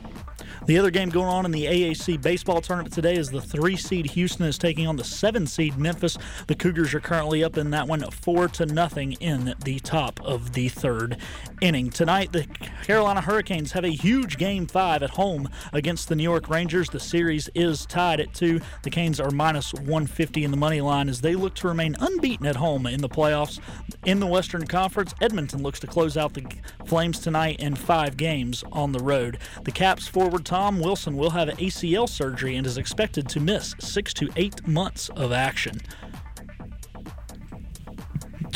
The 0.66 0.78
other 0.78 0.92
game 0.92 1.10
going 1.10 1.28
on 1.28 1.46
in 1.46 1.52
the 1.52 1.66
AAC 1.66 2.22
baseball 2.22 2.62
tournament 2.62 2.94
today 2.94 3.16
is 3.16 3.30
the 3.30 3.42
three 3.42 3.76
seed 3.76 4.08
Houston 4.12 4.46
is 4.46 4.58
taking 4.58 4.88
on 4.88 4.96
the 4.96 5.04
seven 5.04 5.48
seed 5.48 5.78
Memphis. 5.78 6.18
The 6.48 6.56
Cougars 6.56 6.94
are 6.94 7.00
currently 7.00 7.44
up 7.44 7.58
in 7.58 7.70
that 7.72 7.88
one 7.88 8.02
four 8.12 8.48
to 8.50 8.66
nothing 8.66 9.14
in 9.14 9.54
the 9.64 9.80
top 9.80 10.20
of 10.24 10.54
the 10.54 10.70
third 10.70 11.18
inning. 11.62 11.90
Tonight, 11.90 12.32
the 12.32 12.46
Carolina 12.84 13.22
Hurricanes 13.22 13.72
have 13.74 13.84
a 13.84 13.90
huge 13.90 14.38
game 14.38 14.68
five 14.68 15.04
at 15.04 15.12
home 15.12 15.50
against 15.74 16.10
the 16.10 16.16
New 16.16 16.24
York 16.24 16.50
Rangers. 16.50 16.90
The 16.90 17.00
series 17.00 17.50
is 17.56 17.86
tied 17.86 18.20
at 18.20 18.34
two. 18.34 18.62
The 18.84 18.90
Canes 18.90 19.20
are 19.20 19.32
minus 19.32 19.74
150 19.74 20.44
in 20.44 20.52
the 20.52 20.58
money 20.58 20.82
line 20.82 21.10
as 21.10 21.22
they 21.22 21.36
look 21.36 21.56
to 21.56 21.68
remain 21.68 21.96
unbeaten 22.00 22.46
at 22.46 22.56
home 22.56 22.86
in 22.88 23.02
the 23.02 23.10
playoffs. 23.10 23.60
In 24.06 24.20
the 24.20 24.28
Western 24.28 24.66
Conference, 24.66 25.14
Edmonton 25.22 25.64
looks 25.64 25.80
to 25.82 25.88
close 25.88 26.18
out 26.18 26.34
the 26.34 26.46
Flames 26.86 27.20
tonight 27.20 27.60
in 27.60 27.76
five 27.76 28.16
games 28.18 28.64
on 28.72 28.92
the 28.92 29.00
road. 29.00 29.38
The 29.64 29.72
Caps 29.72 30.08
forward 30.08 30.37
Tom 30.39 30.80
Wilson 30.80 31.15
will 31.17 31.30
have 31.32 31.50
ACL 31.50 32.08
surgery 32.08 32.56
and 32.56 32.65
is 32.65 32.78
expected 32.78 33.28
to 33.30 33.39
miss 33.39 33.76
six 33.80 34.13
to 34.15 34.30
eight 34.36 34.67
months 34.67 35.10
of 35.10 35.32
action. 35.32 35.80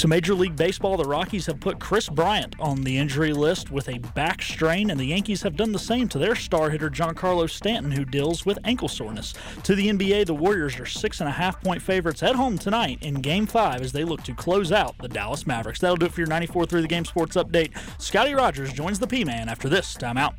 To 0.02 0.08
Major 0.08 0.34
League 0.34 0.56
Baseball, 0.56 0.98
the 0.98 1.04
Rockies 1.04 1.46
have 1.46 1.60
put 1.60 1.80
Kris 1.80 2.10
Bryant 2.10 2.56
on 2.60 2.82
the 2.82 2.98
injury 2.98 3.34
list 3.34 3.70
with 3.70 3.88
a 3.88 4.00
back 4.00 4.42
strain, 4.42 4.90
and 4.90 5.00
the 5.00 5.06
Yankees 5.06 5.44
have 5.44 5.56
done 5.56 5.72
the 5.72 5.78
same 5.78 6.08
to 6.08 6.18
their 6.18 6.34
star 6.34 6.72
hitter 6.72 6.90
Giancarlo 6.90 7.48
Stanton, 7.48 7.92
who 7.92 8.04
deals 8.04 8.44
with 8.44 8.58
ankle 8.64 8.88
soreness. 8.88 9.36
To 9.62 9.76
the 9.76 9.90
NBA, 9.90 10.26
the 10.26 10.34
Warriors 10.34 10.80
are 10.80 10.88
six 10.88 11.20
and 11.20 11.30
a 11.30 11.32
half 11.32 11.62
point 11.62 11.84
favorites 11.84 12.24
at 12.24 12.36
home 12.36 12.58
tonight 12.58 12.98
in 13.04 13.22
Game 13.22 13.46
5 13.46 13.82
as 13.82 13.92
they 13.92 14.04
look 14.04 14.24
to 14.24 14.34
close 14.34 14.72
out 14.72 14.98
the 14.98 15.08
Dallas 15.08 15.46
Mavericks. 15.46 15.80
That'll 15.80 15.98
do 15.98 16.08
it 16.08 16.14
for 16.14 16.22
your 16.22 16.30
94 16.30 16.66
through 16.66 16.82
the 16.82 16.88
Game 16.88 17.06
Sports 17.06 17.36
Update. 17.36 17.78
Scotty 18.02 18.34
Rogers 18.34 18.74
joins 18.74 18.98
the 18.98 19.06
P 19.06 19.24
Man 19.24 19.50
after 19.50 19.70
this 19.70 19.94
timeout. 19.94 20.34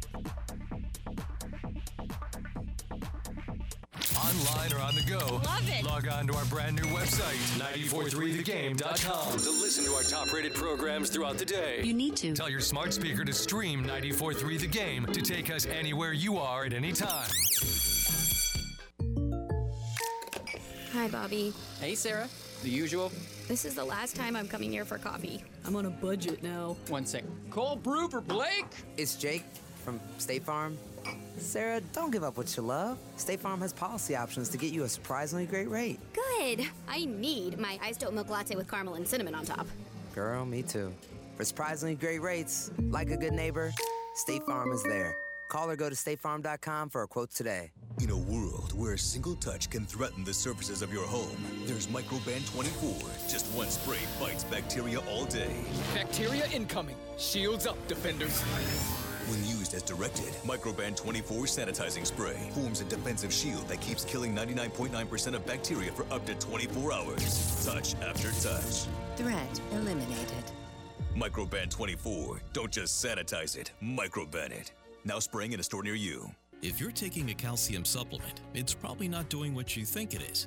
Online 4.32 4.72
or 4.72 4.78
on 4.78 4.94
the 4.94 5.02
go. 5.02 5.18
Love 5.44 5.68
it. 5.68 5.84
Log 5.84 6.08
on 6.08 6.26
to 6.26 6.34
our 6.34 6.44
brand 6.46 6.76
new 6.76 6.88
website, 6.88 7.36
943thegame.com, 7.58 9.38
to 9.38 9.50
listen 9.50 9.84
to 9.84 9.92
our 9.92 10.02
top 10.02 10.32
rated 10.32 10.54
programs 10.54 11.10
throughout 11.10 11.36
the 11.36 11.44
day. 11.44 11.82
You 11.84 11.92
need 11.92 12.16
to. 12.16 12.32
Tell 12.32 12.48
your 12.48 12.60
smart 12.60 12.94
speaker 12.94 13.24
to 13.24 13.32
stream 13.34 13.80
943 13.82 14.56
The 14.56 14.66
Game 14.66 15.06
to 15.06 15.20
take 15.20 15.50
us 15.50 15.66
anywhere 15.66 16.14
you 16.14 16.38
are 16.38 16.64
at 16.64 16.72
any 16.72 16.92
time. 16.92 17.28
Hi, 20.92 21.08
Bobby. 21.08 21.52
Hey, 21.80 21.94
Sarah. 21.94 22.28
The 22.62 22.70
usual. 22.70 23.12
This 23.48 23.66
is 23.66 23.74
the 23.74 23.84
last 23.84 24.16
time 24.16 24.34
I'm 24.34 24.48
coming 24.48 24.72
here 24.72 24.86
for 24.86 24.96
coffee. 24.96 25.44
I'm 25.66 25.76
on 25.76 25.84
a 25.84 25.90
budget 25.90 26.42
now. 26.42 26.76
One 26.88 27.04
sec. 27.04 27.24
Cold 27.50 27.82
brew 27.82 28.08
for 28.08 28.22
Blake? 28.22 28.64
It's 28.96 29.16
Jake 29.16 29.44
from 29.84 30.00
State 30.16 30.44
Farm. 30.44 30.78
Sarah, 31.38 31.80
don't 31.92 32.10
give 32.10 32.22
up 32.22 32.36
what 32.36 32.56
you 32.56 32.62
love. 32.62 32.98
State 33.16 33.40
Farm 33.40 33.60
has 33.60 33.72
policy 33.72 34.14
options 34.14 34.48
to 34.50 34.58
get 34.58 34.72
you 34.72 34.84
a 34.84 34.88
surprisingly 34.88 35.46
great 35.46 35.68
rate. 35.68 35.98
Good. 36.12 36.66
I 36.88 37.04
need 37.04 37.58
my 37.58 37.78
iced 37.82 38.04
oat 38.04 38.14
milk 38.14 38.30
latte 38.30 38.54
with 38.54 38.70
caramel 38.70 38.94
and 38.94 39.06
cinnamon 39.06 39.34
on 39.34 39.44
top. 39.44 39.66
Girl, 40.14 40.44
me 40.44 40.62
too. 40.62 40.92
For 41.36 41.44
surprisingly 41.44 41.94
great 41.94 42.20
rates, 42.20 42.70
like 42.90 43.10
a 43.10 43.16
good 43.16 43.32
neighbor, 43.32 43.72
State 44.14 44.44
Farm 44.44 44.72
is 44.72 44.82
there. 44.84 45.16
Call 45.52 45.68
or 45.68 45.76
go 45.76 45.90
to 45.90 45.94
statefarm.com 45.94 46.88
for 46.88 47.02
a 47.02 47.06
quote 47.06 47.30
today. 47.30 47.72
In 48.00 48.08
a 48.08 48.16
world 48.16 48.72
Where 48.74 48.94
a 48.94 48.98
single 48.98 49.36
touch 49.36 49.68
can 49.68 49.84
threaten 49.84 50.24
the 50.24 50.32
surfaces 50.32 50.80
of 50.80 50.90
your 50.90 51.04
home, 51.04 51.36
there's 51.66 51.88
Microban 51.88 52.50
24. 52.50 53.10
Just 53.28 53.44
one 53.54 53.68
spray 53.68 53.98
fights 54.18 54.44
bacteria 54.44 55.00
all 55.00 55.26
day. 55.26 55.54
Bacteria 55.92 56.46
incoming. 56.54 56.96
Shields 57.18 57.66
up, 57.66 57.76
defenders. 57.86 58.42
When 59.28 59.44
used 59.46 59.74
as 59.74 59.82
directed, 59.82 60.32
Microban 60.44 60.96
24 60.96 61.44
sanitizing 61.44 62.06
spray 62.06 62.36
forms 62.52 62.80
a 62.80 62.84
defensive 62.84 63.32
shield 63.32 63.68
that 63.68 63.80
keeps 63.80 64.04
killing 64.04 64.34
99.9% 64.34 65.34
of 65.34 65.46
bacteria 65.46 65.92
for 65.92 66.04
up 66.12 66.26
to 66.26 66.34
24 66.34 66.92
hours. 66.92 67.64
Touch 67.64 67.94
after 68.02 68.30
touch. 68.46 68.86
Threat 69.16 69.60
eliminated. 69.72 70.44
Microban 71.16 71.70
24. 71.70 72.40
Don't 72.52 72.72
just 72.72 73.04
sanitize 73.04 73.56
it, 73.56 73.70
microban 73.82 74.50
it. 74.50 74.72
Now 75.04 75.18
spraying 75.18 75.52
in 75.52 75.60
a 75.60 75.62
store 75.62 75.82
near 75.82 75.94
you. 75.94 76.30
If 76.62 76.80
you're 76.80 76.92
taking 76.92 77.30
a 77.30 77.34
calcium 77.34 77.84
supplement, 77.84 78.40
it's 78.54 78.72
probably 78.72 79.08
not 79.08 79.28
doing 79.28 79.52
what 79.54 79.76
you 79.76 79.84
think 79.84 80.14
it 80.14 80.22
is. 80.22 80.46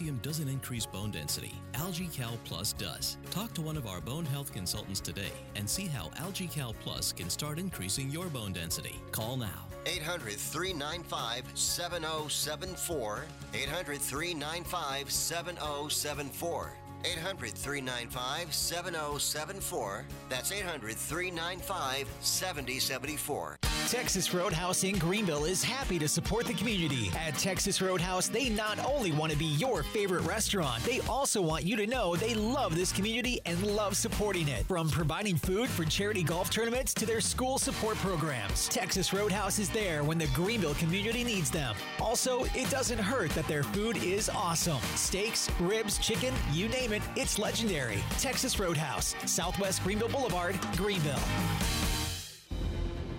doesn't 0.00 0.48
increase 0.48 0.86
bone 0.86 1.10
density, 1.10 1.52
AlgaeCal 1.74 2.38
Plus 2.44 2.72
does. 2.72 3.18
Talk 3.30 3.52
to 3.54 3.60
one 3.60 3.76
of 3.76 3.86
our 3.86 4.00
bone 4.00 4.24
health 4.24 4.52
consultants 4.52 5.00
today 5.00 5.32
and 5.54 5.68
see 5.68 5.86
how 5.86 6.08
AlgaeCal 6.16 6.74
Plus 6.80 7.12
can 7.12 7.28
start 7.28 7.58
increasing 7.58 8.10
your 8.10 8.26
bone 8.26 8.52
density. 8.52 8.96
Call 9.10 9.36
now. 9.36 9.66
800 9.84 10.32
395 10.32 11.44
7074. 11.54 13.24
800 13.52 13.98
395 14.00 15.10
7074. 15.10 16.72
800 17.04 17.50
395 17.52 18.54
7074. 18.54 20.04
That's 20.30 20.52
800 20.52 20.96
395 20.96 22.08
7074. 22.20 23.56
Texas 23.92 24.32
Roadhouse 24.32 24.84
in 24.84 24.96
Greenville 24.96 25.44
is 25.44 25.62
happy 25.62 25.98
to 25.98 26.08
support 26.08 26.46
the 26.46 26.54
community. 26.54 27.10
At 27.14 27.36
Texas 27.36 27.82
Roadhouse, 27.82 28.26
they 28.26 28.48
not 28.48 28.78
only 28.86 29.12
want 29.12 29.32
to 29.32 29.38
be 29.38 29.44
your 29.44 29.82
favorite 29.82 30.22
restaurant, 30.22 30.82
they 30.84 31.00
also 31.00 31.42
want 31.42 31.64
you 31.64 31.76
to 31.76 31.86
know 31.86 32.16
they 32.16 32.32
love 32.32 32.74
this 32.74 32.90
community 32.90 33.42
and 33.44 33.62
love 33.66 33.94
supporting 33.94 34.48
it. 34.48 34.64
From 34.64 34.88
providing 34.88 35.36
food 35.36 35.68
for 35.68 35.84
charity 35.84 36.22
golf 36.22 36.48
tournaments 36.48 36.94
to 36.94 37.04
their 37.04 37.20
school 37.20 37.58
support 37.58 37.98
programs, 37.98 38.66
Texas 38.68 39.12
Roadhouse 39.12 39.58
is 39.58 39.68
there 39.68 40.02
when 40.02 40.16
the 40.16 40.28
Greenville 40.28 40.74
community 40.76 41.22
needs 41.22 41.50
them. 41.50 41.76
Also, 42.00 42.44
it 42.54 42.70
doesn't 42.70 42.98
hurt 42.98 43.28
that 43.32 43.46
their 43.46 43.62
food 43.62 43.98
is 43.98 44.30
awesome. 44.30 44.80
Steaks, 44.94 45.50
ribs, 45.60 45.98
chicken, 45.98 46.32
you 46.50 46.66
name 46.68 46.94
it, 46.94 47.02
it's 47.14 47.38
legendary. 47.38 48.02
Texas 48.18 48.58
Roadhouse, 48.58 49.14
Southwest 49.26 49.84
Greenville 49.84 50.08
Boulevard, 50.08 50.58
Greenville. 50.78 51.20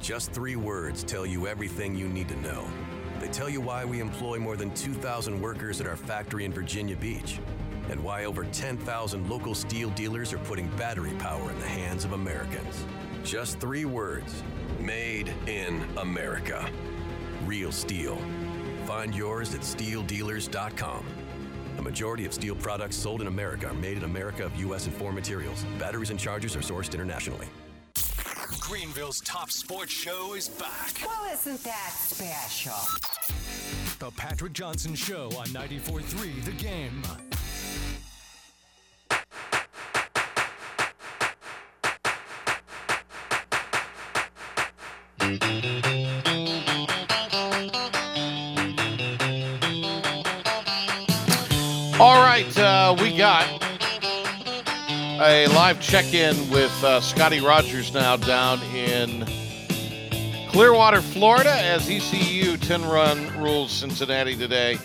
Just 0.04 0.34
three 0.34 0.58
words 0.58 1.02
tell 1.02 1.26
you 1.26 1.48
everything 1.48 1.96
you 1.96 2.10
need 2.10 2.28
to 2.28 2.36
know. 2.42 2.68
They 3.22 3.30
tell 3.30 3.48
you 3.48 3.62
why 3.62 3.86
we 3.86 4.02
employ 4.02 4.38
more 4.38 4.58
than 4.58 4.70
2,000 4.72 5.40
workers 5.40 5.80
at 5.80 5.88
our 5.88 5.96
factory 5.96 6.44
in 6.44 6.52
Virginia 6.52 6.98
Beach, 6.98 7.40
and 7.90 8.04
why 8.04 8.26
over 8.26 8.44
10,000 8.44 9.30
local 9.30 9.54
STIHL 9.56 9.92
dealers 9.96 10.34
are 10.34 10.40
putting 10.40 10.68
battery 10.76 11.14
power 11.20 11.50
in 11.50 11.58
the 11.58 11.66
hands 11.66 12.04
of 12.04 12.12
Americans. 12.12 12.86
Just 13.24 13.62
three 13.62 13.86
words 13.86 14.44
Made 14.78 15.34
in 15.48 15.82
America. 15.96 16.70
Real 17.46 17.72
STIHL. 17.72 18.18
Find 18.86 19.16
yours 19.16 19.56
at 19.56 19.62
stihldealers.com. 19.62 21.06
The 21.78 21.82
majority 21.82 22.26
of 22.26 22.34
STIHL 22.34 22.60
products 22.60 22.98
sold 22.98 23.22
in 23.22 23.28
America 23.28 23.68
are 23.68 23.74
made 23.76 23.96
in 23.96 24.04
America 24.04 24.44
of 24.44 24.54
U.S. 24.58 24.86
and 24.86 24.94
foreign 24.94 25.16
materials. 25.16 25.64
Batteries 25.80 26.10
and 26.10 26.20
chargers 26.20 26.58
are 26.58 26.60
sourced 26.60 26.94
internationally. 26.94 27.48
Greenville's 28.60 29.22
top 29.22 29.52
sports 29.52 29.92
show 29.92 30.34
is 30.34 30.50
back. 30.50 30.94
Well, 31.06 31.32
isn't 31.34 31.64
that 31.64 31.92
special? 31.92 32.74
The 34.00 34.12
Patrick 34.16 34.54
Johnson 34.54 34.96
Show 34.96 35.26
on 35.38 35.48
94.3 35.48 36.44
The 36.44 36.52
Game. 36.52 37.02
All 52.00 52.22
right, 52.22 52.58
uh, 52.58 52.96
we 53.00 53.16
got 53.16 53.63
a 55.22 55.48
live 55.48 55.80
check-in 55.80 56.36
with 56.50 56.72
uh, 56.84 57.00
Scotty 57.00 57.40
Rogers 57.40 57.94
now 57.94 58.16
down 58.16 58.62
in 58.64 59.26
Clearwater, 60.50 61.02
Florida, 61.02 61.52
as 61.52 61.88
ECU 61.88 62.58
10-run 62.58 63.42
rules 63.42 63.72
Cincinnati 63.72 64.36
today. 64.36 64.78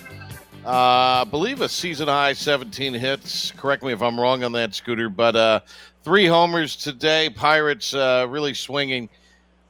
Uh, 0.66 1.22
I 1.22 1.26
believe 1.30 1.62
a 1.62 1.68
season 1.68 2.08
high 2.08 2.34
17 2.34 2.92
hits. 2.92 3.52
Correct 3.52 3.82
me 3.82 3.92
if 3.92 4.02
I'm 4.02 4.20
wrong 4.20 4.44
on 4.44 4.52
that, 4.52 4.74
Scooter, 4.74 5.08
but 5.08 5.34
uh, 5.34 5.60
three 6.04 6.26
homers 6.26 6.76
today. 6.76 7.30
Pirates 7.30 7.94
uh, 7.94 8.26
really 8.28 8.52
swinging 8.52 9.08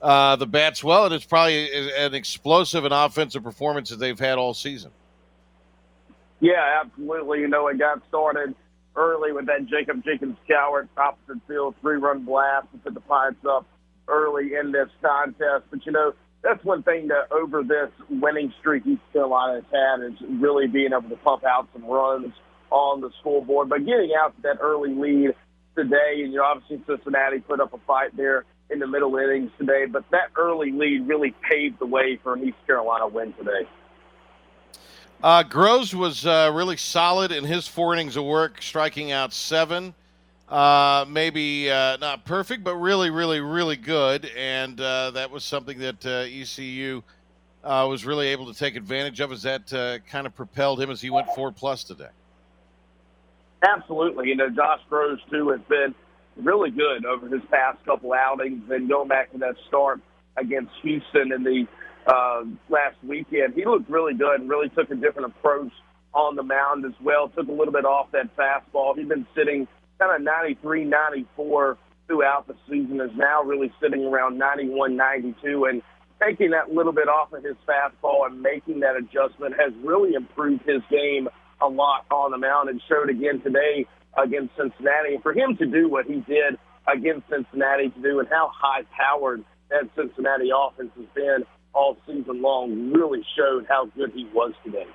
uh, 0.02 0.34
the 0.36 0.46
bats 0.46 0.82
well, 0.82 1.04
and 1.04 1.14
it's 1.14 1.24
probably 1.24 1.92
an 1.96 2.14
explosive 2.14 2.84
and 2.84 2.92
offensive 2.92 3.44
performance 3.44 3.90
that 3.90 3.96
they've 3.96 4.18
had 4.18 4.38
all 4.38 4.54
season. 4.54 4.90
Yeah, 6.40 6.80
absolutely. 6.82 7.40
You 7.40 7.48
know, 7.48 7.68
it 7.68 7.78
got 7.78 8.02
started 8.08 8.54
early 8.98 9.32
with 9.32 9.46
that 9.46 9.66
Jacob 9.66 10.04
Jenkins 10.04 10.36
Cowart 10.48 10.88
opposite 10.96 11.40
field 11.46 11.74
three 11.80 11.96
run 11.96 12.24
blast 12.24 12.66
to 12.72 12.78
put 12.78 12.94
the 12.94 13.00
Pirates 13.00 13.44
up 13.48 13.66
early 14.08 14.54
in 14.54 14.72
this 14.72 14.88
contest. 15.00 15.64
But, 15.70 15.86
you 15.86 15.92
know, 15.92 16.12
that's 16.42 16.62
one 16.64 16.82
thing 16.82 17.08
that 17.08 17.30
over 17.32 17.62
this 17.62 17.90
winning 18.10 18.52
streak 18.60 18.86
East 18.86 19.02
Carolina 19.12 19.62
has 19.62 19.64
had 19.72 20.06
is 20.06 20.40
really 20.40 20.66
being 20.66 20.90
able 20.92 21.08
to 21.08 21.16
pump 21.16 21.44
out 21.44 21.68
some 21.72 21.84
runs 21.84 22.32
on 22.70 23.00
the 23.00 23.10
scoreboard. 23.20 23.68
But 23.68 23.86
getting 23.86 24.12
out 24.20 24.36
to 24.36 24.42
that 24.42 24.58
early 24.60 24.94
lead 24.94 25.34
today, 25.76 26.22
and 26.22 26.32
you 26.32 26.38
know, 26.38 26.44
obviously 26.44 26.82
Cincinnati 26.86 27.40
put 27.40 27.60
up 27.60 27.72
a 27.72 27.78
fight 27.86 28.16
there 28.16 28.44
in 28.70 28.78
the 28.78 28.86
middle 28.86 29.16
innings 29.16 29.50
today, 29.58 29.86
but 29.90 30.04
that 30.10 30.30
early 30.36 30.72
lead 30.72 31.08
really 31.08 31.34
paved 31.48 31.78
the 31.78 31.86
way 31.86 32.18
for 32.22 32.34
an 32.34 32.44
East 32.46 32.58
Carolina 32.66 33.08
win 33.08 33.32
today. 33.34 33.68
Uh, 35.22 35.42
Grosz 35.42 35.94
was 35.94 36.24
uh, 36.26 36.50
really 36.54 36.76
solid 36.76 37.32
in 37.32 37.42
his 37.42 37.66
four 37.66 37.92
innings 37.92 38.16
of 38.16 38.24
work, 38.24 38.62
striking 38.62 39.10
out 39.10 39.32
seven. 39.32 39.92
Uh, 40.48 41.04
maybe 41.08 41.70
uh, 41.70 41.96
not 41.96 42.24
perfect, 42.24 42.62
but 42.62 42.76
really, 42.76 43.10
really, 43.10 43.40
really 43.40 43.76
good. 43.76 44.30
And 44.36 44.80
uh, 44.80 45.10
that 45.10 45.30
was 45.30 45.42
something 45.42 45.78
that 45.80 46.06
uh, 46.06 46.24
ECU 46.28 47.02
was 47.64 48.06
really 48.06 48.28
able 48.28 48.46
to 48.46 48.56
take 48.56 48.76
advantage 48.76 49.20
of. 49.20 49.32
As 49.32 49.42
that 49.42 49.68
kind 50.08 50.26
of 50.26 50.34
propelled 50.36 50.80
him 50.80 50.90
as 50.90 51.00
he 51.00 51.10
went 51.10 51.26
four 51.34 51.50
plus 51.50 51.82
today. 51.82 52.08
Absolutely. 53.62 54.28
You 54.28 54.36
know, 54.36 54.48
Josh 54.48 54.80
Grosz, 54.88 55.18
too, 55.30 55.48
has 55.48 55.60
been 55.68 55.94
really 56.36 56.70
good 56.70 57.04
over 57.04 57.28
his 57.28 57.42
past 57.50 57.84
couple 57.84 58.12
outings. 58.12 58.70
And 58.70 58.88
going 58.88 59.08
back 59.08 59.32
to 59.32 59.38
that 59.38 59.56
start 59.66 60.00
against 60.36 60.70
Houston 60.82 61.32
in 61.32 61.42
the 61.42 61.66
uh, 62.08 62.42
last 62.68 62.96
weekend. 63.06 63.54
He 63.54 63.64
looked 63.64 63.88
really 63.90 64.14
good 64.14 64.40
and 64.40 64.48
really 64.48 64.70
took 64.70 64.90
a 64.90 64.94
different 64.94 65.34
approach 65.36 65.72
on 66.14 66.36
the 66.36 66.42
mound 66.42 66.84
as 66.84 66.94
well. 67.02 67.28
Took 67.28 67.48
a 67.48 67.52
little 67.52 67.72
bit 67.72 67.84
off 67.84 68.08
that 68.12 68.34
fastball. 68.36 68.96
He's 68.96 69.06
been 69.06 69.26
sitting 69.36 69.68
kind 69.98 70.16
of 70.16 70.22
93, 70.22 70.84
94 70.84 71.78
throughout 72.06 72.46
the 72.46 72.54
season. 72.68 73.00
Is 73.00 73.10
now 73.14 73.42
really 73.42 73.72
sitting 73.80 74.04
around 74.04 74.38
91, 74.38 74.96
92, 74.96 75.66
and 75.66 75.82
taking 76.20 76.50
that 76.50 76.72
little 76.72 76.92
bit 76.92 77.08
off 77.08 77.32
of 77.32 77.44
his 77.44 77.56
fastball 77.68 78.26
and 78.26 78.40
making 78.40 78.80
that 78.80 78.96
adjustment 78.96 79.54
has 79.58 79.72
really 79.84 80.14
improved 80.14 80.62
his 80.66 80.82
game 80.90 81.28
a 81.60 81.68
lot 81.68 82.06
on 82.10 82.30
the 82.30 82.38
mound 82.38 82.70
and 82.70 82.80
showed 82.88 83.10
again 83.10 83.40
today 83.42 83.86
against 84.16 84.56
Cincinnati. 84.56 85.14
And 85.14 85.22
for 85.22 85.32
him 85.32 85.56
to 85.58 85.66
do 85.66 85.88
what 85.88 86.06
he 86.06 86.20
did 86.20 86.58
against 86.86 87.28
Cincinnati 87.28 87.90
to 87.90 88.00
do 88.00 88.18
and 88.18 88.28
how 88.28 88.50
high 88.54 88.82
powered 88.96 89.44
that 89.70 89.90
Cincinnati 89.94 90.48
offense 90.54 90.90
has 90.96 91.06
been 91.14 91.44
all 91.74 91.96
season 92.06 92.42
long 92.42 92.92
really 92.92 93.24
showed 93.36 93.66
how 93.68 93.86
good 93.96 94.12
he 94.12 94.26
was 94.32 94.52
today. 94.64 94.86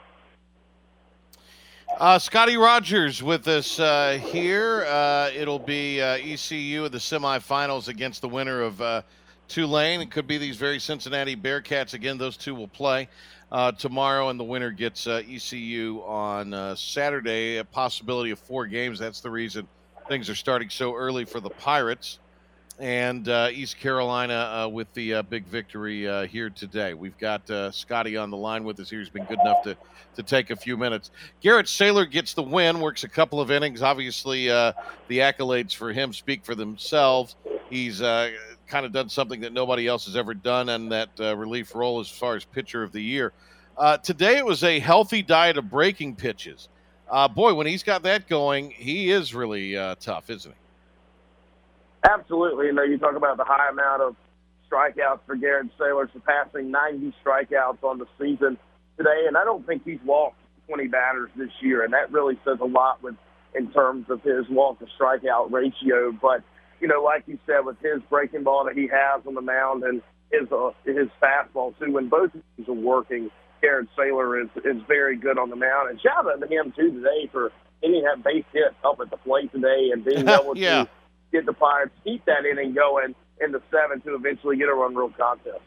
Uh, 1.99 2.17
Scotty 2.17 2.57
Rogers 2.57 3.21
with 3.21 3.47
us 3.47 3.79
uh, 3.79 4.19
here. 4.31 4.83
Uh, 4.85 5.29
it'll 5.35 5.59
be 5.59 6.01
uh, 6.01 6.17
ECU 6.17 6.85
in 6.85 6.91
the 6.91 6.97
semifinals 6.97 7.87
against 7.87 8.21
the 8.21 8.27
winner 8.27 8.61
of 8.61 8.81
uh, 8.81 9.03
Tulane. 9.47 10.01
It 10.01 10.09
could 10.09 10.25
be 10.25 10.39
these 10.39 10.57
very 10.57 10.79
Cincinnati 10.79 11.35
Bearcats 11.35 11.93
again. 11.93 12.17
Those 12.17 12.35
two 12.35 12.55
will 12.55 12.67
play 12.67 13.09
uh, 13.51 13.73
tomorrow, 13.73 14.29
and 14.29 14.39
the 14.39 14.43
winner 14.43 14.71
gets 14.71 15.05
ECU 15.05 16.01
on 16.03 16.75
Saturday. 16.75 17.57
A 17.57 17.63
possibility 17.63 18.31
of 18.31 18.39
four 18.39 18.65
games. 18.65 18.97
That's 18.97 19.21
the 19.21 19.29
reason 19.29 19.67
things 20.07 20.29
are 20.29 20.35
starting 20.35 20.69
so 20.69 20.95
early 20.95 21.25
for 21.25 21.39
the 21.39 21.49
Pirates. 21.49 22.17
And 22.79 23.29
uh, 23.29 23.49
East 23.51 23.77
Carolina 23.77 24.33
uh, 24.33 24.67
with 24.67 24.91
the 24.93 25.15
uh, 25.15 25.21
big 25.21 25.45
victory 25.45 26.07
uh, 26.07 26.25
here 26.25 26.49
today. 26.49 26.95
We've 26.95 27.17
got 27.19 27.47
uh, 27.49 27.69
Scotty 27.71 28.17
on 28.17 28.31
the 28.31 28.37
line 28.37 28.63
with 28.63 28.79
us 28.79 28.89
here. 28.89 28.97
He's 28.99 29.09
been 29.09 29.25
good 29.25 29.39
enough 29.39 29.63
to, 29.63 29.77
to 30.15 30.23
take 30.23 30.49
a 30.49 30.55
few 30.55 30.75
minutes. 30.75 31.11
Garrett 31.39 31.67
Saylor 31.67 32.09
gets 32.09 32.33
the 32.33 32.41
win, 32.41 32.79
works 32.79 33.03
a 33.03 33.07
couple 33.07 33.39
of 33.39 33.51
innings. 33.51 33.83
Obviously, 33.83 34.49
uh, 34.49 34.73
the 35.07 35.19
accolades 35.19 35.75
for 35.75 35.93
him 35.93 36.13
speak 36.13 36.43
for 36.43 36.55
themselves. 36.55 37.35
He's 37.69 37.99
kind 37.99 38.85
of 38.85 38.91
done 38.91 39.07
something 39.07 39.41
that 39.41 39.53
nobody 39.53 39.87
else 39.87 40.05
has 40.05 40.15
ever 40.15 40.33
done 40.33 40.69
in 40.69 40.89
that 40.89 41.09
relief 41.19 41.75
role 41.75 41.99
as 41.99 42.09
far 42.09 42.35
as 42.35 42.43
pitcher 42.43 42.81
of 42.81 42.91
the 42.91 43.01
year. 43.01 43.33
today, 44.03 44.37
it 44.37 44.45
was 44.45 44.63
a 44.63 44.79
healthy 44.79 45.21
diet 45.21 45.57
of 45.57 45.69
breaking 45.69 46.15
pitches. 46.15 46.69
boy, 47.35 47.53
when 47.53 47.67
he's 47.67 47.83
got 47.83 48.01
that 48.03 48.27
going, 48.27 48.71
he 48.71 49.11
is 49.11 49.35
really 49.35 49.75
tough, 49.99 50.31
isn't 50.31 50.51
he? 50.51 50.62
Absolutely. 52.03 52.67
You 52.67 52.73
know, 52.73 52.83
you 52.83 52.97
talk 52.97 53.15
about 53.15 53.37
the 53.37 53.45
high 53.45 53.69
amount 53.69 54.01
of 54.01 54.15
strikeouts 54.69 55.19
for 55.25 55.35
Garrett 55.35 55.67
Saylor, 55.77 56.11
surpassing 56.11 56.71
90 56.71 57.13
strikeouts 57.23 57.83
on 57.83 57.99
the 57.99 58.05
season 58.19 58.57
today, 58.97 59.25
and 59.27 59.37
I 59.37 59.43
don't 59.43 59.65
think 59.65 59.83
he's 59.85 59.99
walked 60.03 60.37
20 60.67 60.87
batters 60.87 61.29
this 61.35 61.51
year, 61.61 61.83
and 61.83 61.93
that 61.93 62.11
really 62.11 62.37
says 62.45 62.57
a 62.61 62.65
lot 62.65 63.01
with 63.03 63.15
in 63.55 63.71
terms 63.71 64.09
of 64.09 64.21
his 64.23 64.47
walk 64.49 64.79
to 64.79 64.87
strikeout 64.99 65.51
ratio. 65.51 66.11
But 66.11 66.43
you 66.79 66.87
know, 66.87 67.01
like 67.01 67.23
you 67.27 67.37
said, 67.45 67.65
with 67.65 67.79
his 67.79 68.01
breaking 68.09 68.43
ball 68.43 68.65
that 68.65 68.75
he 68.75 68.87
has 68.87 69.21
on 69.25 69.35
the 69.35 69.41
mound 69.41 69.83
and 69.83 70.01
his 70.31 70.51
uh, 70.51 70.71
his 70.85 71.07
fastball 71.21 71.77
too, 71.79 71.91
when 71.91 72.09
both 72.09 72.33
of 72.33 72.41
these 72.57 72.67
are 72.67 72.73
working, 72.73 73.29
Garrett 73.61 73.87
Saylor 73.97 74.43
is 74.43 74.49
is 74.65 74.81
very 74.87 75.15
good 75.15 75.37
on 75.37 75.49
the 75.49 75.55
mound. 75.55 75.89
And 75.89 76.01
shout 76.01 76.27
out 76.27 76.41
to 76.41 76.47
him 76.47 76.73
too 76.75 76.91
today 76.91 77.29
for 77.31 77.51
hitting 77.81 78.03
that 78.03 78.23
base 78.23 78.45
hit 78.51 78.73
up 78.83 78.99
at 79.01 79.09
the 79.09 79.17
plate 79.17 79.51
today 79.51 79.89
and 79.93 80.03
being 80.03 80.27
able 80.27 80.57
yeah. 80.57 80.83
to 80.83 80.89
get 81.33 81.45
the 81.45 81.53
Pirates 81.53 81.91
keep 82.05 82.23
that 82.25 82.45
inning 82.45 82.73
going 82.73 83.13
in 83.41 83.51
the 83.51 83.61
seventh 83.69 84.05
to 84.05 84.15
eventually 84.15 84.55
get 84.55 84.69
a 84.69 84.73
run 84.73 84.95
rule 84.95 85.11
contest. 85.17 85.59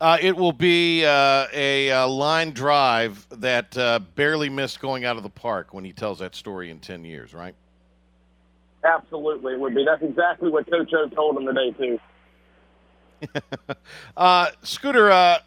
Uh, 0.00 0.18
it 0.20 0.36
will 0.36 0.52
be 0.52 1.04
uh, 1.04 1.46
a, 1.52 1.90
uh, 1.90 2.08
line 2.08 2.50
drive 2.50 3.26
that 3.30 3.76
uh, 3.76 3.98
barely 4.14 4.48
missed 4.48 4.80
going 4.80 5.04
out 5.04 5.16
of 5.16 5.22
the 5.22 5.30
park 5.30 5.72
when 5.72 5.84
he 5.84 5.92
tells 5.92 6.18
that 6.18 6.34
story 6.34 6.70
in 6.70 6.78
10 6.78 7.04
years, 7.04 7.32
right? 7.32 7.54
Absolutely, 8.82 9.54
it 9.54 9.60
would 9.60 9.74
be. 9.74 9.84
That's 9.84 10.02
exactly 10.02 10.50
what 10.50 10.68
Coach 10.70 10.92
O 10.92 11.08
told 11.08 11.36
him 11.36 11.46
today, 11.46 11.70
too. 11.72 12.00
Uh, 14.16 14.50
Scooter, 14.62 15.10
uh, 15.10 15.38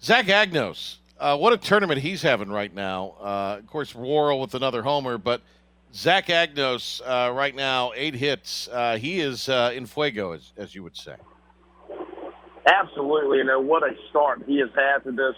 Zach 0.00 0.26
Agnos, 0.26 0.98
what 1.18 1.52
a 1.52 1.56
tournament 1.56 2.00
he's 2.00 2.22
having 2.22 2.48
right 2.48 2.72
now. 2.72 3.14
of 3.18 3.66
course, 3.66 3.94
Worrell 3.94 4.40
with 4.40 4.54
another 4.54 4.82
homer, 4.82 5.18
but– 5.18 5.42
Zach 5.94 6.26
Agnos, 6.26 7.00
uh, 7.04 7.32
right 7.32 7.54
now, 7.54 7.92
eight 7.94 8.14
hits. 8.14 8.68
Uh, 8.70 8.98
he 8.98 9.20
is 9.20 9.48
uh, 9.48 9.72
in 9.74 9.86
fuego, 9.86 10.32
as, 10.32 10.52
as 10.56 10.74
you 10.74 10.82
would 10.82 10.96
say. 10.96 11.16
Absolutely. 12.66 13.38
You 13.38 13.44
know, 13.44 13.60
what 13.60 13.82
a 13.82 13.94
start 14.10 14.42
he 14.46 14.58
has 14.60 14.68
had 14.74 14.98
to 15.04 15.12
this 15.12 15.34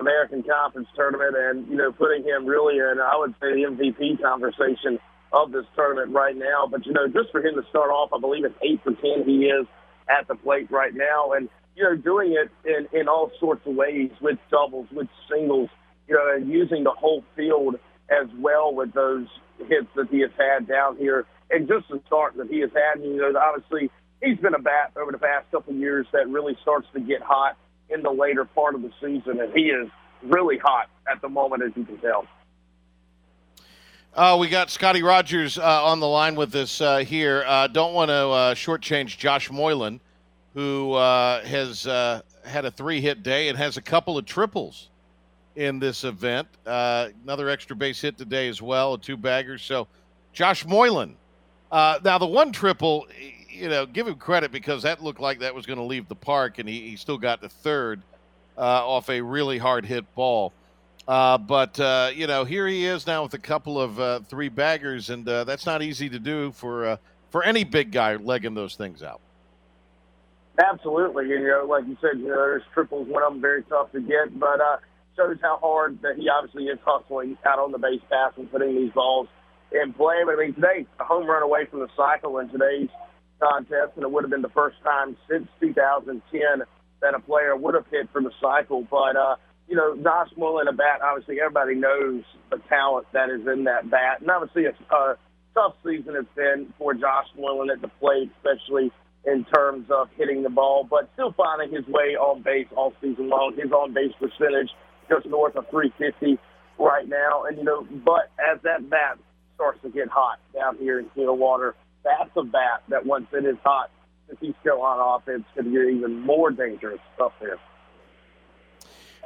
American 0.00 0.42
Conference 0.42 0.88
tournament 0.96 1.36
and, 1.36 1.68
you 1.68 1.76
know, 1.76 1.92
putting 1.92 2.24
him 2.24 2.46
really 2.46 2.78
in, 2.78 2.98
I 3.00 3.16
would 3.16 3.34
say, 3.40 3.52
the 3.52 3.68
MVP 3.70 4.20
conversation 4.20 4.98
of 5.32 5.52
this 5.52 5.64
tournament 5.76 6.12
right 6.12 6.36
now. 6.36 6.66
But, 6.68 6.84
you 6.84 6.92
know, 6.92 7.06
just 7.06 7.30
for 7.30 7.40
him 7.40 7.54
to 7.54 7.62
start 7.70 7.90
off, 7.90 8.10
I 8.12 8.18
believe 8.18 8.44
it's 8.44 8.58
8 8.60 8.82
for 8.82 8.92
10 8.92 9.24
he 9.24 9.46
is 9.46 9.66
at 10.08 10.26
the 10.26 10.34
plate 10.34 10.70
right 10.70 10.94
now. 10.94 11.32
And, 11.32 11.48
you 11.76 11.84
know, 11.84 11.94
doing 11.94 12.32
it 12.32 12.50
in, 12.68 12.88
in 12.98 13.08
all 13.08 13.30
sorts 13.38 13.64
of 13.66 13.76
ways 13.76 14.10
with 14.20 14.38
doubles, 14.50 14.88
with 14.90 15.08
singles, 15.30 15.70
you 16.08 16.16
know, 16.16 16.34
and 16.34 16.50
using 16.50 16.82
the 16.82 16.90
whole 16.90 17.22
field 17.36 17.76
as 18.20 18.28
well 18.38 18.74
with 18.74 18.92
those 18.92 19.26
hits 19.68 19.88
that 19.96 20.08
he 20.10 20.20
has 20.20 20.30
had 20.38 20.66
down 20.66 20.96
here 20.96 21.26
and 21.50 21.68
just 21.68 21.88
the 21.88 22.00
start 22.06 22.36
that 22.36 22.48
he 22.48 22.60
has 22.60 22.70
had. 22.74 23.02
And, 23.02 23.14
you 23.14 23.20
know, 23.20 23.38
obviously 23.38 23.90
he's 24.22 24.38
been 24.38 24.54
a 24.54 24.58
bat 24.58 24.92
over 24.96 25.12
the 25.12 25.18
past 25.18 25.50
couple 25.50 25.72
of 25.72 25.78
years 25.78 26.06
that 26.12 26.28
really 26.28 26.56
starts 26.62 26.86
to 26.94 27.00
get 27.00 27.22
hot 27.22 27.56
in 27.90 28.02
the 28.02 28.10
later 28.10 28.44
part 28.44 28.74
of 28.74 28.82
the 28.82 28.90
season, 29.00 29.40
and 29.40 29.52
he 29.54 29.64
is 29.64 29.88
really 30.22 30.58
hot 30.58 30.88
at 31.10 31.20
the 31.20 31.28
moment, 31.28 31.62
as 31.62 31.72
you 31.76 31.84
can 31.84 31.98
tell. 31.98 32.26
Uh, 34.14 34.36
we 34.38 34.48
got 34.48 34.70
Scotty 34.70 35.02
Rogers 35.02 35.58
uh, 35.58 35.84
on 35.84 36.00
the 36.00 36.06
line 36.06 36.34
with 36.34 36.54
us 36.54 36.80
uh, 36.80 36.98
here. 36.98 37.44
Uh, 37.46 37.66
don't 37.66 37.94
want 37.94 38.10
to 38.10 38.14
uh, 38.14 38.54
shortchange 38.54 39.16
Josh 39.16 39.50
Moylan, 39.50 40.00
who 40.54 40.92
uh, 40.92 41.42
has 41.44 41.84
had 41.84 42.64
a 42.64 42.70
three 42.70 43.00
hit 43.00 43.22
day 43.22 43.48
and 43.48 43.56
has 43.56 43.76
a 43.76 43.82
couple 43.82 44.18
of 44.18 44.26
triples 44.26 44.90
in 45.56 45.78
this 45.78 46.04
event. 46.04 46.48
Uh, 46.66 47.08
another 47.24 47.48
extra 47.48 47.76
base 47.76 48.00
hit 48.00 48.16
today 48.16 48.48
as 48.48 48.62
well, 48.62 48.96
two 48.98 49.16
bagger. 49.16 49.58
So, 49.58 49.86
Josh 50.32 50.64
Moylan. 50.64 51.16
Uh, 51.70 51.98
now, 52.04 52.18
the 52.18 52.26
one 52.26 52.52
triple, 52.52 53.06
you 53.48 53.68
know, 53.68 53.86
give 53.86 54.06
him 54.06 54.16
credit 54.16 54.52
because 54.52 54.82
that 54.82 55.02
looked 55.02 55.20
like 55.20 55.40
that 55.40 55.54
was 55.54 55.66
going 55.66 55.78
to 55.78 55.84
leave 55.84 56.08
the 56.08 56.14
park, 56.14 56.58
and 56.58 56.68
he, 56.68 56.90
he 56.90 56.96
still 56.96 57.18
got 57.18 57.40
the 57.40 57.48
third 57.48 58.02
uh, 58.58 58.60
off 58.60 59.08
a 59.08 59.20
really 59.20 59.58
hard 59.58 59.86
hit 59.86 60.14
ball. 60.14 60.52
Uh, 61.08 61.36
but, 61.38 61.80
uh, 61.80 62.10
you 62.14 62.26
know, 62.26 62.44
here 62.44 62.66
he 62.66 62.84
is 62.84 63.06
now 63.06 63.22
with 63.22 63.34
a 63.34 63.38
couple 63.38 63.80
of 63.80 63.98
uh, 63.98 64.20
three 64.20 64.48
baggers, 64.48 65.10
and 65.10 65.24
that's 65.24 65.66
not 65.66 65.82
easy 65.82 66.08
to 66.08 66.18
do 66.18 66.52
for, 66.52 66.98
for 67.30 67.42
any 67.42 67.64
big 67.64 67.90
guy 67.90 68.16
legging 68.16 68.54
those 68.54 68.76
things 68.76 69.02
out. 69.02 69.20
Absolutely. 70.62 71.28
You 71.28 71.40
know, 71.40 71.64
like 71.66 71.86
you 71.86 71.96
said, 72.00 72.18
you 72.18 72.28
know, 72.28 72.36
there's 72.36 72.62
triples, 72.74 73.08
one 73.08 73.22
of 73.22 73.32
them 73.32 73.40
very 73.40 73.62
tough 73.64 73.90
to 73.92 74.00
get, 74.00 74.38
but 74.38 74.60
shows 75.16 75.36
how 75.42 75.58
hard 75.60 76.00
that 76.02 76.16
he 76.16 76.28
obviously 76.28 76.64
is 76.64 76.78
hustling 76.84 77.36
out 77.46 77.58
on 77.58 77.72
the 77.72 77.78
base 77.78 78.00
pass 78.10 78.32
and 78.36 78.50
putting 78.50 78.74
these 78.74 78.92
balls 78.92 79.28
in 79.72 79.92
play. 79.92 80.22
But 80.24 80.34
I 80.34 80.46
mean, 80.46 80.54
today, 80.54 80.86
a 81.00 81.04
home 81.04 81.26
run 81.26 81.42
away 81.42 81.66
from 81.70 81.80
the 81.80 81.88
cycle 81.96 82.38
in 82.38 82.48
today's 82.48 82.88
contest, 83.40 83.92
and 83.96 84.04
it 84.04 84.10
would 84.10 84.24
have 84.24 84.30
been 84.30 84.42
the 84.42 84.54
first 84.54 84.76
time 84.84 85.16
since 85.28 85.48
2010 85.60 86.22
that 87.00 87.14
a 87.14 87.20
player 87.20 87.56
would 87.56 87.74
have 87.74 87.86
hit 87.90 88.08
for 88.12 88.22
the 88.22 88.30
cycle. 88.40 88.86
But, 88.90 89.16
uh, 89.16 89.36
you 89.68 89.76
know, 89.76 89.96
Josh 89.96 90.30
Moylan, 90.36 90.68
a 90.68 90.72
bat, 90.72 91.00
obviously 91.02 91.40
everybody 91.40 91.74
knows 91.74 92.22
the 92.50 92.58
talent 92.68 93.06
that 93.12 93.30
is 93.30 93.46
in 93.46 93.64
that 93.64 93.90
bat. 93.90 94.20
And 94.20 94.30
obviously 94.30 94.62
it's 94.64 94.78
a 94.90 95.16
tough 95.54 95.74
season 95.84 96.14
it's 96.16 96.28
been 96.36 96.72
for 96.78 96.94
Josh 96.94 97.26
Moylan 97.36 97.70
at 97.70 97.82
the 97.82 97.88
plate, 98.00 98.30
especially 98.38 98.92
in 99.24 99.44
terms 99.54 99.86
of 99.90 100.08
hitting 100.16 100.42
the 100.42 100.50
ball, 100.50 100.86
but 100.88 101.08
still 101.14 101.32
finding 101.32 101.74
his 101.74 101.86
way 101.86 102.16
on 102.16 102.42
base 102.42 102.66
all 102.76 102.92
season 103.00 103.28
long. 103.28 103.54
His 103.56 103.70
on 103.70 103.94
base 103.94 104.12
percentage 104.18 104.70
just 105.08 105.26
north 105.26 105.56
of 105.56 105.68
350 105.70 106.38
right 106.78 107.08
now. 107.08 107.44
And, 107.44 107.58
you 107.58 107.64
know, 107.64 107.86
but 108.04 108.30
as 108.38 108.60
that 108.62 108.88
bat 108.88 109.18
starts 109.54 109.80
to 109.82 109.90
get 109.90 110.08
hot 110.08 110.38
down 110.54 110.76
here 110.78 110.98
in 110.98 111.10
Stillwater, 111.12 111.74
that's 112.04 112.30
a 112.36 112.42
bat 112.42 112.82
that 112.88 113.06
once 113.06 113.26
it 113.32 113.44
is 113.44 113.56
hot, 113.64 113.90
if 114.28 114.38
he's 114.40 114.54
still 114.60 114.80
on 114.82 115.20
offense, 115.20 115.44
could 115.54 115.64
get 115.64 115.88
even 115.88 116.20
more 116.20 116.50
dangerous 116.50 117.00
up 117.20 117.34
there. 117.40 117.58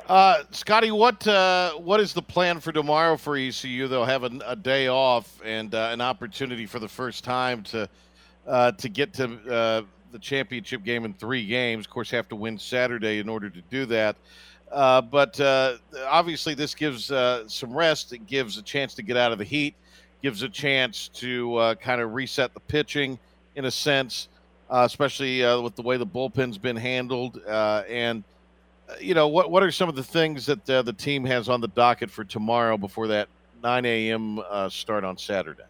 Uh, 0.09 0.45
Scotty, 0.53 0.93
what 0.93 1.27
uh, 1.27 1.73
what 1.73 1.99
is 1.99 2.13
the 2.13 2.23
plan 2.23 2.61
for 2.61 2.71
tomorrow 2.71 3.17
for 3.17 3.37
ECU? 3.37 3.89
They'll 3.89 4.05
have 4.05 4.23
a, 4.23 4.31
a 4.47 4.55
day 4.55 4.87
off 4.87 5.41
and 5.45 5.75
uh, 5.75 5.89
an 5.91 6.01
opportunity 6.01 6.65
for 6.67 6.79
the 6.79 6.89
first 6.89 7.25
time 7.25 7.65
to 7.65 7.89
uh, 8.47 8.73
to 8.73 8.89
get 8.89 9.15
to 9.15 9.25
uh, 9.53 9.83
the 10.13 10.19
championship 10.21 10.85
game 10.85 11.05
in 11.05 11.13
three 11.13 11.45
games. 11.45 11.87
Of 11.87 11.91
course, 11.91 12.11
have 12.11 12.29
to 12.29 12.37
win 12.37 12.57
Saturday 12.57 13.19
in 13.19 13.29
order 13.29 13.51
to 13.51 13.61
do 13.63 13.85
that. 13.87 14.17
Uh, 14.71 15.01
but 15.01 15.39
uh, 15.41 15.77
obviously, 16.07 16.55
this 16.55 16.75
gives 16.75 17.11
uh, 17.11 17.49
some 17.49 17.73
rest. 17.73 18.13
It 18.13 18.27
gives 18.27 18.59
a 18.59 18.63
chance 18.63 18.95
to 18.95 19.03
get 19.03 19.17
out 19.17 19.33
of 19.33 19.39
the 19.39 19.45
heat, 19.45 19.75
gives 20.23 20.43
a 20.43 20.49
chance 20.49 21.09
to 21.15 21.57
uh, 21.57 21.75
kind 21.77 22.01
of 22.01 22.15
reset 22.15 22.53
the 22.55 22.61
pitching 22.61 23.19
in 23.55 23.67
a 23.67 23.71
sense, 23.71 24.29
uh, 24.71 24.83
especially 24.85 25.41
with 25.63 25.77
the 25.77 25.83
way 25.83 25.97
the 25.97 26.07
bullpen's 26.07 26.59
been 26.59 26.77
handled. 26.77 27.41
and, 27.47 28.25
you 29.01 29.15
know, 29.15 29.29
what, 29.29 29.51
what 29.51 29.63
are 29.63 29.71
some 29.71 29.89
of 29.89 29.97
the 29.97 30.05
things 30.05 30.47
that 30.47 30.65
the 30.65 30.93
team 30.93 31.25
has 31.25 31.49
on 31.49 31.61
the 31.61 31.69
docket 31.69 32.11
for 32.11 32.25
tomorrow 32.25 32.77
before 32.77 33.09
that 33.09 33.29
9 33.63 33.85
a.m. 33.85 34.41
start 34.69 35.05
on 35.05 35.17
Saturday? 35.17 35.63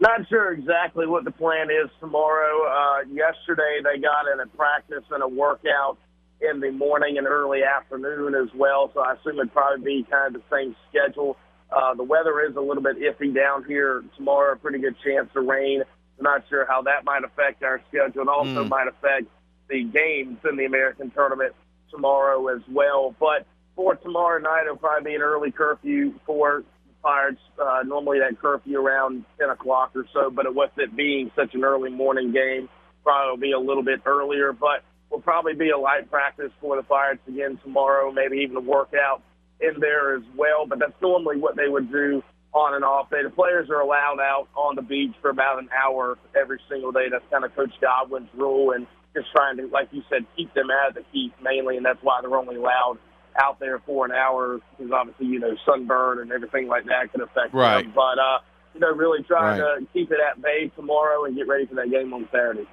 Not 0.00 0.28
sure 0.28 0.52
exactly 0.52 1.08
what 1.08 1.24
the 1.24 1.32
plan 1.32 1.70
is 1.70 1.90
tomorrow. 1.98 3.02
yesterday, 3.12 3.80
they 3.82 3.98
got 3.98 4.28
in 4.32 4.40
a 4.40 4.46
practice 4.46 5.04
and 5.10 5.22
a 5.22 5.28
workout 5.28 5.98
in 6.40 6.60
the 6.60 6.70
morning 6.70 7.18
and 7.18 7.26
early 7.26 7.62
afternoon 7.64 8.34
as 8.34 8.48
well. 8.54 8.90
So 8.94 9.00
I 9.00 9.14
assume 9.14 9.38
it'd 9.38 9.52
probably 9.52 9.84
be 9.84 10.06
kind 10.10 10.34
of 10.34 10.42
the 10.42 10.56
same 10.56 10.76
schedule. 10.88 11.36
Uh, 11.70 11.94
the 11.94 12.04
weather 12.04 12.40
is 12.40 12.56
a 12.56 12.60
little 12.60 12.82
bit 12.82 12.96
iffy 12.98 13.34
down 13.34 13.64
here 13.64 14.02
tomorrow. 14.16 14.54
A 14.54 14.56
pretty 14.56 14.78
good 14.78 14.96
chance 15.04 15.28
of 15.34 15.44
rain. 15.44 15.82
I'm 16.18 16.24
not 16.24 16.44
sure 16.48 16.66
how 16.66 16.82
that 16.82 17.04
might 17.04 17.24
affect 17.24 17.62
our 17.62 17.80
schedule 17.88 18.22
and 18.22 18.30
also 18.30 18.64
mm. 18.64 18.68
might 18.68 18.88
affect 18.88 19.26
the 19.68 19.84
games 19.84 20.38
in 20.48 20.56
the 20.56 20.64
American 20.64 21.10
tournament 21.10 21.54
tomorrow 21.90 22.48
as 22.48 22.62
well. 22.68 23.14
But 23.18 23.46
for 23.76 23.94
tomorrow 23.96 24.40
night, 24.40 24.62
it'll 24.64 24.76
probably 24.76 25.12
be 25.12 25.14
an 25.14 25.22
early 25.22 25.50
curfew 25.50 26.14
for 26.26 26.64
Pirates. 27.02 27.40
Uh, 27.60 27.82
normally 27.84 28.18
that 28.20 28.40
curfew 28.40 28.80
around 28.80 29.24
10 29.38 29.50
o'clock 29.50 29.92
or 29.94 30.06
so, 30.12 30.30
but 30.30 30.52
with 30.54 30.70
it 30.78 30.96
being 30.96 31.30
such 31.36 31.54
an 31.54 31.64
early 31.64 31.90
morning 31.90 32.32
game, 32.32 32.68
probably 33.04 33.30
will 33.30 33.36
be 33.36 33.52
a 33.52 33.58
little 33.58 33.82
bit 33.82 34.00
earlier, 34.04 34.52
but 34.52 34.82
will 35.10 35.20
probably 35.20 35.54
be 35.54 35.70
a 35.70 35.78
light 35.78 36.10
practice 36.10 36.50
for 36.60 36.76
the 36.76 36.82
Pirates 36.82 37.22
again 37.28 37.58
tomorrow, 37.62 38.10
maybe 38.12 38.38
even 38.38 38.56
a 38.56 38.60
workout 38.60 39.22
in 39.60 39.80
there 39.80 40.16
as 40.16 40.22
well. 40.36 40.66
But 40.66 40.78
that's 40.78 41.00
normally 41.00 41.36
what 41.38 41.56
they 41.56 41.68
would 41.68 41.90
do 41.90 42.22
on 42.52 42.74
and 42.74 42.84
off 42.84 43.10
day. 43.10 43.22
The 43.22 43.30
players 43.30 43.68
are 43.70 43.80
allowed 43.80 44.20
out 44.20 44.48
on 44.54 44.76
the 44.76 44.82
beach 44.82 45.12
for 45.20 45.30
about 45.30 45.58
an 45.58 45.68
hour 45.76 46.18
every 46.38 46.60
single 46.70 46.92
day. 46.92 47.08
That's 47.10 47.24
kind 47.30 47.44
of 47.44 47.54
Coach 47.54 47.72
Godwin's 47.80 48.28
rule, 48.34 48.72
and 48.72 48.86
just 49.14 49.30
trying 49.32 49.56
to, 49.58 49.66
like 49.68 49.88
you 49.92 50.02
said, 50.10 50.24
keep 50.36 50.52
them 50.54 50.70
out 50.70 50.90
of 50.90 50.94
the 50.94 51.04
heat 51.12 51.32
mainly, 51.42 51.76
and 51.76 51.84
that's 51.84 52.02
why 52.02 52.20
they're 52.20 52.36
only 52.36 52.56
allowed 52.56 52.98
out 53.40 53.60
there 53.60 53.78
for 53.86 54.04
an 54.04 54.10
hour 54.10 54.58
because 54.76 54.90
obviously 54.92 55.26
you 55.26 55.38
know 55.38 55.54
sunburn 55.64 56.18
and 56.20 56.32
everything 56.32 56.66
like 56.66 56.84
that 56.86 57.12
can 57.12 57.20
affect 57.20 57.54
Right. 57.54 57.84
them. 57.84 57.92
But 57.94 58.18
uh, 58.18 58.38
you 58.74 58.80
know, 58.80 58.92
really 58.92 59.22
trying 59.22 59.60
Right. 59.60 59.80
to 59.80 59.86
keep 59.92 60.10
it 60.10 60.18
at 60.20 60.42
bay 60.42 60.70
tomorrow 60.74 61.24
and 61.24 61.36
get 61.36 61.46
ready 61.46 61.66
for 61.66 61.74
that 61.76 61.90
game 61.90 62.12
on 62.12 62.28
Saturday. 62.32 62.66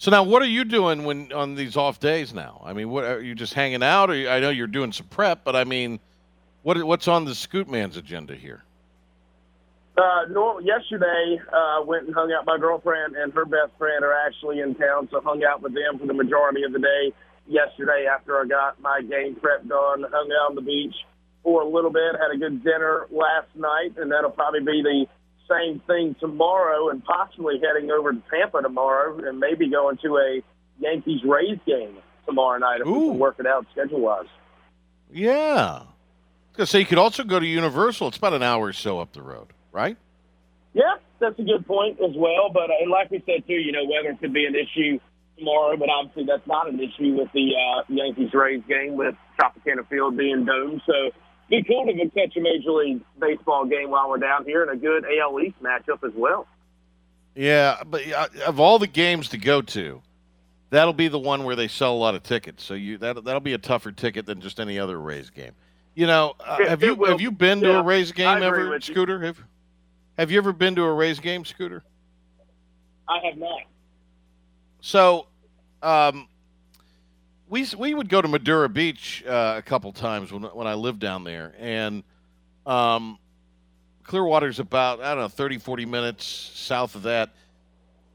So 0.00 0.10
now, 0.10 0.22
what 0.22 0.40
are 0.40 0.46
you 0.46 0.64
doing 0.64 1.04
when 1.04 1.30
on 1.30 1.56
these 1.56 1.76
off 1.76 2.00
days 2.00 2.32
now? 2.32 2.62
I 2.64 2.72
mean, 2.72 2.88
what 2.88 3.04
are 3.04 3.20
you 3.20 3.34
just 3.34 3.52
hanging 3.52 3.82
out? 3.82 4.08
Or 4.08 4.14
I 4.14 4.40
know 4.40 4.48
you're 4.48 4.66
doing 4.66 4.92
some 4.92 5.06
prep, 5.08 5.44
but 5.44 5.54
I 5.54 5.64
mean, 5.64 6.00
what 6.62 6.82
what's 6.84 7.06
on 7.06 7.26
the 7.26 7.34
Scoot 7.34 7.68
Man's 7.68 7.98
agenda 7.98 8.34
here? 8.34 8.62
Uh, 9.98 10.24
nor 10.30 10.62
yesterday, 10.62 11.38
uh, 11.52 11.82
went 11.84 12.06
and 12.06 12.14
hung 12.14 12.32
out. 12.32 12.46
My 12.46 12.56
girlfriend 12.56 13.14
and 13.14 13.30
her 13.34 13.44
best 13.44 13.76
friend 13.76 14.02
are 14.02 14.14
actually 14.26 14.60
in 14.60 14.74
town, 14.74 15.06
so 15.10 15.20
hung 15.20 15.44
out 15.44 15.60
with 15.60 15.74
them 15.74 15.98
for 15.98 16.06
the 16.06 16.14
majority 16.14 16.62
of 16.62 16.72
the 16.72 16.78
day 16.78 17.12
yesterday 17.46 18.06
after 18.10 18.40
I 18.40 18.46
got 18.46 18.80
my 18.80 19.02
game 19.02 19.34
prep 19.34 19.68
done. 19.68 20.06
Hung 20.10 20.30
out 20.32 20.48
on 20.48 20.54
the 20.54 20.62
beach 20.62 20.94
for 21.42 21.60
a 21.60 21.68
little 21.68 21.90
bit, 21.90 22.16
had 22.18 22.34
a 22.34 22.38
good 22.38 22.64
dinner 22.64 23.06
last 23.10 23.48
night, 23.54 23.98
and 23.98 24.10
that'll 24.10 24.30
probably 24.30 24.60
be 24.60 24.80
the 24.80 25.06
same 25.50 25.80
thing 25.86 26.14
tomorrow, 26.20 26.88
and 26.88 27.04
possibly 27.04 27.60
heading 27.60 27.90
over 27.90 28.12
to 28.12 28.22
Tampa 28.30 28.62
tomorrow, 28.62 29.18
and 29.26 29.38
maybe 29.38 29.68
going 29.68 29.98
to 29.98 30.16
a 30.16 30.42
Yankees 30.78 31.22
Rays 31.24 31.58
game 31.66 31.96
tomorrow 32.26 32.58
night 32.58 32.80
if 32.80 32.86
we 32.86 32.92
can 32.92 33.18
work 33.18 33.36
it 33.38 33.46
out 33.46 33.66
schedule 33.72 34.00
wise. 34.00 34.26
Yeah, 35.12 35.82
say 36.64 36.80
you 36.80 36.86
could 36.86 36.98
also 36.98 37.24
go 37.24 37.40
to 37.40 37.46
Universal. 37.46 38.08
It's 38.08 38.16
about 38.16 38.34
an 38.34 38.42
hour 38.42 38.66
or 38.66 38.72
so 38.72 39.00
up 39.00 39.12
the 39.12 39.22
road, 39.22 39.48
right? 39.72 39.96
Yeah, 40.72 40.96
that's 41.18 41.38
a 41.38 41.42
good 41.42 41.66
point 41.66 41.98
as 42.00 42.14
well. 42.16 42.50
But 42.52 42.70
uh, 42.70 42.88
like 42.90 43.10
we 43.10 43.22
said 43.26 43.46
too, 43.46 43.54
you 43.54 43.72
know, 43.72 43.84
weather 43.84 44.16
could 44.20 44.32
be 44.32 44.46
an 44.46 44.54
issue 44.54 45.00
tomorrow, 45.38 45.76
but 45.76 45.88
obviously 45.88 46.24
that's 46.24 46.46
not 46.46 46.68
an 46.68 46.78
issue 46.78 47.14
with 47.16 47.28
the 47.32 47.52
uh, 47.56 47.82
Yankees 47.88 48.32
Rays 48.32 48.62
game 48.68 48.96
with 48.96 49.14
Tropicana 49.40 49.88
Field 49.88 50.16
being 50.16 50.44
domed. 50.44 50.82
So 50.86 51.10
be 51.50 51.62
cool 51.64 51.84
to 51.86 51.92
catch 52.10 52.36
a 52.36 52.40
Major 52.40 52.70
League 52.70 53.02
Baseball 53.18 53.66
game 53.66 53.90
while 53.90 54.08
we're 54.08 54.18
down 54.18 54.44
here 54.44 54.62
and 54.62 54.70
a 54.70 54.76
good 54.76 55.04
AL 55.04 55.38
East 55.40 55.60
matchup 55.62 56.02
as 56.06 56.12
well. 56.14 56.46
Yeah, 57.34 57.82
but 57.86 58.10
uh, 58.10 58.28
of 58.46 58.58
all 58.60 58.78
the 58.78 58.86
games 58.86 59.28
to 59.30 59.38
go 59.38 59.60
to, 59.62 60.00
that'll 60.70 60.92
be 60.92 61.08
the 61.08 61.18
one 61.18 61.44
where 61.44 61.56
they 61.56 61.68
sell 61.68 61.92
a 61.92 61.96
lot 61.98 62.14
of 62.14 62.22
tickets. 62.22 62.64
So 62.64 62.74
you 62.74 62.98
that 62.98 63.24
that'll 63.24 63.40
be 63.40 63.52
a 63.52 63.58
tougher 63.58 63.92
ticket 63.92 64.26
than 64.26 64.40
just 64.40 64.58
any 64.60 64.78
other 64.78 64.98
Rays 65.00 65.30
game. 65.30 65.52
You 65.94 66.06
know, 66.06 66.34
uh, 66.40 66.56
It- 66.60 66.68
have 66.68 66.82
it 66.82 66.86
you 66.86 66.94
will- 66.94 67.08
have 67.10 67.20
you 67.20 67.30
been 67.30 67.60
to 67.62 67.68
yeah, 67.68 67.80
a 67.80 67.82
Rays 67.82 68.12
game 68.12 68.42
ever, 68.42 68.68
with 68.70 68.88
you. 68.88 68.94
Scooter? 68.94 69.20
Have 69.22 69.38
Have 70.18 70.30
you 70.30 70.38
ever 70.38 70.52
been 70.52 70.74
to 70.76 70.82
a 70.82 70.92
Rays 70.92 71.18
game, 71.20 71.44
Scooter? 71.44 71.82
I 73.08 73.18
have 73.24 73.36
not. 73.38 73.60
So, 74.80 75.26
um, 75.82 76.28
we 77.50 77.66
we 77.76 77.94
would 77.94 78.08
go 78.08 78.22
to 78.22 78.28
Madeira 78.28 78.68
Beach 78.68 79.24
uh, 79.26 79.56
a 79.58 79.62
couple 79.62 79.92
times 79.92 80.32
when 80.32 80.44
when 80.44 80.66
I 80.66 80.74
lived 80.74 81.00
down 81.00 81.24
there, 81.24 81.52
and 81.58 82.04
um, 82.64 83.18
Clearwater's 84.04 84.60
about 84.60 85.00
I 85.02 85.10
don't 85.14 85.24
know 85.24 85.28
30, 85.28 85.58
40 85.58 85.84
minutes 85.84 86.24
south 86.24 86.94
of 86.94 87.02
that. 87.02 87.30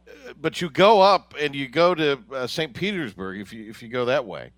Uh, 0.07 0.33
But 0.41 0.61
you 0.61 0.69
go 0.69 1.01
up 1.01 1.35
and 1.39 1.53
you 1.53 1.67
go 1.67 1.93
to 1.93 2.19
uh, 2.33 2.47
St. 2.47 2.73
Petersburg 2.73 3.39
if 3.41 3.51
you 3.53 3.69
if 3.69 3.83
you 3.83 3.89
go 3.89 4.05
that 4.05 4.25
way, 4.25 4.51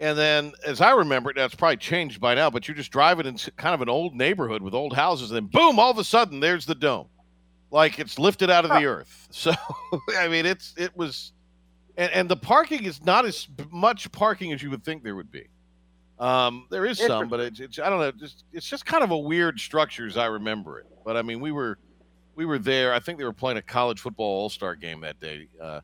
and 0.00 0.16
then 0.16 0.52
as 0.66 0.80
I 0.80 0.92
remember 0.92 1.30
it, 1.30 1.36
that's 1.36 1.54
probably 1.54 1.76
changed 1.76 2.18
by 2.20 2.34
now. 2.34 2.48
But 2.48 2.66
you're 2.66 2.76
just 2.76 2.90
driving 2.90 3.26
in 3.26 3.36
kind 3.56 3.74
of 3.74 3.82
an 3.82 3.90
old 3.90 4.14
neighborhood 4.14 4.62
with 4.62 4.74
old 4.74 4.94
houses, 4.94 5.30
and 5.30 5.36
then 5.36 5.46
boom, 5.46 5.78
all 5.78 5.90
of 5.90 5.98
a 5.98 6.04
sudden 6.04 6.40
there's 6.40 6.64
the 6.64 6.74
dome, 6.74 7.08
like 7.70 7.98
it's 7.98 8.18
lifted 8.18 8.48
out 8.48 8.64
of 8.64 8.70
the 8.70 8.86
earth. 8.86 9.28
So 9.30 9.52
I 10.18 10.28
mean, 10.28 10.46
it's 10.46 10.72
it 10.78 10.96
was 10.96 11.32
and, 11.98 12.12
and 12.12 12.28
the 12.30 12.36
parking 12.36 12.84
is 12.84 13.04
not 13.04 13.26
as 13.26 13.48
much 13.70 14.10
parking 14.12 14.52
as 14.52 14.62
you 14.62 14.70
would 14.70 14.84
think 14.84 15.02
there 15.02 15.16
would 15.16 15.30
be. 15.30 15.48
Um, 16.18 16.66
there 16.70 16.86
is 16.86 16.98
some, 16.98 17.28
but 17.28 17.40
it's, 17.40 17.60
it's 17.60 17.78
I 17.78 17.90
don't 17.90 18.00
know, 18.00 18.10
just 18.12 18.44
it's 18.52 18.68
just 18.68 18.86
kind 18.86 19.04
of 19.04 19.10
a 19.10 19.18
weird 19.18 19.60
structure 19.60 20.06
as 20.06 20.16
I 20.16 20.26
remember 20.26 20.78
it. 20.78 20.86
But 21.04 21.16
I 21.16 21.22
mean, 21.22 21.40
we 21.40 21.52
were 21.52 21.78
we 22.34 22.46
were 22.46 22.58
there. 22.58 22.94
I 22.94 23.00
think 23.00 23.18
they 23.18 23.24
were 23.24 23.32
playing 23.32 23.58
a 23.58 23.62
college 23.62 24.00
football 24.00 24.26
All 24.26 24.48
Star 24.48 24.74
game 24.74 25.00
that 25.02 25.20
day 25.20 25.48
uh, 25.60 25.80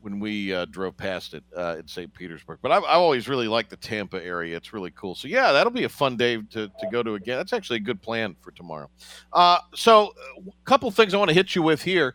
when 0.00 0.20
we 0.20 0.52
uh, 0.52 0.66
drove 0.66 0.96
past 0.96 1.32
it 1.34 1.44
uh, 1.56 1.76
in 1.78 1.86
St. 1.86 2.12
Petersburg. 2.12 2.58
But 2.60 2.72
I've, 2.72 2.84
I've 2.84 2.98
always 2.98 3.28
really 3.28 3.48
liked 3.48 3.70
the 3.70 3.76
Tampa 3.76 4.22
area. 4.22 4.56
It's 4.56 4.72
really 4.72 4.90
cool. 4.90 5.14
So 5.14 5.28
yeah, 5.28 5.52
that'll 5.52 5.72
be 5.72 5.84
a 5.84 5.88
fun 5.88 6.16
day 6.16 6.36
to, 6.36 6.68
to 6.68 6.86
go 6.90 7.02
to 7.02 7.14
again. 7.14 7.38
That's 7.38 7.52
actually 7.52 7.76
a 7.76 7.80
good 7.80 8.02
plan 8.02 8.36
for 8.40 8.50
tomorrow. 8.52 8.90
Uh, 9.32 9.58
so 9.74 10.12
a 10.36 10.64
couple 10.64 10.90
things 10.90 11.14
I 11.14 11.18
want 11.18 11.28
to 11.28 11.34
hit 11.34 11.54
you 11.54 11.62
with 11.62 11.82
here. 11.82 12.14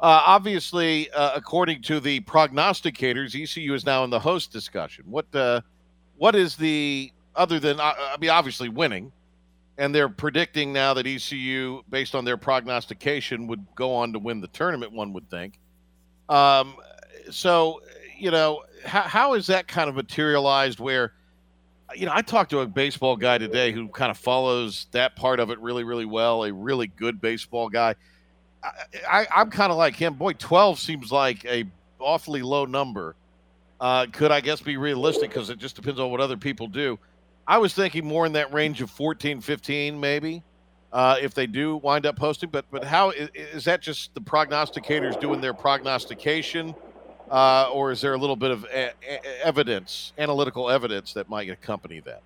Uh, 0.00 0.22
obviously, 0.26 1.10
uh, 1.10 1.32
according 1.34 1.82
to 1.82 1.98
the 1.98 2.20
prognosticators, 2.20 3.40
ECU 3.40 3.74
is 3.74 3.84
now 3.84 4.04
in 4.04 4.10
the 4.10 4.20
host 4.20 4.52
discussion. 4.52 5.04
What 5.08 5.26
uh, 5.34 5.60
what 6.16 6.36
is 6.36 6.54
the 6.54 7.12
other 7.34 7.58
than 7.58 7.80
uh, 7.80 7.94
I 7.96 8.16
mean, 8.20 8.30
obviously 8.30 8.68
winning, 8.68 9.10
and 9.76 9.92
they're 9.92 10.08
predicting 10.08 10.72
now 10.72 10.94
that 10.94 11.06
ECU, 11.06 11.82
based 11.88 12.14
on 12.14 12.24
their 12.24 12.36
prognostication, 12.36 13.48
would 13.48 13.64
go 13.74 13.92
on 13.92 14.12
to 14.12 14.20
win 14.20 14.40
the 14.40 14.48
tournament. 14.48 14.92
One 14.92 15.12
would 15.14 15.28
think. 15.30 15.58
Um, 16.28 16.76
so, 17.30 17.80
you 18.16 18.30
know, 18.30 18.62
how, 18.84 19.02
how 19.02 19.34
is 19.34 19.46
that 19.48 19.66
kind 19.66 19.88
of 19.88 19.96
materialized? 19.96 20.78
Where, 20.78 21.12
you 21.96 22.06
know, 22.06 22.12
I 22.14 22.22
talked 22.22 22.50
to 22.50 22.60
a 22.60 22.66
baseball 22.66 23.16
guy 23.16 23.38
today 23.38 23.72
who 23.72 23.88
kind 23.88 24.10
of 24.10 24.18
follows 24.18 24.86
that 24.92 25.16
part 25.16 25.40
of 25.40 25.50
it 25.50 25.58
really, 25.58 25.84
really 25.84 26.04
well. 26.04 26.44
A 26.44 26.52
really 26.52 26.86
good 26.86 27.20
baseball 27.20 27.68
guy. 27.68 27.94
I, 28.62 29.26
I'm 29.34 29.50
kind 29.50 29.72
of 29.72 29.78
like 29.78 29.96
him. 29.96 30.14
Boy, 30.14 30.32
12 30.34 30.78
seems 30.78 31.12
like 31.12 31.44
a 31.44 31.64
awfully 31.98 32.42
low 32.42 32.64
number. 32.64 33.16
Uh, 33.80 34.06
could 34.12 34.32
I 34.32 34.40
guess 34.40 34.60
be 34.60 34.76
realistic 34.76 35.30
because 35.30 35.50
it 35.50 35.58
just 35.58 35.76
depends 35.76 36.00
on 36.00 36.10
what 36.10 36.20
other 36.20 36.36
people 36.36 36.66
do. 36.66 36.98
I 37.46 37.58
was 37.58 37.74
thinking 37.74 38.04
more 38.04 38.26
in 38.26 38.32
that 38.32 38.52
range 38.52 38.82
of 38.82 38.90
14, 38.90 39.40
15, 39.40 39.98
maybe, 39.98 40.42
uh, 40.92 41.16
if 41.20 41.34
they 41.34 41.46
do 41.46 41.76
wind 41.76 42.04
up 42.04 42.18
hosting. 42.18 42.50
But 42.50 42.66
but 42.70 42.84
how 42.84 43.10
is, 43.10 43.30
is 43.34 43.64
that 43.64 43.80
just 43.80 44.14
the 44.14 44.20
prognosticators 44.20 45.18
doing 45.18 45.40
their 45.40 45.54
prognostication, 45.54 46.74
uh, 47.30 47.70
or 47.72 47.92
is 47.92 48.00
there 48.00 48.14
a 48.14 48.18
little 48.18 48.36
bit 48.36 48.50
of 48.50 48.64
e- 48.64 48.88
e- 48.88 49.18
evidence, 49.42 50.12
analytical 50.18 50.68
evidence 50.68 51.12
that 51.14 51.28
might 51.28 51.48
accompany 51.48 52.00
that? 52.00 52.22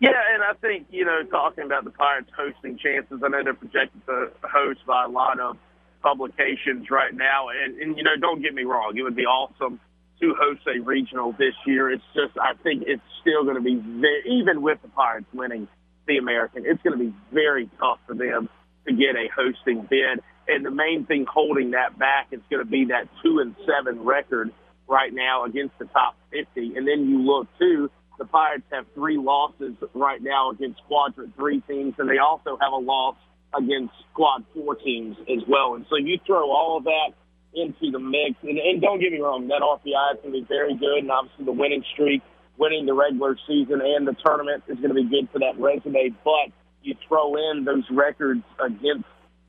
Yeah, 0.00 0.10
and 0.34 0.42
I 0.42 0.54
think, 0.60 0.86
you 0.90 1.04
know, 1.04 1.24
talking 1.24 1.64
about 1.64 1.84
the 1.84 1.90
Pirates 1.90 2.30
hosting 2.36 2.78
chances, 2.78 3.20
I 3.24 3.28
know 3.28 3.42
they're 3.42 3.54
projected 3.54 4.04
to 4.06 4.30
host 4.44 4.80
by 4.86 5.04
a 5.04 5.08
lot 5.08 5.40
of 5.40 5.56
publications 6.02 6.86
right 6.90 7.12
now. 7.12 7.48
And, 7.48 7.80
and 7.80 7.96
you 7.96 8.04
know, 8.04 8.16
don't 8.20 8.40
get 8.40 8.54
me 8.54 8.62
wrong, 8.62 8.96
it 8.96 9.02
would 9.02 9.16
be 9.16 9.26
awesome 9.26 9.80
to 10.20 10.34
host 10.38 10.62
a 10.66 10.80
regional 10.80 11.32
this 11.32 11.54
year. 11.66 11.90
It's 11.90 12.04
just, 12.14 12.38
I 12.38 12.54
think 12.62 12.84
it's 12.86 13.02
still 13.20 13.44
going 13.44 13.56
to 13.56 13.62
be, 13.62 13.76
very, 13.76 14.22
even 14.40 14.62
with 14.62 14.80
the 14.82 14.88
Pirates 14.88 15.26
winning 15.32 15.68
the 16.06 16.18
American, 16.18 16.64
it's 16.66 16.82
going 16.82 16.98
to 16.98 17.04
be 17.04 17.14
very 17.32 17.68
tough 17.78 17.98
for 18.06 18.14
them 18.14 18.48
to 18.86 18.92
get 18.92 19.16
a 19.16 19.28
hosting 19.34 19.86
bid. 19.88 20.20
And 20.48 20.64
the 20.64 20.70
main 20.70 21.06
thing 21.06 21.26
holding 21.28 21.72
that 21.72 21.98
back 21.98 22.28
is 22.32 22.40
going 22.50 22.64
to 22.64 22.70
be 22.70 22.86
that 22.86 23.08
two 23.22 23.40
and 23.40 23.54
seven 23.66 24.04
record 24.04 24.52
right 24.88 25.12
now 25.12 25.44
against 25.44 25.78
the 25.78 25.84
top 25.86 26.16
50. 26.30 26.76
And 26.76 26.88
then 26.88 27.08
you 27.08 27.20
look 27.20 27.46
too, 27.58 27.90
the 28.18 28.24
Pirates 28.24 28.64
have 28.72 28.84
three 28.94 29.16
losses 29.16 29.74
right 29.94 30.22
now 30.22 30.50
against 30.50 30.82
quadrant 30.86 31.34
three 31.36 31.60
teams, 31.62 31.94
and 31.98 32.08
they 32.08 32.18
also 32.18 32.58
have 32.60 32.72
a 32.72 32.76
loss 32.76 33.16
against 33.56 33.94
squad 34.12 34.44
four 34.52 34.74
teams 34.74 35.16
as 35.28 35.42
well. 35.48 35.74
And 35.74 35.86
so 35.88 35.96
you 35.96 36.18
throw 36.26 36.50
all 36.50 36.76
of 36.76 36.84
that 36.84 37.12
into 37.54 37.90
the 37.90 37.98
mix, 37.98 38.36
and, 38.42 38.58
and 38.58 38.82
don't 38.82 39.00
get 39.00 39.12
me 39.12 39.20
wrong, 39.20 39.48
that 39.48 39.62
RPI 39.62 40.14
is 40.14 40.20
going 40.22 40.34
to 40.34 40.40
be 40.40 40.46
very 40.46 40.74
good, 40.76 40.98
and 40.98 41.10
obviously 41.10 41.44
the 41.44 41.52
winning 41.52 41.84
streak, 41.92 42.22
winning 42.58 42.84
the 42.86 42.92
regular 42.92 43.36
season 43.46 43.80
and 43.80 44.06
the 44.06 44.14
tournament 44.24 44.64
is 44.68 44.76
going 44.76 44.88
to 44.88 44.94
be 44.94 45.04
good 45.04 45.28
for 45.32 45.38
that 45.38 45.58
resume. 45.58 46.10
But 46.24 46.52
you 46.82 46.94
throw 47.06 47.36
in 47.36 47.64
those 47.64 47.84
records 47.90 48.42
against 48.60 49.04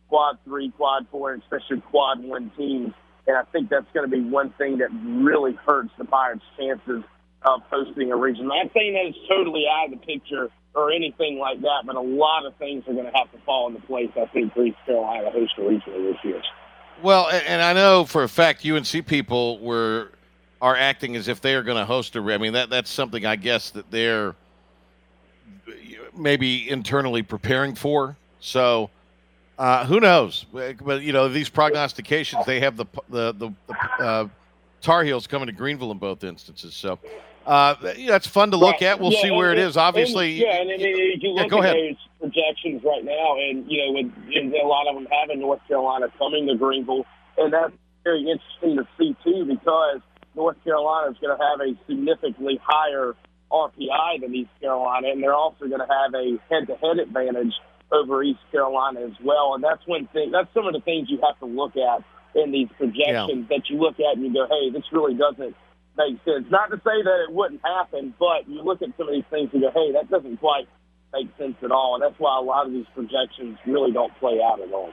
quad 0.07 0.37
three, 0.45 0.71
quad 0.77 1.07
four, 1.11 1.33
and 1.33 1.41
especially 1.43 1.81
quad 1.89 2.23
one 2.23 2.51
teams, 2.55 2.93
and 3.27 3.35
I 3.35 3.43
think 3.51 3.69
that's 3.69 3.85
going 3.93 4.09
to 4.09 4.15
be 4.15 4.21
one 4.21 4.51
thing 4.57 4.77
that 4.77 4.89
really 4.91 5.57
hurts 5.67 5.91
the 5.97 6.05
Pirates' 6.05 6.43
chances 6.57 7.03
of 7.43 7.61
hosting 7.69 8.11
a 8.11 8.15
region. 8.15 8.47
Not 8.47 8.71
saying 8.73 8.93
that 8.93 9.05
it's 9.05 9.17
totally 9.29 9.65
out 9.71 9.93
of 9.93 9.99
the 9.99 10.05
picture 10.05 10.49
or 10.75 10.91
anything 10.91 11.39
like 11.39 11.61
that, 11.61 11.83
but 11.85 11.95
a 11.95 12.01
lot 12.01 12.45
of 12.45 12.55
things 12.55 12.83
are 12.87 12.93
going 12.93 13.05
to 13.05 13.17
have 13.17 13.31
to 13.31 13.37
fall 13.45 13.67
into 13.67 13.81
place. 13.87 14.09
I 14.15 14.25
think 14.27 14.53
for 14.53 14.65
East 14.65 14.77
Carolina 14.85 15.25
to 15.25 15.31
host 15.31 15.53
a 15.57 15.67
regional 15.67 16.03
this 16.03 16.17
year. 16.23 16.41
Well, 17.01 17.29
and 17.29 17.61
I 17.61 17.73
know 17.73 18.03
for 18.05 18.23
a 18.23 18.29
fact 18.29 18.65
UNC 18.65 19.05
people 19.07 19.59
were 19.59 20.11
are 20.61 20.75
acting 20.75 21.15
as 21.15 21.29
if 21.29 21.39
they 21.39 21.55
are 21.55 21.63
going 21.63 21.77
to 21.77 21.85
host 21.85 22.15
a. 22.17 22.19
I 22.19 22.37
mean 22.37 22.53
that 22.53 22.69
that's 22.69 22.91
something 22.91 23.25
I 23.25 23.37
guess 23.37 23.69
that 23.71 23.89
they're 23.89 24.35
maybe 26.15 26.69
internally 26.69 27.23
preparing 27.23 27.75
for. 27.75 28.17
So 28.41 28.89
Uh, 29.57 29.85
who 29.85 29.99
knows? 29.99 30.45
But 30.53 31.01
you 31.01 31.11
know 31.13 31.27
these 31.29 31.49
prognostications. 31.49 32.45
They 32.45 32.59
have 32.59 32.77
the 32.77 32.85
the 33.09 33.33
the, 33.33 33.53
the 33.67 34.03
uh, 34.03 34.27
Tar 34.81 35.03
Heels 35.03 35.27
coming 35.27 35.47
to 35.47 35.51
Greenville 35.53 35.91
in 35.91 35.97
both 35.97 36.23
instances. 36.23 36.73
So 36.75 36.99
uh, 37.49 37.75
yeah, 37.97 38.11
that's 38.11 38.27
fun 38.27 38.51
to 38.51 38.57
look 38.57 38.73
Right. 38.73 38.83
at. 38.83 38.99
We'll 38.99 39.11
Yeah, 39.11 39.21
see 39.21 39.31
where 39.31 39.49
and- 39.51 39.59
it 39.59 39.63
is. 39.63 39.75
Obviously, 39.75 40.31
and, 40.31 40.37
yeah, 40.39 40.61
and, 40.61 40.69
and 40.69 40.81
if 40.81 41.23
you 41.23 41.31
Yeah, 41.35 41.41
look 41.41 41.49
go 41.51 41.57
at 41.63 41.75
ahead. 41.75 41.75
those 41.77 41.97
projections 42.31 42.83
right 42.83 43.03
now, 43.03 43.35
and 43.37 43.65
you 43.69 43.85
know, 43.85 43.91
with 43.93 44.35
and 44.35 44.53
a 44.53 44.65
lot 44.67 44.87
of 44.87 44.95
them 44.95 45.07
having 45.11 45.39
North 45.39 45.59
Carolina 45.67 46.07
coming 46.17 46.47
to 46.47 46.55
Greenville, 46.55 47.05
and 47.37 47.51
that's 47.51 47.73
very 48.03 48.21
interesting 48.21 48.77
to 48.77 48.87
see 48.97 49.15
too, 49.23 49.45
because 49.45 49.99
North 50.35 50.63
Carolina 50.63 51.11
is 51.11 51.17
going 51.17 51.35
to 51.35 51.43
have 51.43 51.59
a 51.59 51.73
significantly 51.87 52.59
higher 52.63 53.15
RPI 53.51 54.21
than 54.21 54.35
East 54.35 54.51
Carolina, 54.61 55.07
and 55.09 55.23
they're 55.23 55.33
also 55.33 55.65
going 55.67 55.81
to 55.81 55.87
have 55.87 56.13
a 56.13 56.37
head-to-head 56.53 56.99
advantage 56.99 57.53
over 57.91 58.21
East 58.21 58.39
Carolina 58.51 58.99
as 59.01 59.13
well. 59.23 59.55
And 59.55 59.63
that's 59.63 59.81
one 59.87 60.05
thing. 60.13 60.29
That's 60.29 60.47
some 60.53 60.67
of 60.67 60.73
the 60.73 60.81
things 60.81 61.09
you 61.09 61.19
have 61.25 61.39
to 61.39 61.45
look 61.47 61.75
at 61.75 62.03
in 62.35 62.51
these 62.51 62.67
projections 62.77 63.49
that 63.49 63.63
you 63.69 63.79
look 63.79 63.99
at 63.99 64.15
and 64.17 64.23
you 64.23 64.31
go, 64.31 64.45
"Hey, 64.47 64.69
this 64.69 64.83
really 64.91 65.15
doesn't 65.15 65.55
make 65.99 66.17
sense." 66.25 66.49
Not 66.49 66.71
to 66.71 66.77
say 66.77 67.03
that 67.03 67.25
it 67.27 67.31
wouldn't 67.31 67.61
happen, 67.63 68.13
but 68.17 68.47
you 68.47 68.63
look 68.63 68.81
at 68.81 68.89
some 68.97 69.07
of 69.07 69.13
these 69.13 69.27
things 69.29 69.49
and 69.53 69.61
go, 69.61 69.69
"Hey, 69.71 69.91
that 69.91 70.09
doesn't 70.09 70.37
quite 70.37 70.67
make 71.13 71.27
sense 71.37 71.55
at 71.61 71.71
all." 71.71 71.95
And 71.95 72.03
that's 72.03 72.19
why 72.19 72.39
a 72.39 72.41
lot 72.41 72.65
of 72.65 72.71
these 72.71 72.87
projections 72.95 73.59
really 73.67 73.91
don't 73.91 74.17
play 74.19 74.41
out 74.41 74.59
at 74.59 74.73
all. 74.73 74.91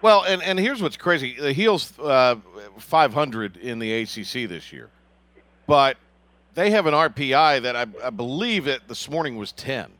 Well, 0.00 0.24
and, 0.24 0.42
and 0.42 0.58
here's 0.58 0.82
what's 0.82 0.96
crazy: 0.96 1.36
the 1.38 1.52
Heels 1.52 1.98
uh, 1.98 2.36
500 2.78 3.56
in 3.56 3.78
the 3.78 4.02
ACC 4.02 4.48
this 4.48 4.72
year, 4.72 4.90
but 5.66 5.96
they 6.54 6.70
have 6.70 6.86
an 6.86 6.94
RPI 6.94 7.62
that 7.62 7.76
I, 7.76 7.86
I 8.02 8.10
believe 8.10 8.64
that 8.64 8.88
this 8.88 9.08
morning 9.08 9.36
was 9.36 9.52
10, 9.52 9.92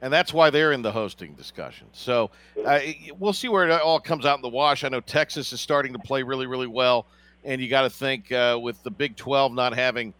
and 0.00 0.10
that's 0.12 0.32
why 0.32 0.48
they're 0.48 0.72
in 0.72 0.80
the 0.80 0.92
hosting 0.92 1.34
discussion. 1.34 1.86
So 1.92 2.30
uh, 2.64 2.80
we'll 3.18 3.34
see 3.34 3.48
where 3.48 3.68
it 3.68 3.80
all 3.82 4.00
comes 4.00 4.24
out 4.24 4.38
in 4.38 4.42
the 4.42 4.48
wash. 4.48 4.84
I 4.84 4.88
know 4.88 5.00
Texas 5.00 5.52
is 5.52 5.60
starting 5.60 5.92
to 5.92 5.98
play 5.98 6.22
really, 6.22 6.46
really 6.46 6.66
well, 6.66 7.04
and 7.44 7.60
you 7.60 7.68
got 7.68 7.82
to 7.82 7.90
think 7.90 8.30
uh, 8.32 8.58
with 8.60 8.82
the 8.82 8.90
Big 8.90 9.16
12 9.16 9.52
not 9.52 9.74
having 9.74 10.14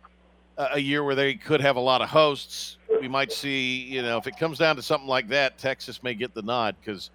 a 0.59 0.79
year 0.79 1.05
where 1.05 1.15
they 1.15 1.35
could 1.35 1.61
have 1.61 1.77
a 1.77 1.81
lot 1.81 2.03
of 2.03 2.09
hosts, 2.09 2.79
we 3.01 3.09
might 3.09 3.33
see, 3.33 3.83
you 3.83 4.03
know, 4.03 4.17
if 4.19 4.27
it 4.27 4.37
comes 4.37 4.59
down 4.59 4.77
to 4.77 4.83
something 4.83 5.09
like 5.09 5.29
that, 5.29 5.57
Texas 5.57 6.03
may 6.03 6.15
get 6.15 6.35
the 6.35 6.43
nod 6.43 6.75
because 6.81 7.11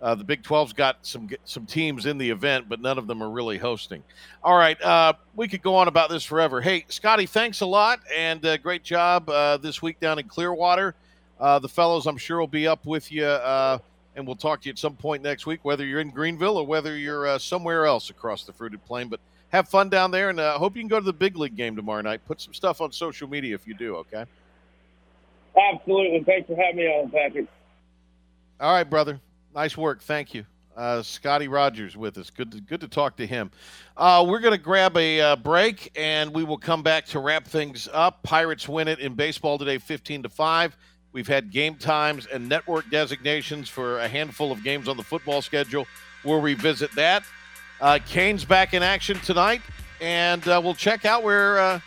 uh, 0.00 0.14
the 0.14 0.24
Big 0.24 0.42
12's 0.42 0.72
got 0.72 0.98
some 1.02 1.28
some 1.44 1.66
teams 1.66 2.06
in 2.06 2.18
the 2.18 2.30
event, 2.30 2.68
but 2.68 2.80
none 2.80 2.98
of 2.98 3.06
them 3.06 3.22
are 3.22 3.30
really 3.30 3.58
hosting. 3.58 4.02
All 4.42 4.56
right, 4.56 4.80
uh, 4.82 5.12
we 5.34 5.48
could 5.48 5.62
go 5.62 5.74
on 5.74 5.88
about 5.88 6.08
this 6.08 6.24
forever. 6.24 6.60
Hey, 6.60 6.84
Scotty, 6.88 7.26
thanks 7.26 7.60
a 7.60 7.66
lot, 7.66 8.00
and 8.16 8.44
uh, 8.44 8.56
great 8.58 8.84
job 8.84 9.28
uh, 9.28 9.56
this 9.56 9.82
week 9.82 9.98
down 10.00 10.18
in 10.18 10.28
Clearwater. 10.28 10.94
Uh, 11.40 11.58
the 11.58 11.68
fellows, 11.68 12.06
I'm 12.06 12.16
sure, 12.16 12.38
will 12.38 12.46
be 12.46 12.66
up 12.66 12.84
with 12.84 13.10
you, 13.10 13.24
uh, 13.24 13.78
and 14.16 14.26
we'll 14.26 14.36
talk 14.36 14.60
to 14.62 14.66
you 14.66 14.72
at 14.72 14.78
some 14.78 14.96
point 14.96 15.22
next 15.22 15.46
week, 15.46 15.64
whether 15.64 15.84
you're 15.84 16.00
in 16.00 16.10
Greenville 16.10 16.56
or 16.56 16.66
whether 16.66 16.96
you're 16.96 17.38
somewhere 17.38 17.86
else 17.86 18.10
across 18.10 18.44
the 18.44 18.52
fruited 18.52 18.84
plain. 18.84 19.08
But 19.08 19.20
have 19.50 19.68
fun 19.68 19.88
down 19.88 20.10
there, 20.10 20.30
and 20.30 20.38
uh, 20.38 20.58
hope 20.58 20.76
you 20.76 20.82
can 20.82 20.88
go 20.88 20.98
to 20.98 21.04
the 21.04 21.12
big 21.12 21.36
league 21.36 21.56
game 21.56 21.76
tomorrow 21.76 22.02
night. 22.02 22.20
Put 22.26 22.40
some 22.40 22.54
stuff 22.54 22.80
on 22.80 22.92
social 22.92 23.28
media 23.28 23.54
if 23.54 23.66
you 23.66 23.74
do. 23.74 23.96
Okay. 23.96 24.24
Absolutely. 25.72 26.22
Thanks 26.24 26.46
for 26.46 26.56
having 26.56 26.76
me 26.76 26.86
on, 26.86 27.10
Patrick. 27.10 27.46
All 28.60 28.72
right, 28.72 28.88
brother. 28.88 29.20
Nice 29.54 29.76
work. 29.76 30.02
Thank 30.02 30.34
you. 30.34 30.44
Uh, 30.76 31.02
Scotty 31.02 31.48
Rogers 31.48 31.96
with 31.96 32.18
us. 32.18 32.30
Good 32.30 32.52
to, 32.52 32.60
good 32.60 32.80
to 32.82 32.88
talk 32.88 33.16
to 33.16 33.26
him. 33.26 33.50
Uh, 33.96 34.24
we're 34.28 34.38
going 34.38 34.56
to 34.56 34.62
grab 34.62 34.96
a 34.96 35.20
uh, 35.20 35.36
break 35.36 35.90
and 35.96 36.32
we 36.32 36.44
will 36.44 36.58
come 36.58 36.84
back 36.84 37.04
to 37.06 37.18
wrap 37.18 37.44
things 37.44 37.88
up. 37.92 38.22
Pirates 38.22 38.68
win 38.68 38.86
it 38.86 39.00
in 39.00 39.14
baseball 39.14 39.58
today 39.58 39.78
15 39.78 40.22
to 40.22 40.28
5. 40.28 40.76
We've 41.10 41.26
had 41.26 41.50
game 41.50 41.74
times 41.74 42.26
and 42.26 42.48
network 42.48 42.88
designations 42.90 43.68
for 43.68 43.98
a 43.98 44.06
handful 44.06 44.52
of 44.52 44.62
games 44.62 44.86
on 44.86 44.96
the 44.96 45.02
football 45.02 45.42
schedule. 45.42 45.84
We'll 46.22 46.40
revisit 46.40 46.92
that. 46.94 47.24
Uh, 47.80 47.98
Canes 48.06 48.44
back 48.44 48.74
in 48.74 48.82
action 48.82 49.18
tonight, 49.20 49.62
and 50.00 50.46
uh, 50.48 50.60
we'll 50.62 50.74
check 50.74 51.04
out 51.04 51.22
where 51.22 51.58
uh, 51.58 51.80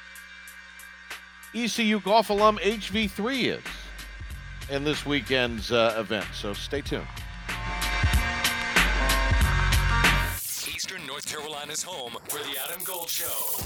ECU 1.54 2.00
golf 2.00 2.30
alum 2.30 2.58
HV3 2.60 3.58
is 3.58 3.64
in 4.70 4.84
this 4.84 5.06
weekend's 5.06 5.72
uh, 5.72 5.96
event. 5.98 6.26
So 6.34 6.54
stay 6.54 6.82
tuned. 6.82 7.06
Eastern 10.74 11.06
North 11.06 11.26
Carolina's 11.26 11.84
home 11.84 12.14
for 12.30 12.40
the 12.40 12.56
Adam 12.68 12.82
Gold 12.86 13.10
Show. 13.10 13.62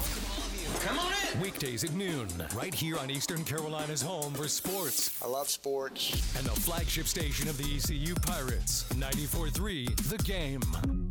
Come 0.80 0.98
on 0.98 1.12
in. 1.32 1.40
Weekdays 1.40 1.84
at 1.84 1.92
noon, 1.92 2.28
right 2.54 2.74
here 2.74 2.98
on 2.98 3.10
Eastern 3.10 3.44
Carolina's 3.44 4.02
home 4.02 4.34
for 4.34 4.48
sports. 4.48 5.16
I 5.22 5.28
love 5.28 5.48
sports. 5.48 6.10
And 6.36 6.44
the 6.44 6.50
flagship 6.50 7.06
station 7.06 7.48
of 7.48 7.56
the 7.56 7.76
ECU 7.76 8.14
Pirates, 8.16 8.92
94 8.96 9.50
3, 9.50 9.86
The 10.08 10.18
Game. 10.18 11.05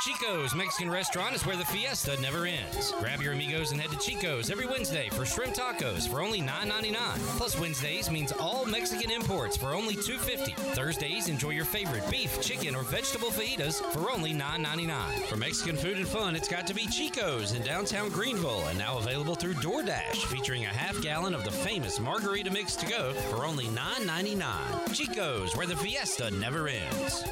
Chico's 0.00 0.54
Mexican 0.54 0.88
restaurant 0.88 1.34
is 1.34 1.44
where 1.44 1.56
the 1.56 1.64
fiesta 1.64 2.16
never 2.20 2.46
ends. 2.46 2.92
Grab 3.00 3.20
your 3.20 3.32
amigos 3.32 3.72
and 3.72 3.80
head 3.80 3.90
to 3.90 3.98
Chico's 3.98 4.48
every 4.48 4.64
Wednesday 4.64 5.08
for 5.08 5.26
shrimp 5.26 5.56
tacos 5.56 6.08
for 6.08 6.20
only 6.20 6.40
$9.99. 6.40 6.94
Plus 7.36 7.58
Wednesdays 7.58 8.08
means 8.08 8.30
all 8.30 8.64
Mexican 8.64 9.10
imports 9.10 9.56
for 9.56 9.74
only 9.74 9.96
$2.50. 9.96 10.54
Thursdays 10.74 11.26
enjoy 11.26 11.50
your 11.50 11.64
favorite 11.64 12.08
beef, 12.08 12.40
chicken, 12.40 12.76
or 12.76 12.84
vegetable 12.84 13.30
fajitas 13.30 13.82
for 13.92 14.12
only 14.12 14.32
$9.99. 14.32 15.22
For 15.26 15.36
Mexican 15.36 15.76
food 15.76 15.96
and 15.96 16.06
fun, 16.06 16.36
it's 16.36 16.48
got 16.48 16.68
to 16.68 16.74
be 16.74 16.86
Chico's 16.86 17.52
in 17.52 17.62
downtown 17.62 18.08
Greenville 18.10 18.68
and 18.68 18.78
now 18.78 18.98
available 18.98 19.34
through 19.34 19.54
DoorDash, 19.54 20.26
featuring 20.26 20.64
a 20.64 20.68
half 20.68 21.00
gallon 21.02 21.34
of 21.34 21.42
the 21.42 21.50
famous 21.50 21.98
margarita 21.98 22.52
mix 22.52 22.76
to 22.76 22.86
go 22.86 23.14
for 23.32 23.44
only 23.44 23.66
$9.99. 23.66 24.94
Chico's, 24.94 25.56
where 25.56 25.66
the 25.66 25.76
fiesta 25.76 26.30
never 26.30 26.68
ends. 26.68 27.24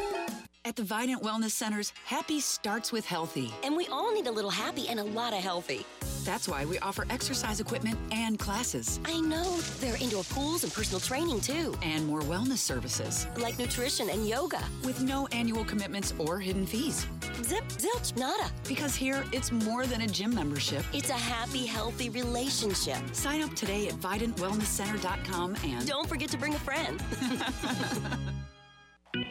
At 0.67 0.75
the 0.75 0.83
Vidant 0.83 1.23
Wellness 1.23 1.53
Centers, 1.53 1.93
happy 2.05 2.41
starts 2.41 2.91
with 2.91 3.07
healthy. 3.07 3.55
And 3.63 3.77
we 3.77 3.87
all 3.87 4.13
need 4.13 4.27
a 4.27 4.33
little 4.33 4.51
happy 4.51 4.89
and 4.89 4.99
a 4.99 5.05
lot 5.05 5.33
of 5.33 5.39
healthy. 5.39 5.87
That's 6.25 6.49
why 6.49 6.65
we 6.65 6.77
offer 6.81 7.07
exercise 7.09 7.61
equipment 7.61 7.97
and 8.11 8.37
classes. 8.37 8.99
I 9.05 9.21
know. 9.21 9.59
There 9.79 9.95
are 9.95 9.97
indoor 9.99 10.25
pools 10.25 10.65
and 10.65 10.73
personal 10.73 10.99
training 10.99 11.41
too. 11.41 11.73
And 11.83 12.05
more 12.05 12.23
wellness 12.23 12.59
services. 12.59 13.29
Like 13.37 13.61
nutrition 13.61 14.11
and 14.11 14.27
yoga. 14.27 14.59
With 14.85 15.01
no 15.01 15.29
annual 15.29 15.65
commitments 15.65 16.13
or 16.19 16.41
hidden 16.41 16.67
fees. 16.67 17.07
Zip, 17.45 17.63
zilch, 17.69 18.17
nada. 18.17 18.51
Because 18.67 18.97
here, 18.97 19.23
it's 19.33 19.53
more 19.53 19.87
than 19.87 20.01
a 20.01 20.09
gym 20.09 20.35
membership. 20.35 20.85
It's 20.93 21.11
a 21.11 21.13
happy, 21.13 21.65
healthy 21.65 22.11
relationship. 22.11 22.99
Sign 23.13 23.41
up 23.41 23.55
today 23.55 23.87
at 23.87 23.95
VidantWellnessCenter.com 23.95 25.59
and 25.63 25.87
Don't 25.87 26.09
forget 26.09 26.29
to 26.31 26.37
bring 26.37 26.57
a 26.57 26.59
friend. 26.59 27.01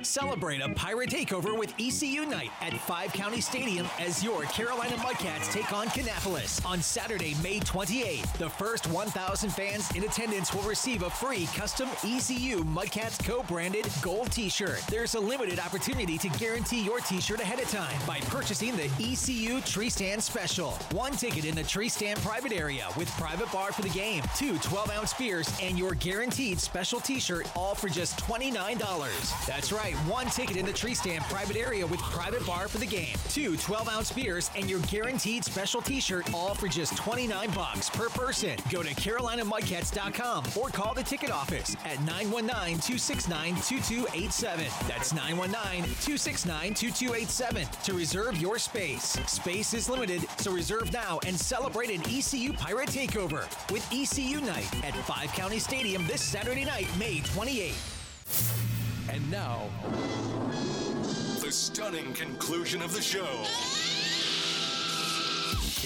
Celebrate 0.01 0.61
a 0.61 0.69
pirate 0.69 1.09
takeover 1.09 1.57
with 1.57 1.73
ECU 1.79 2.25
Night 2.25 2.49
at 2.61 2.73
Five 2.81 3.13
County 3.13 3.41
Stadium 3.41 3.87
as 3.99 4.23
your 4.23 4.43
Carolina 4.43 4.95
Mudcats 4.95 5.51
take 5.51 5.71
on 5.73 5.87
Kannapolis 5.87 6.65
on 6.65 6.81
Saturday, 6.81 7.35
May 7.43 7.59
28th. 7.59 8.37
The 8.37 8.49
first 8.49 8.87
1,000 8.87 9.49
fans 9.49 9.89
in 9.95 10.03
attendance 10.03 10.53
will 10.53 10.63
receive 10.63 11.03
a 11.03 11.09
free 11.09 11.47
custom 11.55 11.89
ECU 12.03 12.63
Mudcats 12.63 13.23
co-branded 13.23 13.87
gold 14.01 14.31
t-shirt. 14.31 14.81
There's 14.89 15.15
a 15.15 15.19
limited 15.19 15.59
opportunity 15.59 16.17
to 16.17 16.29
guarantee 16.29 16.83
your 16.83 16.99
t-shirt 16.99 17.39
ahead 17.39 17.59
of 17.59 17.69
time 17.69 17.99
by 18.07 18.19
purchasing 18.21 18.75
the 18.75 18.89
ECU 18.99 19.61
Tree 19.61 19.89
Stand 19.89 20.23
Special. 20.23 20.71
One 20.91 21.13
ticket 21.13 21.45
in 21.45 21.55
the 21.55 21.63
Tree 21.63 21.89
Stand 21.89 22.19
private 22.19 22.51
area 22.51 22.87
with 22.97 23.09
private 23.11 23.51
bar 23.51 23.71
for 23.71 23.81
the 23.81 23.89
game, 23.89 24.23
two 24.35 24.53
12-ounce 24.55 25.13
beers, 25.13 25.49
and 25.61 25.77
your 25.77 25.93
guaranteed 25.95 26.59
special 26.59 26.99
t-shirt 26.99 27.47
all 27.55 27.75
for 27.75 27.89
just 27.89 28.17
$29. 28.19 28.55
That's 29.45 29.71
right, 29.75 29.93
one 30.07 30.27
ticket 30.27 30.57
in 30.57 30.65
the 30.65 30.73
tree 30.73 30.93
stand 30.93 31.23
private 31.25 31.55
area 31.55 31.85
with 31.85 31.99
private 31.99 32.45
bar 32.45 32.67
for 32.67 32.77
the 32.77 32.85
game. 32.85 33.15
Two 33.29 33.57
12 33.57 33.89
ounce 33.89 34.11
beers 34.11 34.49
and 34.55 34.69
your 34.69 34.79
guaranteed 34.81 35.43
special 35.43 35.81
t 35.81 35.99
shirt, 35.99 36.33
all 36.33 36.53
for 36.53 36.67
just 36.67 36.95
29 36.97 37.51
bucks 37.51 37.89
per 37.89 38.09
person. 38.09 38.57
Go 38.71 38.83
to 38.83 38.89
CarolinaMudcats.com 38.89 40.45
or 40.55 40.69
call 40.69 40.93
the 40.93 41.03
ticket 41.03 41.31
office 41.31 41.75
at 41.85 41.99
919 42.01 42.79
269 42.79 43.55
2287. 43.55 44.65
That's 44.87 45.13
919 45.13 45.83
269 45.83 46.73
2287 46.73 47.67
to 47.83 47.93
reserve 47.93 48.37
your 48.37 48.57
space. 48.57 49.03
Space 49.27 49.73
is 49.73 49.89
limited, 49.89 50.25
so 50.37 50.51
reserve 50.51 50.91
now 50.93 51.19
and 51.25 51.37
celebrate 51.37 51.89
an 51.89 52.01
ECU 52.01 52.53
Pirate 52.53 52.89
Takeover 52.89 53.43
with 53.71 53.85
ECU 53.91 54.41
Night 54.41 54.73
at 54.85 54.95
Five 55.05 55.31
County 55.33 55.59
Stadium 55.59 56.05
this 56.07 56.21
Saturday 56.21 56.65
night, 56.65 56.87
May 56.97 57.19
28th. 57.19 58.84
And 59.11 59.31
now, 59.31 59.61
The 61.41 61.51
stunning 61.51 62.13
conclusion 62.13 62.81
of 62.81 62.93
the 62.93 63.01
show. 63.01 63.27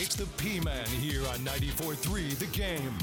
it's 0.02 0.16
the 0.16 0.26
P 0.38 0.60
Man 0.62 0.86
here 0.88 1.22
on 1.28 1.40
94.3 1.40 2.38
The 2.40 2.46
Game. 2.48 2.94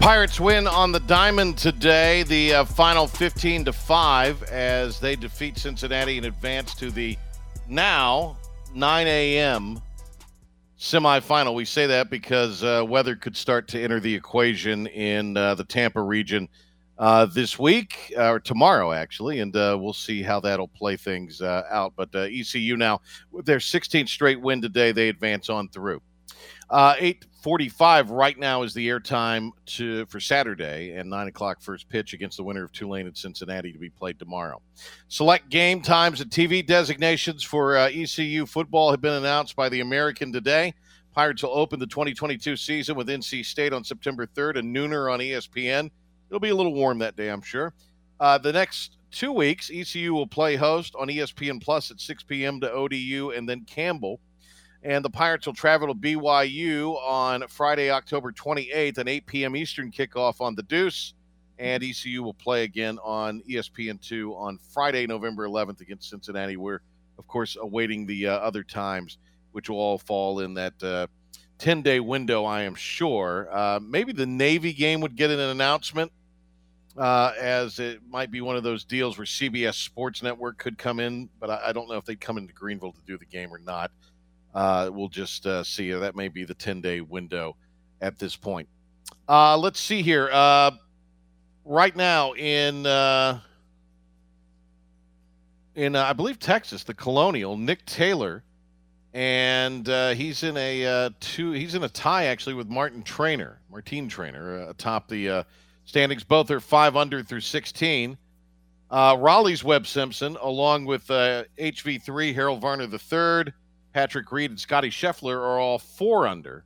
Pirates 0.00 0.40
win 0.40 0.66
on 0.66 0.92
the 0.92 1.00
diamond 1.00 1.58
today. 1.58 2.22
The 2.22 2.54
uh, 2.54 2.64
final 2.64 3.06
15 3.06 3.66
to 3.66 3.72
5 3.72 4.42
as 4.44 5.00
they 5.00 5.16
defeat 5.16 5.58
Cincinnati 5.58 6.16
and 6.16 6.26
advance 6.26 6.74
to 6.76 6.90
the 6.90 7.16
now 7.68 8.36
9 8.74 9.06
a.m. 9.06 9.80
semifinal. 10.78 11.54
We 11.54 11.64
say 11.64 11.86
that 11.86 12.10
because 12.10 12.62
uh, 12.62 12.84
weather 12.86 13.16
could 13.16 13.36
start 13.36 13.68
to 13.68 13.82
enter 13.82 14.00
the 14.00 14.14
equation 14.14 14.86
in 14.86 15.36
uh, 15.36 15.54
the 15.54 15.64
Tampa 15.64 16.00
region 16.00 16.48
uh, 16.98 17.26
this 17.26 17.58
week 17.58 18.12
or 18.16 18.40
tomorrow, 18.40 18.92
actually, 18.92 19.40
and 19.40 19.54
uh, 19.54 19.76
we'll 19.80 19.92
see 19.92 20.22
how 20.22 20.40
that'll 20.40 20.68
play 20.68 20.96
things 20.96 21.40
uh, 21.40 21.62
out. 21.70 21.92
But 21.96 22.08
uh, 22.14 22.28
ECU 22.30 22.76
now, 22.76 23.00
with 23.30 23.46
their 23.46 23.58
16th 23.58 24.08
straight 24.08 24.40
win 24.40 24.60
today, 24.60 24.92
they 24.92 25.08
advance 25.08 25.48
on 25.48 25.68
through. 25.68 26.00
Uh, 26.70 26.94
8:45 26.98 28.10
right 28.10 28.38
now 28.38 28.62
is 28.62 28.74
the 28.74 28.88
airtime 28.88 29.52
to 29.66 30.04
for 30.06 30.20
Saturday, 30.20 30.92
and 30.92 31.08
nine 31.08 31.28
o'clock 31.28 31.62
first 31.62 31.88
pitch 31.88 32.12
against 32.12 32.36
the 32.36 32.42
winner 32.42 32.64
of 32.64 32.72
Tulane 32.72 33.06
and 33.06 33.16
Cincinnati 33.16 33.72
to 33.72 33.78
be 33.78 33.88
played 33.88 34.18
tomorrow. 34.18 34.60
Select 35.08 35.48
game 35.48 35.80
times 35.80 36.20
and 36.20 36.30
TV 36.30 36.64
designations 36.66 37.42
for 37.42 37.76
uh, 37.76 37.88
ECU 37.88 38.44
football 38.44 38.90
have 38.90 39.00
been 39.00 39.14
announced 39.14 39.56
by 39.56 39.68
the 39.68 39.80
American 39.80 40.32
today. 40.32 40.74
Pirates 41.14 41.42
will 41.42 41.56
open 41.56 41.80
the 41.80 41.86
2022 41.86 42.56
season 42.56 42.94
with 42.96 43.08
NC 43.08 43.44
State 43.44 43.72
on 43.72 43.82
September 43.82 44.26
3rd 44.26 44.58
and 44.58 44.76
nooner 44.76 45.12
on 45.12 45.20
ESPN. 45.20 45.90
It'll 46.28 46.38
be 46.38 46.50
a 46.50 46.54
little 46.54 46.74
warm 46.74 46.98
that 46.98 47.16
day, 47.16 47.28
I'm 47.28 47.40
sure. 47.40 47.72
Uh, 48.20 48.36
the 48.36 48.52
next 48.52 48.98
two 49.10 49.32
weeks, 49.32 49.70
ECU 49.72 50.12
will 50.12 50.26
play 50.26 50.56
host 50.56 50.94
on 50.98 51.08
ESPN 51.08 51.62
Plus 51.62 51.90
at 51.90 52.00
6 52.00 52.22
p.m. 52.24 52.60
to 52.60 52.70
ODU 52.70 53.32
and 53.34 53.48
then 53.48 53.64
Campbell. 53.64 54.20
And 54.82 55.04
the 55.04 55.10
Pirates 55.10 55.46
will 55.46 55.54
travel 55.54 55.88
to 55.88 55.94
BYU 55.94 56.96
on 57.02 57.46
Friday, 57.48 57.90
October 57.90 58.32
28th, 58.32 58.98
an 58.98 59.08
8 59.08 59.26
p.m. 59.26 59.56
Eastern 59.56 59.90
kickoff 59.90 60.40
on 60.40 60.54
the 60.54 60.62
Deuce. 60.62 61.14
And 61.58 61.82
ECU 61.82 62.22
will 62.22 62.34
play 62.34 62.62
again 62.62 62.98
on 63.02 63.42
ESPN2 63.48 64.36
on 64.36 64.58
Friday, 64.72 65.06
November 65.08 65.48
11th 65.48 65.80
against 65.80 66.08
Cincinnati. 66.08 66.56
We're, 66.56 66.80
of 67.18 67.26
course, 67.26 67.56
awaiting 67.60 68.06
the 68.06 68.28
uh, 68.28 68.36
other 68.36 68.62
times, 68.62 69.18
which 69.50 69.68
will 69.68 69.78
all 69.78 69.98
fall 69.98 70.38
in 70.38 70.54
that 70.54 70.80
uh, 70.82 71.08
10 71.58 71.82
day 71.82 71.98
window, 71.98 72.44
I 72.44 72.62
am 72.62 72.74
sure. 72.74 73.48
Uh, 73.50 73.80
maybe 73.82 74.12
the 74.12 74.26
Navy 74.26 74.72
game 74.72 75.00
would 75.00 75.16
get 75.16 75.30
an 75.30 75.40
announcement, 75.40 76.12
uh, 76.96 77.32
as 77.40 77.80
it 77.80 78.00
might 78.08 78.30
be 78.30 78.40
one 78.40 78.56
of 78.56 78.62
those 78.62 78.84
deals 78.84 79.18
where 79.18 79.24
CBS 79.24 79.74
Sports 79.74 80.22
Network 80.22 80.58
could 80.58 80.78
come 80.78 81.00
in, 81.00 81.28
but 81.40 81.50
I, 81.50 81.68
I 81.68 81.72
don't 81.72 81.88
know 81.88 81.96
if 81.96 82.04
they'd 82.04 82.20
come 82.20 82.38
into 82.38 82.54
Greenville 82.54 82.92
to 82.92 83.00
do 83.06 83.18
the 83.18 83.26
game 83.26 83.52
or 83.52 83.58
not. 83.58 83.90
Uh, 84.54 84.90
we'll 84.92 85.08
just 85.08 85.46
uh, 85.46 85.62
see. 85.62 85.92
That 85.92 86.16
may 86.16 86.28
be 86.28 86.44
the 86.44 86.54
10 86.54 86.80
day 86.80 87.00
window 87.00 87.56
at 88.00 88.18
this 88.18 88.36
point. 88.36 88.68
Uh, 89.28 89.56
let's 89.56 89.80
see 89.80 90.02
here. 90.02 90.28
Uh, 90.32 90.70
right 91.64 91.94
now 91.94 92.32
in 92.32 92.86
uh, 92.86 93.40
in 95.74 95.94
uh, 95.94 96.04
I 96.04 96.12
believe 96.12 96.38
Texas, 96.38 96.82
the 96.82 96.94
Colonial, 96.94 97.56
Nick 97.56 97.84
Taylor, 97.86 98.42
and 99.14 99.88
uh, 99.88 100.10
he's 100.10 100.42
in 100.42 100.56
a 100.56 100.84
uh, 100.84 101.10
two. 101.20 101.52
He's 101.52 101.74
in 101.74 101.84
a 101.84 101.88
tie 101.88 102.26
actually 102.26 102.54
with 102.54 102.68
Martin 102.68 103.02
Trainer, 103.02 103.60
Martin 103.70 104.08
Trainer, 104.08 104.68
atop 104.68 105.08
the 105.08 105.28
uh, 105.28 105.42
standings. 105.84 106.24
Both 106.24 106.50
are 106.50 106.60
five 106.60 106.96
under 106.96 107.22
through 107.22 107.42
16. 107.42 108.16
Uh, 108.90 109.16
Raleigh's 109.18 109.62
Webb 109.62 109.86
Simpson, 109.86 110.36
along 110.40 110.86
with 110.86 111.10
uh, 111.10 111.44
HV3 111.58 112.34
Harold 112.34 112.62
Varner 112.62 112.84
III, 112.84 113.52
Patrick 113.98 114.30
Reed, 114.30 114.52
and 114.52 114.60
Scottie 114.60 114.90
Scheffler, 114.90 115.38
are 115.38 115.58
all 115.58 115.76
four 115.76 116.28
under. 116.28 116.64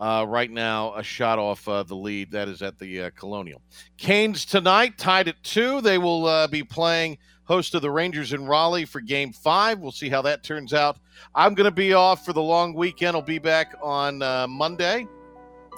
Uh, 0.00 0.26
right 0.26 0.50
now, 0.50 0.92
a 0.96 1.02
shot 1.04 1.38
off 1.38 1.68
uh, 1.68 1.84
the 1.84 1.94
lead. 1.94 2.32
That 2.32 2.48
is 2.48 2.60
at 2.60 2.76
the 2.76 3.02
uh, 3.02 3.10
Colonial. 3.10 3.62
Canes 3.98 4.44
tonight, 4.44 4.98
tied 4.98 5.28
at 5.28 5.40
two. 5.44 5.80
They 5.80 5.96
will 5.96 6.26
uh, 6.26 6.48
be 6.48 6.64
playing 6.64 7.18
host 7.44 7.76
of 7.76 7.82
the 7.82 7.90
Rangers 7.92 8.32
in 8.32 8.46
Raleigh 8.46 8.84
for 8.84 9.00
game 9.00 9.32
five. 9.32 9.78
We'll 9.78 9.92
see 9.92 10.08
how 10.08 10.22
that 10.22 10.42
turns 10.42 10.74
out. 10.74 10.98
I'm 11.36 11.54
going 11.54 11.70
to 11.70 11.70
be 11.70 11.92
off 11.92 12.24
for 12.24 12.32
the 12.32 12.42
long 12.42 12.74
weekend. 12.74 13.16
I'll 13.16 13.22
be 13.22 13.38
back 13.38 13.76
on 13.80 14.20
uh, 14.20 14.48
Monday. 14.48 15.06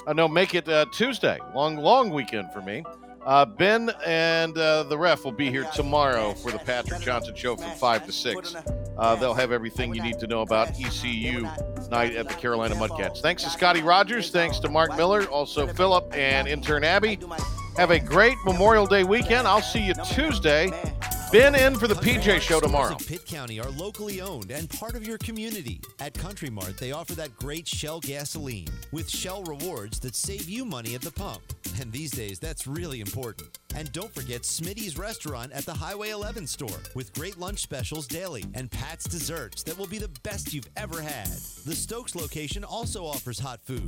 Uh, 0.07 0.15
no, 0.15 0.27
make 0.27 0.55
it 0.55 0.67
uh, 0.71 0.87
Tuesday. 0.91 1.39
Long, 1.55 1.77
long 1.77 2.09
weekend 2.09 2.51
for 2.51 2.63
me. 2.63 2.83
Uh, 3.25 3.45
ben 3.45 3.91
and 4.05 4.59
uh, 4.59 4.83
the 4.85 4.99
ref 4.99 5.25
will 5.25 5.33
be 5.33 5.49
here 5.49 5.65
tomorrow 5.75 6.33
for 6.35 6.51
the 6.51 6.59
Patrick 6.59 7.01
Johnson 7.01 7.35
Show 7.35 7.57
from 7.57 7.71
5 7.71 8.07
to 8.07 8.13
6. 8.13 8.57
Uh, 8.99 9.15
they'll 9.17 9.35
have 9.35 9.53
everything 9.53 9.95
you 9.95 10.03
need 10.03 10.19
to 10.19 10.27
know 10.27 10.41
about 10.41 10.69
ECU 10.71 11.49
night 11.91 12.17
at 12.17 12.29
the 12.29 12.35
Carolina 12.35 12.75
Mudcats. 12.75 13.21
Thanks 13.21 13.45
to 13.45 13.51
Scotty 13.51 13.83
Rogers. 13.83 14.31
Thanks 14.31 14.59
to 14.61 14.69
Mark 14.69 14.97
Miller. 14.97 15.27
Also, 15.29 15.67
Philip 15.69 16.13
and 16.15 16.49
intern 16.49 16.83
Abby. 16.83 17.19
Have 17.77 17.91
a 17.91 17.99
great 17.99 18.37
Memorial 18.45 18.87
Day 18.87 19.03
weekend. 19.03 19.49
I'll 19.49 19.63
see 19.63 19.81
you 19.81 19.95
Tuesday. 20.05 20.71
Ben 21.33 21.55
in 21.55 21.79
for 21.79 21.89
the 21.89 21.95
PJ 21.95 22.41
Show 22.41 22.61
tomorrow. 22.61 22.95
Pitt 23.07 23.25
County 23.25 23.59
are 23.59 23.71
locally 23.71 24.21
owned 24.21 24.51
and 24.51 24.69
part 24.69 24.95
of 24.95 25.07
your 25.07 25.17
community. 25.17 25.81
At 25.99 26.13
Country 26.13 26.51
Mart, 26.51 26.77
they 26.77 26.93
offer 26.93 27.15
that 27.15 27.35
great 27.39 27.67
Shell 27.67 28.01
gasoline 28.01 28.69
with 28.93 29.09
Shell 29.09 29.45
rewards 29.45 29.99
that 30.01 30.15
save 30.15 30.51
you 30.51 30.67
money 30.67 30.95
at 30.95 31.01
the 31.01 31.11
pump. 31.11 31.41
And 31.81 31.91
these 31.91 32.11
days, 32.11 32.39
that's 32.39 32.67
really 32.67 33.01
important. 33.01 33.59
And 33.75 33.91
don't 33.93 34.15
forget 34.15 34.43
Smitty's 34.43 34.99
restaurant 34.99 35.53
at 35.53 35.65
the 35.65 35.73
Highway 35.73 36.11
11 36.11 36.47
store 36.47 36.69
with 36.95 37.15
great 37.15 37.39
lunch 37.39 37.61
specials 37.61 38.07
daily 38.07 38.45
and 38.53 38.71
Pat's 38.71 39.05
desserts 39.05 39.63
that 39.63 39.79
will 39.79 39.87
be 39.87 39.97
the 39.97 40.11
best 40.23 40.53
you've 40.53 40.69
ever 40.77 41.01
had. 41.01 41.29
The 41.65 41.75
Stokes 41.75 42.15
location 42.15 42.63
also 42.65 43.07
offers 43.07 43.39
hot 43.39 43.63
food. 43.65 43.81